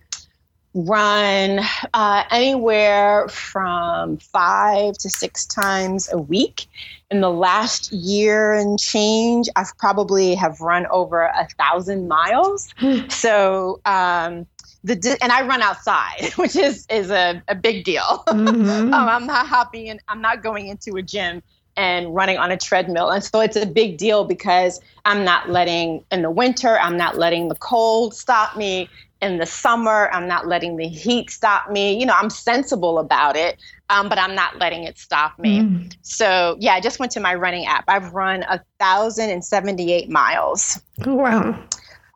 run 0.73 1.59
uh, 1.93 2.23
anywhere 2.29 3.27
from 3.29 4.17
five 4.17 4.97
to 4.99 5.09
six 5.09 5.45
times 5.45 6.09
a 6.11 6.17
week. 6.17 6.67
In 7.09 7.21
the 7.21 7.31
last 7.31 7.91
year 7.91 8.53
and 8.53 8.77
change, 8.77 9.47
I've 9.55 9.75
probably 9.77 10.35
have 10.35 10.59
run 10.59 10.85
over 10.87 11.23
a 11.23 11.47
thousand 11.57 12.07
miles. 12.07 12.73
so 13.09 13.79
um, 13.85 14.45
the 14.83 15.17
and 15.21 15.31
I 15.31 15.45
run 15.47 15.61
outside, 15.61 16.31
which 16.35 16.55
is 16.55 16.85
is 16.89 17.09
a, 17.09 17.41
a 17.47 17.55
big 17.55 17.83
deal. 17.83 18.23
Mm-hmm. 18.27 18.93
um, 18.93 18.93
I'm 18.93 19.25
not 19.25 19.47
happy 19.47 19.89
and 19.89 19.99
I'm 20.07 20.21
not 20.21 20.43
going 20.43 20.67
into 20.67 20.97
a 20.97 21.01
gym 21.01 21.41
and 21.77 22.13
running 22.13 22.37
on 22.37 22.51
a 22.51 22.57
treadmill. 22.57 23.09
And 23.09 23.23
so 23.23 23.39
it's 23.39 23.55
a 23.55 23.65
big 23.65 23.97
deal 23.97 24.25
because 24.25 24.81
I'm 25.05 25.23
not 25.23 25.49
letting 25.49 26.03
in 26.11 26.23
the 26.23 26.31
winter, 26.31 26.77
I'm 26.79 26.97
not 26.97 27.17
letting 27.17 27.47
the 27.47 27.55
cold 27.55 28.13
stop 28.13 28.57
me. 28.57 28.89
In 29.19 29.39
the 29.39 29.47
summer, 29.47 30.11
I'm 30.11 30.27
not 30.27 30.45
letting 30.45 30.77
the 30.77 30.87
heat 30.87 31.31
stop 31.31 31.71
me. 31.71 31.99
You 31.99 32.05
know, 32.05 32.13
I'm 32.15 32.29
sensible 32.29 32.99
about 32.99 33.35
it, 33.35 33.57
um, 33.89 34.09
but 34.09 34.19
I'm 34.19 34.35
not 34.35 34.59
letting 34.59 34.83
it 34.83 34.99
stop 34.99 35.39
me. 35.39 35.61
Mm. 35.61 35.95
So, 36.03 36.55
yeah, 36.59 36.73
I 36.73 36.81
just 36.81 36.99
went 36.99 37.11
to 37.13 37.19
my 37.19 37.33
running 37.33 37.65
app. 37.65 37.85
I've 37.87 38.13
run 38.13 38.43
a 38.43 38.61
thousand 38.79 39.31
and 39.31 39.43
seventy-eight 39.43 40.07
miles. 40.07 40.79
Oh, 41.03 41.15
wow. 41.15 41.59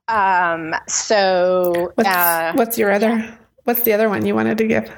Um, 0.10 0.76
so, 0.88 1.92
what's, 1.96 2.08
uh, 2.08 2.52
what's 2.54 2.78
your 2.78 2.92
other? 2.92 3.36
What's 3.64 3.82
the 3.82 3.94
other 3.94 4.08
one 4.08 4.24
you 4.24 4.36
wanted 4.36 4.60
to 4.60 4.68
give? 4.68 4.92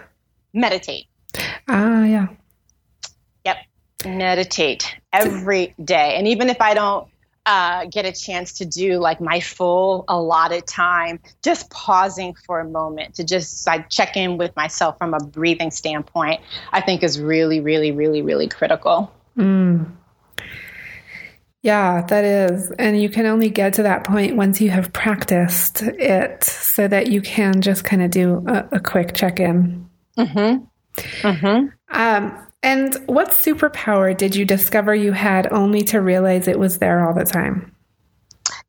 Meditate. 0.53 1.05
Ah, 1.69 2.03
yeah. 2.03 2.27
Meditate 4.05 4.95
every 5.11 5.73
day, 5.83 6.15
and 6.17 6.27
even 6.27 6.49
if 6.49 6.59
I 6.61 6.73
don't 6.73 7.07
uh, 7.45 7.85
get 7.85 8.05
a 8.05 8.11
chance 8.11 8.53
to 8.53 8.65
do 8.65 8.99
like 8.99 9.19
my 9.19 9.39
full 9.39 10.05
allotted 10.07 10.65
time, 10.65 11.19
just 11.43 11.69
pausing 11.69 12.33
for 12.33 12.59
a 12.59 12.65
moment 12.65 13.15
to 13.15 13.23
just 13.23 13.67
like 13.67 13.89
check 13.89 14.15
in 14.15 14.37
with 14.37 14.55
myself 14.55 14.97
from 14.97 15.13
a 15.13 15.19
breathing 15.19 15.71
standpoint, 15.71 16.41
I 16.71 16.81
think 16.81 17.03
is 17.03 17.19
really, 17.19 17.59
really, 17.59 17.91
really, 17.91 18.21
really 18.21 18.47
critical. 18.47 19.11
Mm. 19.37 19.91
Yeah, 21.61 22.01
that 22.07 22.23
is. 22.25 22.71
And 22.71 23.01
you 23.01 23.09
can 23.09 23.25
only 23.25 23.49
get 23.49 23.73
to 23.75 23.83
that 23.83 24.03
point 24.03 24.35
once 24.35 24.59
you 24.59 24.69
have 24.69 24.91
practiced 24.91 25.81
it 25.81 26.43
so 26.43 26.87
that 26.89 27.07
you 27.07 27.21
can 27.21 27.61
just 27.61 27.85
kind 27.85 28.01
of 28.01 28.11
do 28.11 28.43
a, 28.47 28.67
a 28.73 28.79
quick 28.79 29.13
check 29.13 29.39
in. 29.39 29.89
Mm-hmm. 30.17 30.65
Mm-hmm. 31.27 31.67
Um, 31.89 32.47
and 32.63 32.95
what 33.05 33.31
superpower 33.31 34.15
did 34.15 34.35
you 34.35 34.45
discover 34.45 34.95
you 34.95 35.11
had 35.11 35.51
only 35.51 35.81
to 35.83 35.99
realize 35.99 36.47
it 36.47 36.57
was 36.57 36.79
there 36.79 37.05
all 37.05 37.13
the 37.13 37.25
time? 37.25 37.75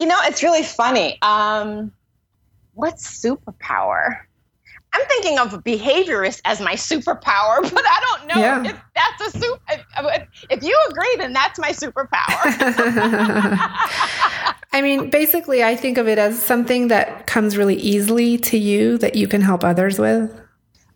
You 0.00 0.08
know, 0.08 0.18
it's 0.22 0.42
really 0.42 0.64
funny. 0.64 1.16
Um, 1.22 1.92
what 2.74 2.96
superpower? 2.96 4.18
I'm 4.92 5.06
thinking 5.06 5.38
of 5.38 5.54
a 5.54 5.58
behaviorist 5.58 6.40
as 6.44 6.60
my 6.60 6.74
superpower, 6.74 7.62
but 7.62 7.84
I 7.86 8.18
don't 8.18 8.28
know 8.28 8.40
yeah. 8.40 8.64
if 8.64 8.80
that's 8.94 9.34
a 9.34 9.38
super. 9.38 9.60
If, 9.70 10.28
if 10.50 10.62
you 10.62 10.78
agree, 10.90 11.16
then 11.18 11.32
that's 11.32 11.58
my 11.58 11.70
superpower. 11.70 12.18
I 14.72 14.82
mean, 14.82 15.10
basically, 15.10 15.62
I 15.62 15.76
think 15.76 15.98
of 15.98 16.08
it 16.08 16.18
as 16.18 16.40
something 16.40 16.88
that 16.88 17.28
comes 17.28 17.56
really 17.56 17.76
easily 17.76 18.38
to 18.38 18.58
you 18.58 18.98
that 18.98 19.14
you 19.14 19.28
can 19.28 19.40
help 19.40 19.62
others 19.62 20.00
with. 20.00 20.36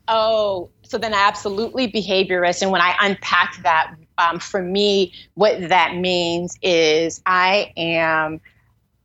Oh, 0.09 0.71
so 0.89 0.99
then 0.99 1.15
absolutely 1.15 1.87
behaviorist. 1.87 2.63
And 2.63 2.71
when 2.71 2.81
I 2.81 2.97
unpack 3.01 3.63
that, 3.63 3.95
um, 4.17 4.39
for 4.39 4.63
me, 4.63 5.13
what 5.35 5.69
that 5.69 5.95
means 5.95 6.59
is 6.63 7.23
I 7.25 7.73
am. 7.77 8.41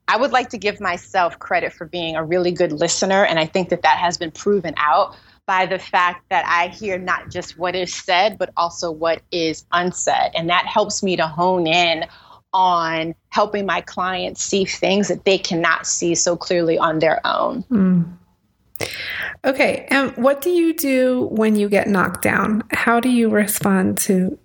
I 0.05 0.17
would 0.17 0.31
like 0.31 0.49
to 0.49 0.57
give 0.57 0.81
myself 0.81 1.39
credit 1.39 1.71
for 1.71 1.85
being 1.85 2.17
a 2.17 2.23
really 2.23 2.51
good 2.51 2.73
listener, 2.73 3.23
and 3.23 3.39
I 3.39 3.45
think 3.45 3.69
that 3.69 3.83
that 3.83 3.97
has 3.99 4.17
been 4.17 4.31
proven 4.31 4.73
out 4.75 5.15
by 5.45 5.65
the 5.65 5.79
fact 5.79 6.27
that 6.29 6.45
I 6.45 6.67
hear 6.69 6.97
not 6.97 7.29
just 7.29 7.57
what 7.57 7.75
is 7.75 7.93
said, 7.93 8.37
but 8.37 8.51
also 8.57 8.91
what 8.91 9.21
is 9.31 9.65
unsaid. 9.71 10.31
And 10.35 10.49
that 10.49 10.65
helps 10.65 11.03
me 11.03 11.15
to 11.17 11.27
hone 11.27 11.67
in 11.67 12.05
on 12.53 13.15
helping 13.29 13.65
my 13.65 13.81
clients 13.81 14.43
see 14.43 14.65
things 14.65 15.07
that 15.07 15.25
they 15.25 15.37
cannot 15.37 15.87
see 15.87 16.15
so 16.15 16.35
clearly 16.35 16.77
on 16.77 16.99
their 16.99 17.25
own. 17.25 17.63
Mm. 17.63 18.17
Okay. 19.45 19.87
And 19.89 20.15
what 20.17 20.41
do 20.41 20.49
you 20.49 20.73
do 20.73 21.27
when 21.31 21.55
you 21.55 21.69
get 21.69 21.87
knocked 21.87 22.21
down? 22.21 22.63
How 22.71 22.99
do 22.99 23.09
you 23.09 23.29
respond 23.29 23.97
to 23.99 24.37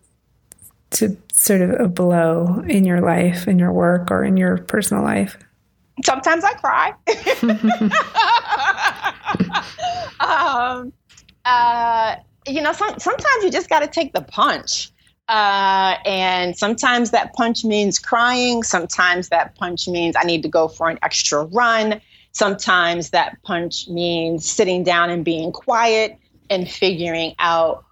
to 0.90 1.16
sort 1.34 1.60
of 1.60 1.78
a 1.78 1.86
blow 1.86 2.62
in 2.66 2.84
your 2.84 3.00
life, 3.00 3.46
in 3.46 3.58
your 3.58 3.72
work, 3.72 4.10
or 4.10 4.24
in 4.24 4.36
your 4.36 4.58
personal 4.58 5.02
life? 5.02 5.36
Sometimes 6.04 6.44
I 6.44 6.52
cry. 6.54 6.94
um, 10.20 10.92
uh, 11.44 12.16
you 12.46 12.62
know, 12.62 12.72
some, 12.72 12.98
sometimes 12.98 13.44
you 13.44 13.50
just 13.50 13.68
got 13.68 13.80
to 13.80 13.86
take 13.86 14.12
the 14.12 14.22
punch. 14.22 14.90
Uh, 15.28 15.96
and 16.06 16.56
sometimes 16.56 17.10
that 17.10 17.34
punch 17.34 17.64
means 17.64 17.98
crying. 17.98 18.62
Sometimes 18.62 19.28
that 19.28 19.54
punch 19.56 19.86
means 19.86 20.16
I 20.18 20.24
need 20.24 20.42
to 20.42 20.48
go 20.48 20.68
for 20.68 20.88
an 20.88 20.98
extra 21.02 21.44
run. 21.44 22.00
Sometimes 22.38 23.10
that 23.10 23.36
punch 23.42 23.88
means 23.88 24.48
sitting 24.48 24.84
down 24.84 25.10
and 25.10 25.24
being 25.24 25.50
quiet 25.50 26.16
and 26.48 26.70
figuring 26.70 27.34
out 27.40 27.84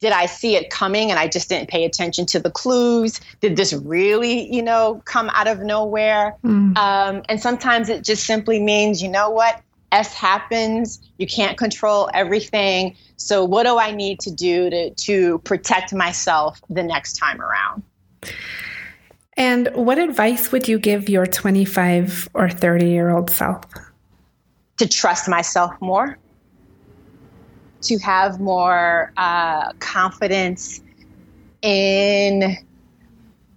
did 0.00 0.12
I 0.12 0.24
see 0.24 0.56
it 0.56 0.70
coming 0.70 1.10
and 1.10 1.20
I 1.20 1.28
just 1.28 1.50
didn't 1.50 1.68
pay 1.68 1.84
attention 1.84 2.24
to 2.26 2.40
the 2.40 2.50
clues? 2.50 3.20
Did 3.42 3.56
this 3.56 3.74
really, 3.74 4.50
you 4.50 4.62
know, 4.62 5.02
come 5.04 5.28
out 5.34 5.46
of 5.46 5.60
nowhere? 5.60 6.34
Mm. 6.42 6.74
Um, 6.78 7.22
and 7.28 7.38
sometimes 7.38 7.90
it 7.90 8.02
just 8.02 8.24
simply 8.24 8.62
means, 8.62 9.02
you 9.02 9.10
know 9.10 9.28
what? 9.28 9.60
S 9.92 10.14
happens. 10.14 10.98
You 11.18 11.26
can't 11.26 11.58
control 11.58 12.08
everything. 12.14 12.96
So 13.18 13.44
what 13.44 13.64
do 13.64 13.76
I 13.76 13.90
need 13.90 14.20
to 14.20 14.30
do 14.30 14.70
to 14.70 14.90
to 14.90 15.38
protect 15.40 15.92
myself 15.92 16.62
the 16.70 16.82
next 16.82 17.18
time 17.18 17.42
around? 17.42 17.82
And 19.36 19.68
what 19.74 19.98
advice 19.98 20.50
would 20.50 20.66
you 20.66 20.78
give 20.78 21.08
your 21.08 21.26
25 21.26 22.28
or 22.32 22.48
30 22.48 22.88
year 22.88 23.10
old 23.10 23.30
self? 23.30 23.64
To 24.78 24.88
trust 24.88 25.28
myself 25.28 25.72
more, 25.80 26.18
to 27.82 27.98
have 27.98 28.40
more 28.40 29.12
uh, 29.16 29.72
confidence 29.78 30.80
in 31.62 32.56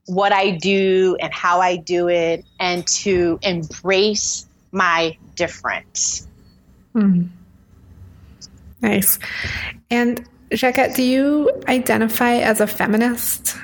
what 0.05 0.31
I 0.31 0.51
do 0.51 1.17
and 1.21 1.33
how 1.33 1.61
I 1.61 1.75
do 1.75 2.07
it, 2.07 2.45
and 2.59 2.85
to 2.87 3.39
embrace 3.41 4.47
my 4.71 5.17
difference. 5.35 6.27
Mm. 6.95 7.29
Nice. 8.81 9.19
And 9.91 10.27
Jacquette, 10.51 10.95
do 10.95 11.03
you 11.03 11.51
identify 11.67 12.35
as 12.35 12.59
a 12.59 12.67
feminist? 12.67 13.55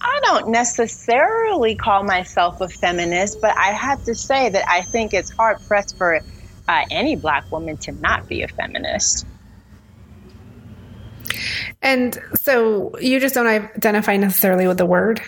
I 0.00 0.20
don't 0.22 0.48
necessarily 0.48 1.74
call 1.74 2.04
myself 2.04 2.60
a 2.60 2.68
feminist, 2.68 3.40
but 3.40 3.56
I 3.56 3.72
have 3.72 4.04
to 4.04 4.14
say 4.14 4.48
that 4.48 4.64
I 4.68 4.82
think 4.82 5.12
it's 5.12 5.30
hard 5.30 5.58
pressed 5.66 5.96
for 5.96 6.20
uh, 6.68 6.84
any 6.90 7.16
black 7.16 7.50
woman 7.50 7.76
to 7.78 7.92
not 7.92 8.28
be 8.28 8.42
a 8.42 8.48
feminist. 8.48 9.26
And 11.82 12.18
so 12.34 12.96
you 12.98 13.20
just 13.20 13.34
don't 13.34 13.46
identify 13.46 14.16
necessarily 14.16 14.66
with 14.66 14.78
the 14.78 14.86
word? 14.86 15.20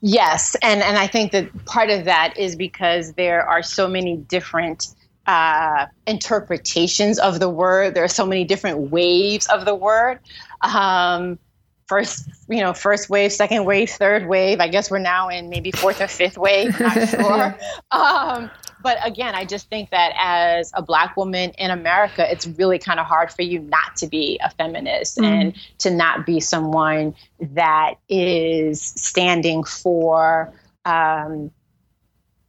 Yes, 0.00 0.56
and 0.62 0.82
and 0.82 0.96
I 0.96 1.06
think 1.06 1.32
that 1.32 1.64
part 1.66 1.90
of 1.90 2.04
that 2.04 2.38
is 2.38 2.56
because 2.56 3.12
there 3.14 3.46
are 3.46 3.62
so 3.62 3.88
many 3.88 4.16
different 4.16 4.88
uh, 5.26 5.86
interpretations 6.06 7.18
of 7.18 7.40
the 7.40 7.48
word. 7.48 7.94
There 7.94 8.04
are 8.04 8.08
so 8.08 8.26
many 8.26 8.44
different 8.44 8.90
waves 8.90 9.46
of 9.46 9.64
the 9.64 9.74
word. 9.74 10.20
Um, 10.62 11.38
first, 11.86 12.28
you 12.50 12.60
know, 12.60 12.74
first 12.74 13.08
wave, 13.08 13.32
second 13.32 13.64
wave, 13.64 13.90
third 13.90 14.26
wave. 14.26 14.60
I 14.60 14.68
guess 14.68 14.90
we're 14.90 14.98
now 14.98 15.28
in 15.28 15.48
maybe 15.48 15.70
fourth 15.70 16.00
or 16.00 16.08
fifth 16.08 16.36
wave. 16.36 16.78
Not 16.80 17.08
sure. 17.08 17.58
um, 17.92 18.50
but 18.82 18.98
again, 19.04 19.34
I 19.34 19.44
just 19.44 19.68
think 19.68 19.90
that 19.90 20.12
as 20.18 20.72
a 20.74 20.82
black 20.82 21.16
woman 21.16 21.50
in 21.58 21.70
America, 21.70 22.30
it's 22.30 22.46
really 22.46 22.78
kind 22.78 22.98
of 22.98 23.06
hard 23.06 23.30
for 23.30 23.42
you 23.42 23.60
not 23.60 23.96
to 23.96 24.08
be 24.08 24.40
a 24.42 24.50
feminist 24.50 25.18
mm. 25.18 25.24
and 25.24 25.54
to 25.78 25.90
not 25.90 26.26
be 26.26 26.40
someone 26.40 27.14
that 27.40 27.94
is 28.08 28.82
standing 28.82 29.62
for 29.62 30.52
um, 30.84 31.52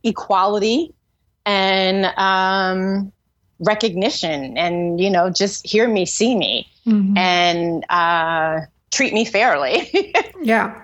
equality 0.04 0.94
and 1.46 2.06
um, 2.18 3.12
recognition 3.60 4.58
and 4.58 5.00
you 5.00 5.10
know 5.10 5.30
just 5.30 5.66
hear 5.68 5.88
me 5.88 6.06
see 6.06 6.36
me 6.36 6.68
mm-hmm. 6.86 7.16
and 7.16 7.86
uh, 7.90 8.62
treat 8.92 9.14
me 9.14 9.26
fairly. 9.26 9.92
yeah. 10.42 10.84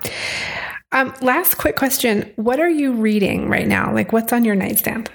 Um, 0.91 1.13
last 1.21 1.55
quick 1.57 1.75
question. 1.75 2.31
What 2.37 2.59
are 2.59 2.69
you 2.69 2.93
reading 2.93 3.49
right 3.49 3.67
now? 3.67 3.93
Like, 3.93 4.13
what's 4.13 4.31
on 4.31 4.45
your 4.45 4.55
nightstand? 4.55 5.09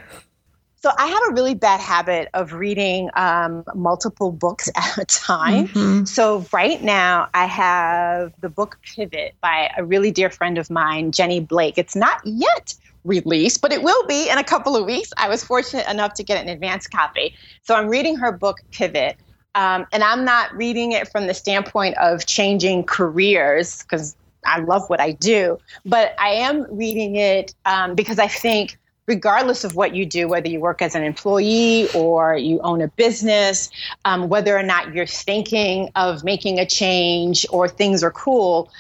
So, 0.77 0.91
I 0.99 1.07
have 1.07 1.23
a 1.31 1.35
really 1.35 1.55
bad 1.55 1.81
habit 1.81 2.29
of 2.35 2.53
reading 2.55 3.09
um, 3.15 3.65
multiple 3.75 4.33
books 4.33 4.69
at 4.77 4.99
a 4.99 5.05
time. 5.07 5.69
Mm-hmm. 5.69 6.05
So, 6.05 6.45
right 6.53 6.83
now, 6.83 7.29
I 7.35 7.47
have 7.47 8.33
the 8.41 8.51
book 8.51 8.79
Pivot 8.83 9.35
by 9.41 9.71
a 9.77 9.85
really 9.85 10.11
dear 10.11 10.29
friend 10.29 10.59
of 10.59 10.71
mine, 10.71 11.13
Jenny 11.13 11.41
Blake. 11.41 11.79
It's 11.79 11.97
not 11.97 12.21
yet 12.25 12.75
released, 13.05 13.61
but 13.61 13.73
it 13.73 13.83
will 13.83 14.07
be 14.07 14.29
in 14.29 14.39
a 14.39 14.45
couple 14.45 14.77
of 14.77 14.85
weeks. 14.85 15.13
I 15.17 15.29
was 15.29 15.43
fortunate 15.43 15.89
enough 15.89 16.15
to 16.15 16.23
get 16.23 16.43
an 16.43 16.49
advance 16.49 16.87
copy. 16.87 17.35
So 17.63 17.75
I'm 17.75 17.89
reading 17.89 18.17
her 18.17 18.33
book, 18.33 18.59
Pivot. 18.71 19.17
Um, 19.55 19.87
and 19.93 20.03
I'm 20.03 20.25
not 20.25 20.55
reading 20.57 20.93
it 20.93 21.09
from 21.09 21.27
the 21.27 21.35
standpoint 21.35 21.97
of 21.99 22.25
changing 22.27 22.85
careers 22.85 23.83
because 23.83 24.17
I 24.45 24.61
love 24.61 24.89
what 24.89 25.01
I 25.01 25.13
do, 25.13 25.59
but 25.85 26.15
I 26.19 26.31
am 26.31 26.67
reading 26.71 27.17
it 27.17 27.55
um, 27.65 27.95
because 27.95 28.19
I 28.19 28.29
think 28.29 28.79
regardless 29.07 29.65
of 29.65 29.75
what 29.75 29.95
you 29.95 30.07
do, 30.07 30.29
whether 30.29 30.49
you 30.49 30.61
work 30.61 30.81
as 30.81 30.95
an 30.95 31.03
employee 31.03 31.89
or 31.95 32.37
you 32.37 32.61
own 32.61 32.81
a 32.81 32.89
business, 32.89 33.71
um, 34.05 34.29
whether 34.29 34.57
or 34.57 34.63
not 34.63 34.95
you're 34.95 35.07
thinking 35.07 35.91
of 35.97 36.25
making 36.25 36.59
a 36.59 36.67
change 36.67 37.45
or 37.51 37.69
things 37.69 38.03
are 38.03 38.11
cool, 38.11 38.71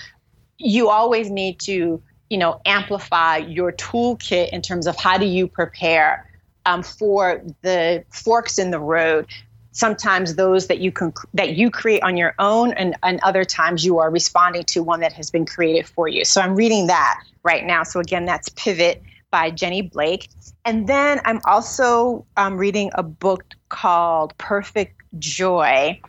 you 0.58 0.88
always 0.88 1.30
need 1.30 1.58
to, 1.60 2.00
you 2.30 2.38
know, 2.38 2.60
amplify 2.64 3.38
your 3.38 3.72
toolkit 3.72 4.50
in 4.50 4.62
terms 4.62 4.86
of 4.86 4.96
how 4.96 5.18
do 5.18 5.26
you 5.26 5.46
prepare 5.48 6.28
um, 6.66 6.82
for 6.82 7.42
the 7.62 8.04
forks 8.10 8.58
in 8.58 8.70
the 8.70 8.78
road. 8.78 9.26
Sometimes 9.72 10.36
those 10.36 10.66
that 10.66 10.78
you 10.78 10.92
can 10.92 11.12
that 11.34 11.56
you 11.56 11.70
create 11.70 12.02
on 12.02 12.16
your 12.16 12.34
own, 12.38 12.72
and, 12.74 12.94
and 13.02 13.20
other 13.22 13.44
times 13.44 13.84
you 13.84 13.98
are 13.98 14.10
responding 14.10 14.64
to 14.64 14.82
one 14.82 15.00
that 15.00 15.12
has 15.14 15.30
been 15.30 15.46
created 15.46 15.86
for 15.86 16.08
you. 16.08 16.24
So 16.24 16.40
I'm 16.40 16.54
reading 16.54 16.86
that 16.88 17.22
right 17.42 17.64
now. 17.64 17.82
So 17.82 17.98
again, 17.98 18.26
that's 18.26 18.48
Pivot 18.50 19.02
by 19.30 19.50
Jenny 19.50 19.82
Blake. 19.82 20.28
And 20.64 20.86
then 20.86 21.20
I'm 21.24 21.40
also 21.46 22.24
um, 22.36 22.56
reading 22.56 22.90
a 22.94 23.02
book 23.02 23.44
called 23.70 24.36
Perfect 24.38 25.00
Joy, 25.18 26.00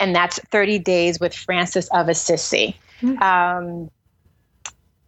and 0.00 0.14
that's 0.14 0.38
30 0.50 0.78
Days 0.78 1.20
with 1.20 1.34
Francis 1.34 1.88
of 1.88 2.08
Assisi. 2.08 2.76
Mm-hmm. 3.02 3.22
Um, 3.22 3.90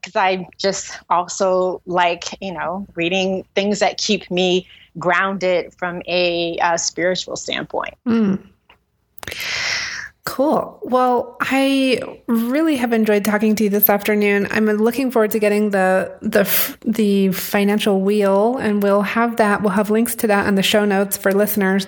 because 0.00 0.16
I 0.16 0.48
just 0.56 0.98
also 1.10 1.82
like, 1.84 2.24
you 2.40 2.52
know, 2.52 2.86
reading 2.94 3.44
things 3.54 3.80
that 3.80 3.98
keep 3.98 4.30
me 4.30 4.66
grounded 4.98 5.74
from 5.74 6.02
a 6.06 6.58
uh, 6.58 6.76
spiritual 6.76 7.36
standpoint. 7.36 7.94
Mm. 8.06 8.42
Cool. 10.24 10.78
Well, 10.82 11.36
I 11.40 12.00
really 12.26 12.76
have 12.76 12.92
enjoyed 12.92 13.24
talking 13.24 13.56
to 13.56 13.64
you 13.64 13.70
this 13.70 13.88
afternoon. 13.88 14.46
I'm 14.50 14.66
looking 14.66 15.10
forward 15.10 15.30
to 15.32 15.38
getting 15.38 15.70
the 15.70 16.16
the 16.20 16.44
the 16.84 17.32
financial 17.32 18.00
wheel, 18.00 18.58
and 18.58 18.82
we'll 18.82 19.02
have 19.02 19.38
that. 19.38 19.62
We'll 19.62 19.70
have 19.70 19.90
links 19.90 20.14
to 20.16 20.26
that 20.26 20.46
in 20.46 20.54
the 20.56 20.62
show 20.62 20.84
notes 20.84 21.16
for 21.16 21.32
listeners. 21.32 21.86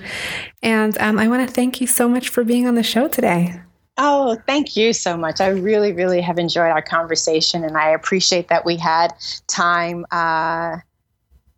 And 0.63 0.97
um, 0.99 1.19
I 1.19 1.29
want 1.29 1.47
to 1.47 1.55
thank 1.55 1.81
you 1.81 1.87
so 1.87 2.09
much 2.09 2.31
for 2.31 2.43
being 2.43 2.67
on 2.67 2.75
the 2.75 2.83
show 2.83 3.07
today. 3.07 3.61
Oh, 3.99 4.39
thank 4.47 4.77
you 4.77 4.95
so 4.95 5.17
much. 5.19 5.41
I 5.41 5.49
really, 5.49 5.93
really 5.93 6.23
have 6.23 6.39
enjoyed 6.39 6.71
our 6.71 6.83
conversation, 6.83 7.63
and 7.63 7.77
I 7.77 7.91
appreciate 7.91 8.49
that 8.49 8.65
we 8.65 8.77
had 8.77 9.13
time. 9.47 10.07
Uh, 10.11 10.79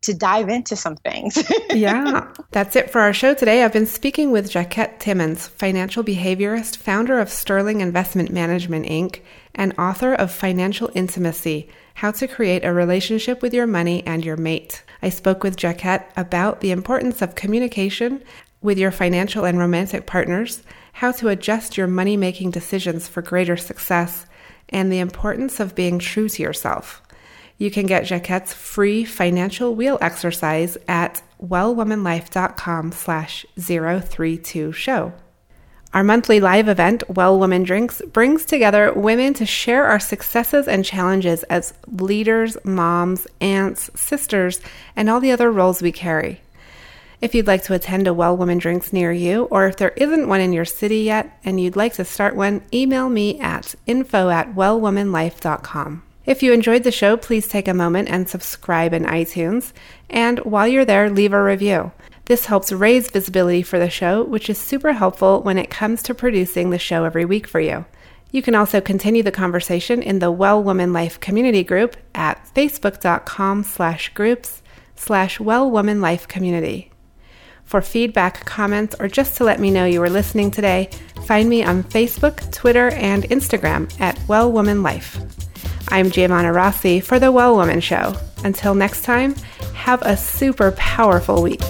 to 0.04 0.14
dive 0.14 0.48
into 0.48 0.76
some 0.76 0.96
things. 0.96 1.42
yeah, 1.70 2.32
that's 2.50 2.76
it 2.76 2.90
for 2.90 3.00
our 3.00 3.12
show 3.12 3.34
today. 3.34 3.64
I've 3.64 3.72
been 3.72 3.86
speaking 3.86 4.30
with 4.30 4.50
Jacquette 4.50 5.00
Timmons, 5.00 5.48
financial 5.48 6.04
behaviorist, 6.04 6.76
founder 6.76 7.18
of 7.18 7.30
Sterling 7.30 7.80
Investment 7.80 8.30
Management 8.30 8.86
Inc., 8.86 9.20
and 9.54 9.72
author 9.78 10.14
of 10.14 10.30
Financial 10.30 10.90
Intimacy 10.94 11.68
How 11.94 12.10
to 12.12 12.26
Create 12.26 12.64
a 12.64 12.72
Relationship 12.72 13.42
with 13.42 13.54
Your 13.54 13.66
Money 13.66 14.04
and 14.06 14.24
Your 14.24 14.36
Mate. 14.36 14.82
I 15.02 15.10
spoke 15.10 15.42
with 15.42 15.56
Jacquette 15.56 16.06
about 16.16 16.60
the 16.60 16.70
importance 16.70 17.22
of 17.22 17.34
communication 17.34 18.22
with 18.62 18.78
your 18.78 18.90
financial 18.90 19.44
and 19.44 19.58
romantic 19.58 20.06
partners, 20.06 20.62
how 20.94 21.12
to 21.12 21.28
adjust 21.28 21.76
your 21.76 21.86
money 21.86 22.16
making 22.16 22.50
decisions 22.50 23.06
for 23.06 23.20
greater 23.20 23.56
success, 23.56 24.26
and 24.70 24.90
the 24.90 24.98
importance 24.98 25.60
of 25.60 25.74
being 25.74 25.98
true 25.98 26.28
to 26.28 26.42
yourself. 26.42 27.02
You 27.58 27.70
can 27.70 27.86
get 27.86 28.04
Jacquette's 28.04 28.52
free 28.52 29.04
financial 29.04 29.74
wheel 29.74 29.98
exercise 30.00 30.76
at 30.88 31.22
wellwomanlife.com 31.40 32.92
slash 32.92 33.46
032 33.58 34.72
show. 34.72 35.12
Our 35.92 36.02
monthly 36.02 36.40
live 36.40 36.66
event, 36.66 37.04
Well 37.08 37.38
Woman 37.38 37.62
Drinks, 37.62 38.02
brings 38.12 38.44
together 38.44 38.92
women 38.92 39.32
to 39.34 39.46
share 39.46 39.86
our 39.86 40.00
successes 40.00 40.66
and 40.66 40.84
challenges 40.84 41.44
as 41.44 41.72
leaders, 41.86 42.56
moms, 42.64 43.28
aunts, 43.40 43.90
sisters, 43.94 44.60
and 44.96 45.08
all 45.08 45.20
the 45.20 45.30
other 45.30 45.52
roles 45.52 45.80
we 45.80 45.92
carry. 45.92 46.40
If 47.20 47.32
you'd 47.32 47.46
like 47.46 47.62
to 47.64 47.74
attend 47.74 48.08
a 48.08 48.12
Well 48.12 48.36
Woman 48.36 48.58
Drinks 48.58 48.92
near 48.92 49.12
you, 49.12 49.44
or 49.44 49.68
if 49.68 49.76
there 49.76 49.90
isn't 49.96 50.28
one 50.28 50.40
in 50.40 50.52
your 50.52 50.64
city 50.64 50.98
yet 50.98 51.38
and 51.44 51.60
you'd 51.60 51.76
like 51.76 51.94
to 51.94 52.04
start 52.04 52.34
one, 52.34 52.62
email 52.72 53.08
me 53.08 53.38
at 53.38 53.76
info 53.86 54.30
at 54.30 54.56
wellwomanlife.com. 54.56 56.02
If 56.26 56.42
you 56.42 56.52
enjoyed 56.52 56.84
the 56.84 56.90
show, 56.90 57.16
please 57.16 57.46
take 57.46 57.68
a 57.68 57.74
moment 57.74 58.08
and 58.08 58.28
subscribe 58.28 58.94
in 58.94 59.04
iTunes. 59.04 59.72
And 60.08 60.38
while 60.40 60.66
you're 60.66 60.84
there, 60.84 61.10
leave 61.10 61.32
a 61.32 61.42
review. 61.42 61.92
This 62.26 62.46
helps 62.46 62.72
raise 62.72 63.10
visibility 63.10 63.62
for 63.62 63.78
the 63.78 63.90
show, 63.90 64.22
which 64.24 64.48
is 64.48 64.56
super 64.56 64.94
helpful 64.94 65.42
when 65.42 65.58
it 65.58 65.68
comes 65.68 66.02
to 66.04 66.14
producing 66.14 66.70
the 66.70 66.78
show 66.78 67.04
every 67.04 67.26
week 67.26 67.46
for 67.46 67.60
you. 67.60 67.84
You 68.30 68.40
can 68.40 68.54
also 68.54 68.80
continue 68.80 69.22
the 69.22 69.30
conversation 69.30 70.02
in 70.02 70.18
the 70.18 70.32
Well 70.32 70.62
Woman 70.62 70.92
Life 70.94 71.20
community 71.20 71.62
group 71.62 71.96
at 72.14 72.42
facebook.com 72.54 73.62
slash 73.62 74.12
groups 74.14 74.62
slash 74.96 75.38
Well 75.38 75.70
Woman 75.70 76.00
Life 76.00 76.26
community. 76.26 76.90
For 77.64 77.82
feedback, 77.82 78.44
comments, 78.46 78.96
or 78.98 79.08
just 79.08 79.36
to 79.36 79.44
let 79.44 79.60
me 79.60 79.70
know 79.70 79.84
you 79.84 80.00
were 80.00 80.10
listening 80.10 80.50
today, 80.50 80.90
find 81.26 81.48
me 81.48 81.62
on 81.62 81.84
Facebook, 81.84 82.50
Twitter, 82.52 82.88
and 82.90 83.24
Instagram 83.24 83.88
at 84.00 84.18
Well 84.26 84.50
Woman 84.50 84.82
Life. 84.82 85.18
I'm 85.88 86.10
Giovanna 86.10 86.52
Rossi 86.52 87.00
for 87.00 87.18
The 87.18 87.30
Well 87.30 87.54
Woman 87.56 87.80
Show. 87.80 88.14
Until 88.42 88.74
next 88.74 89.04
time, 89.04 89.34
have 89.74 90.02
a 90.02 90.16
super 90.16 90.72
powerful 90.72 91.42
week. 91.42 91.60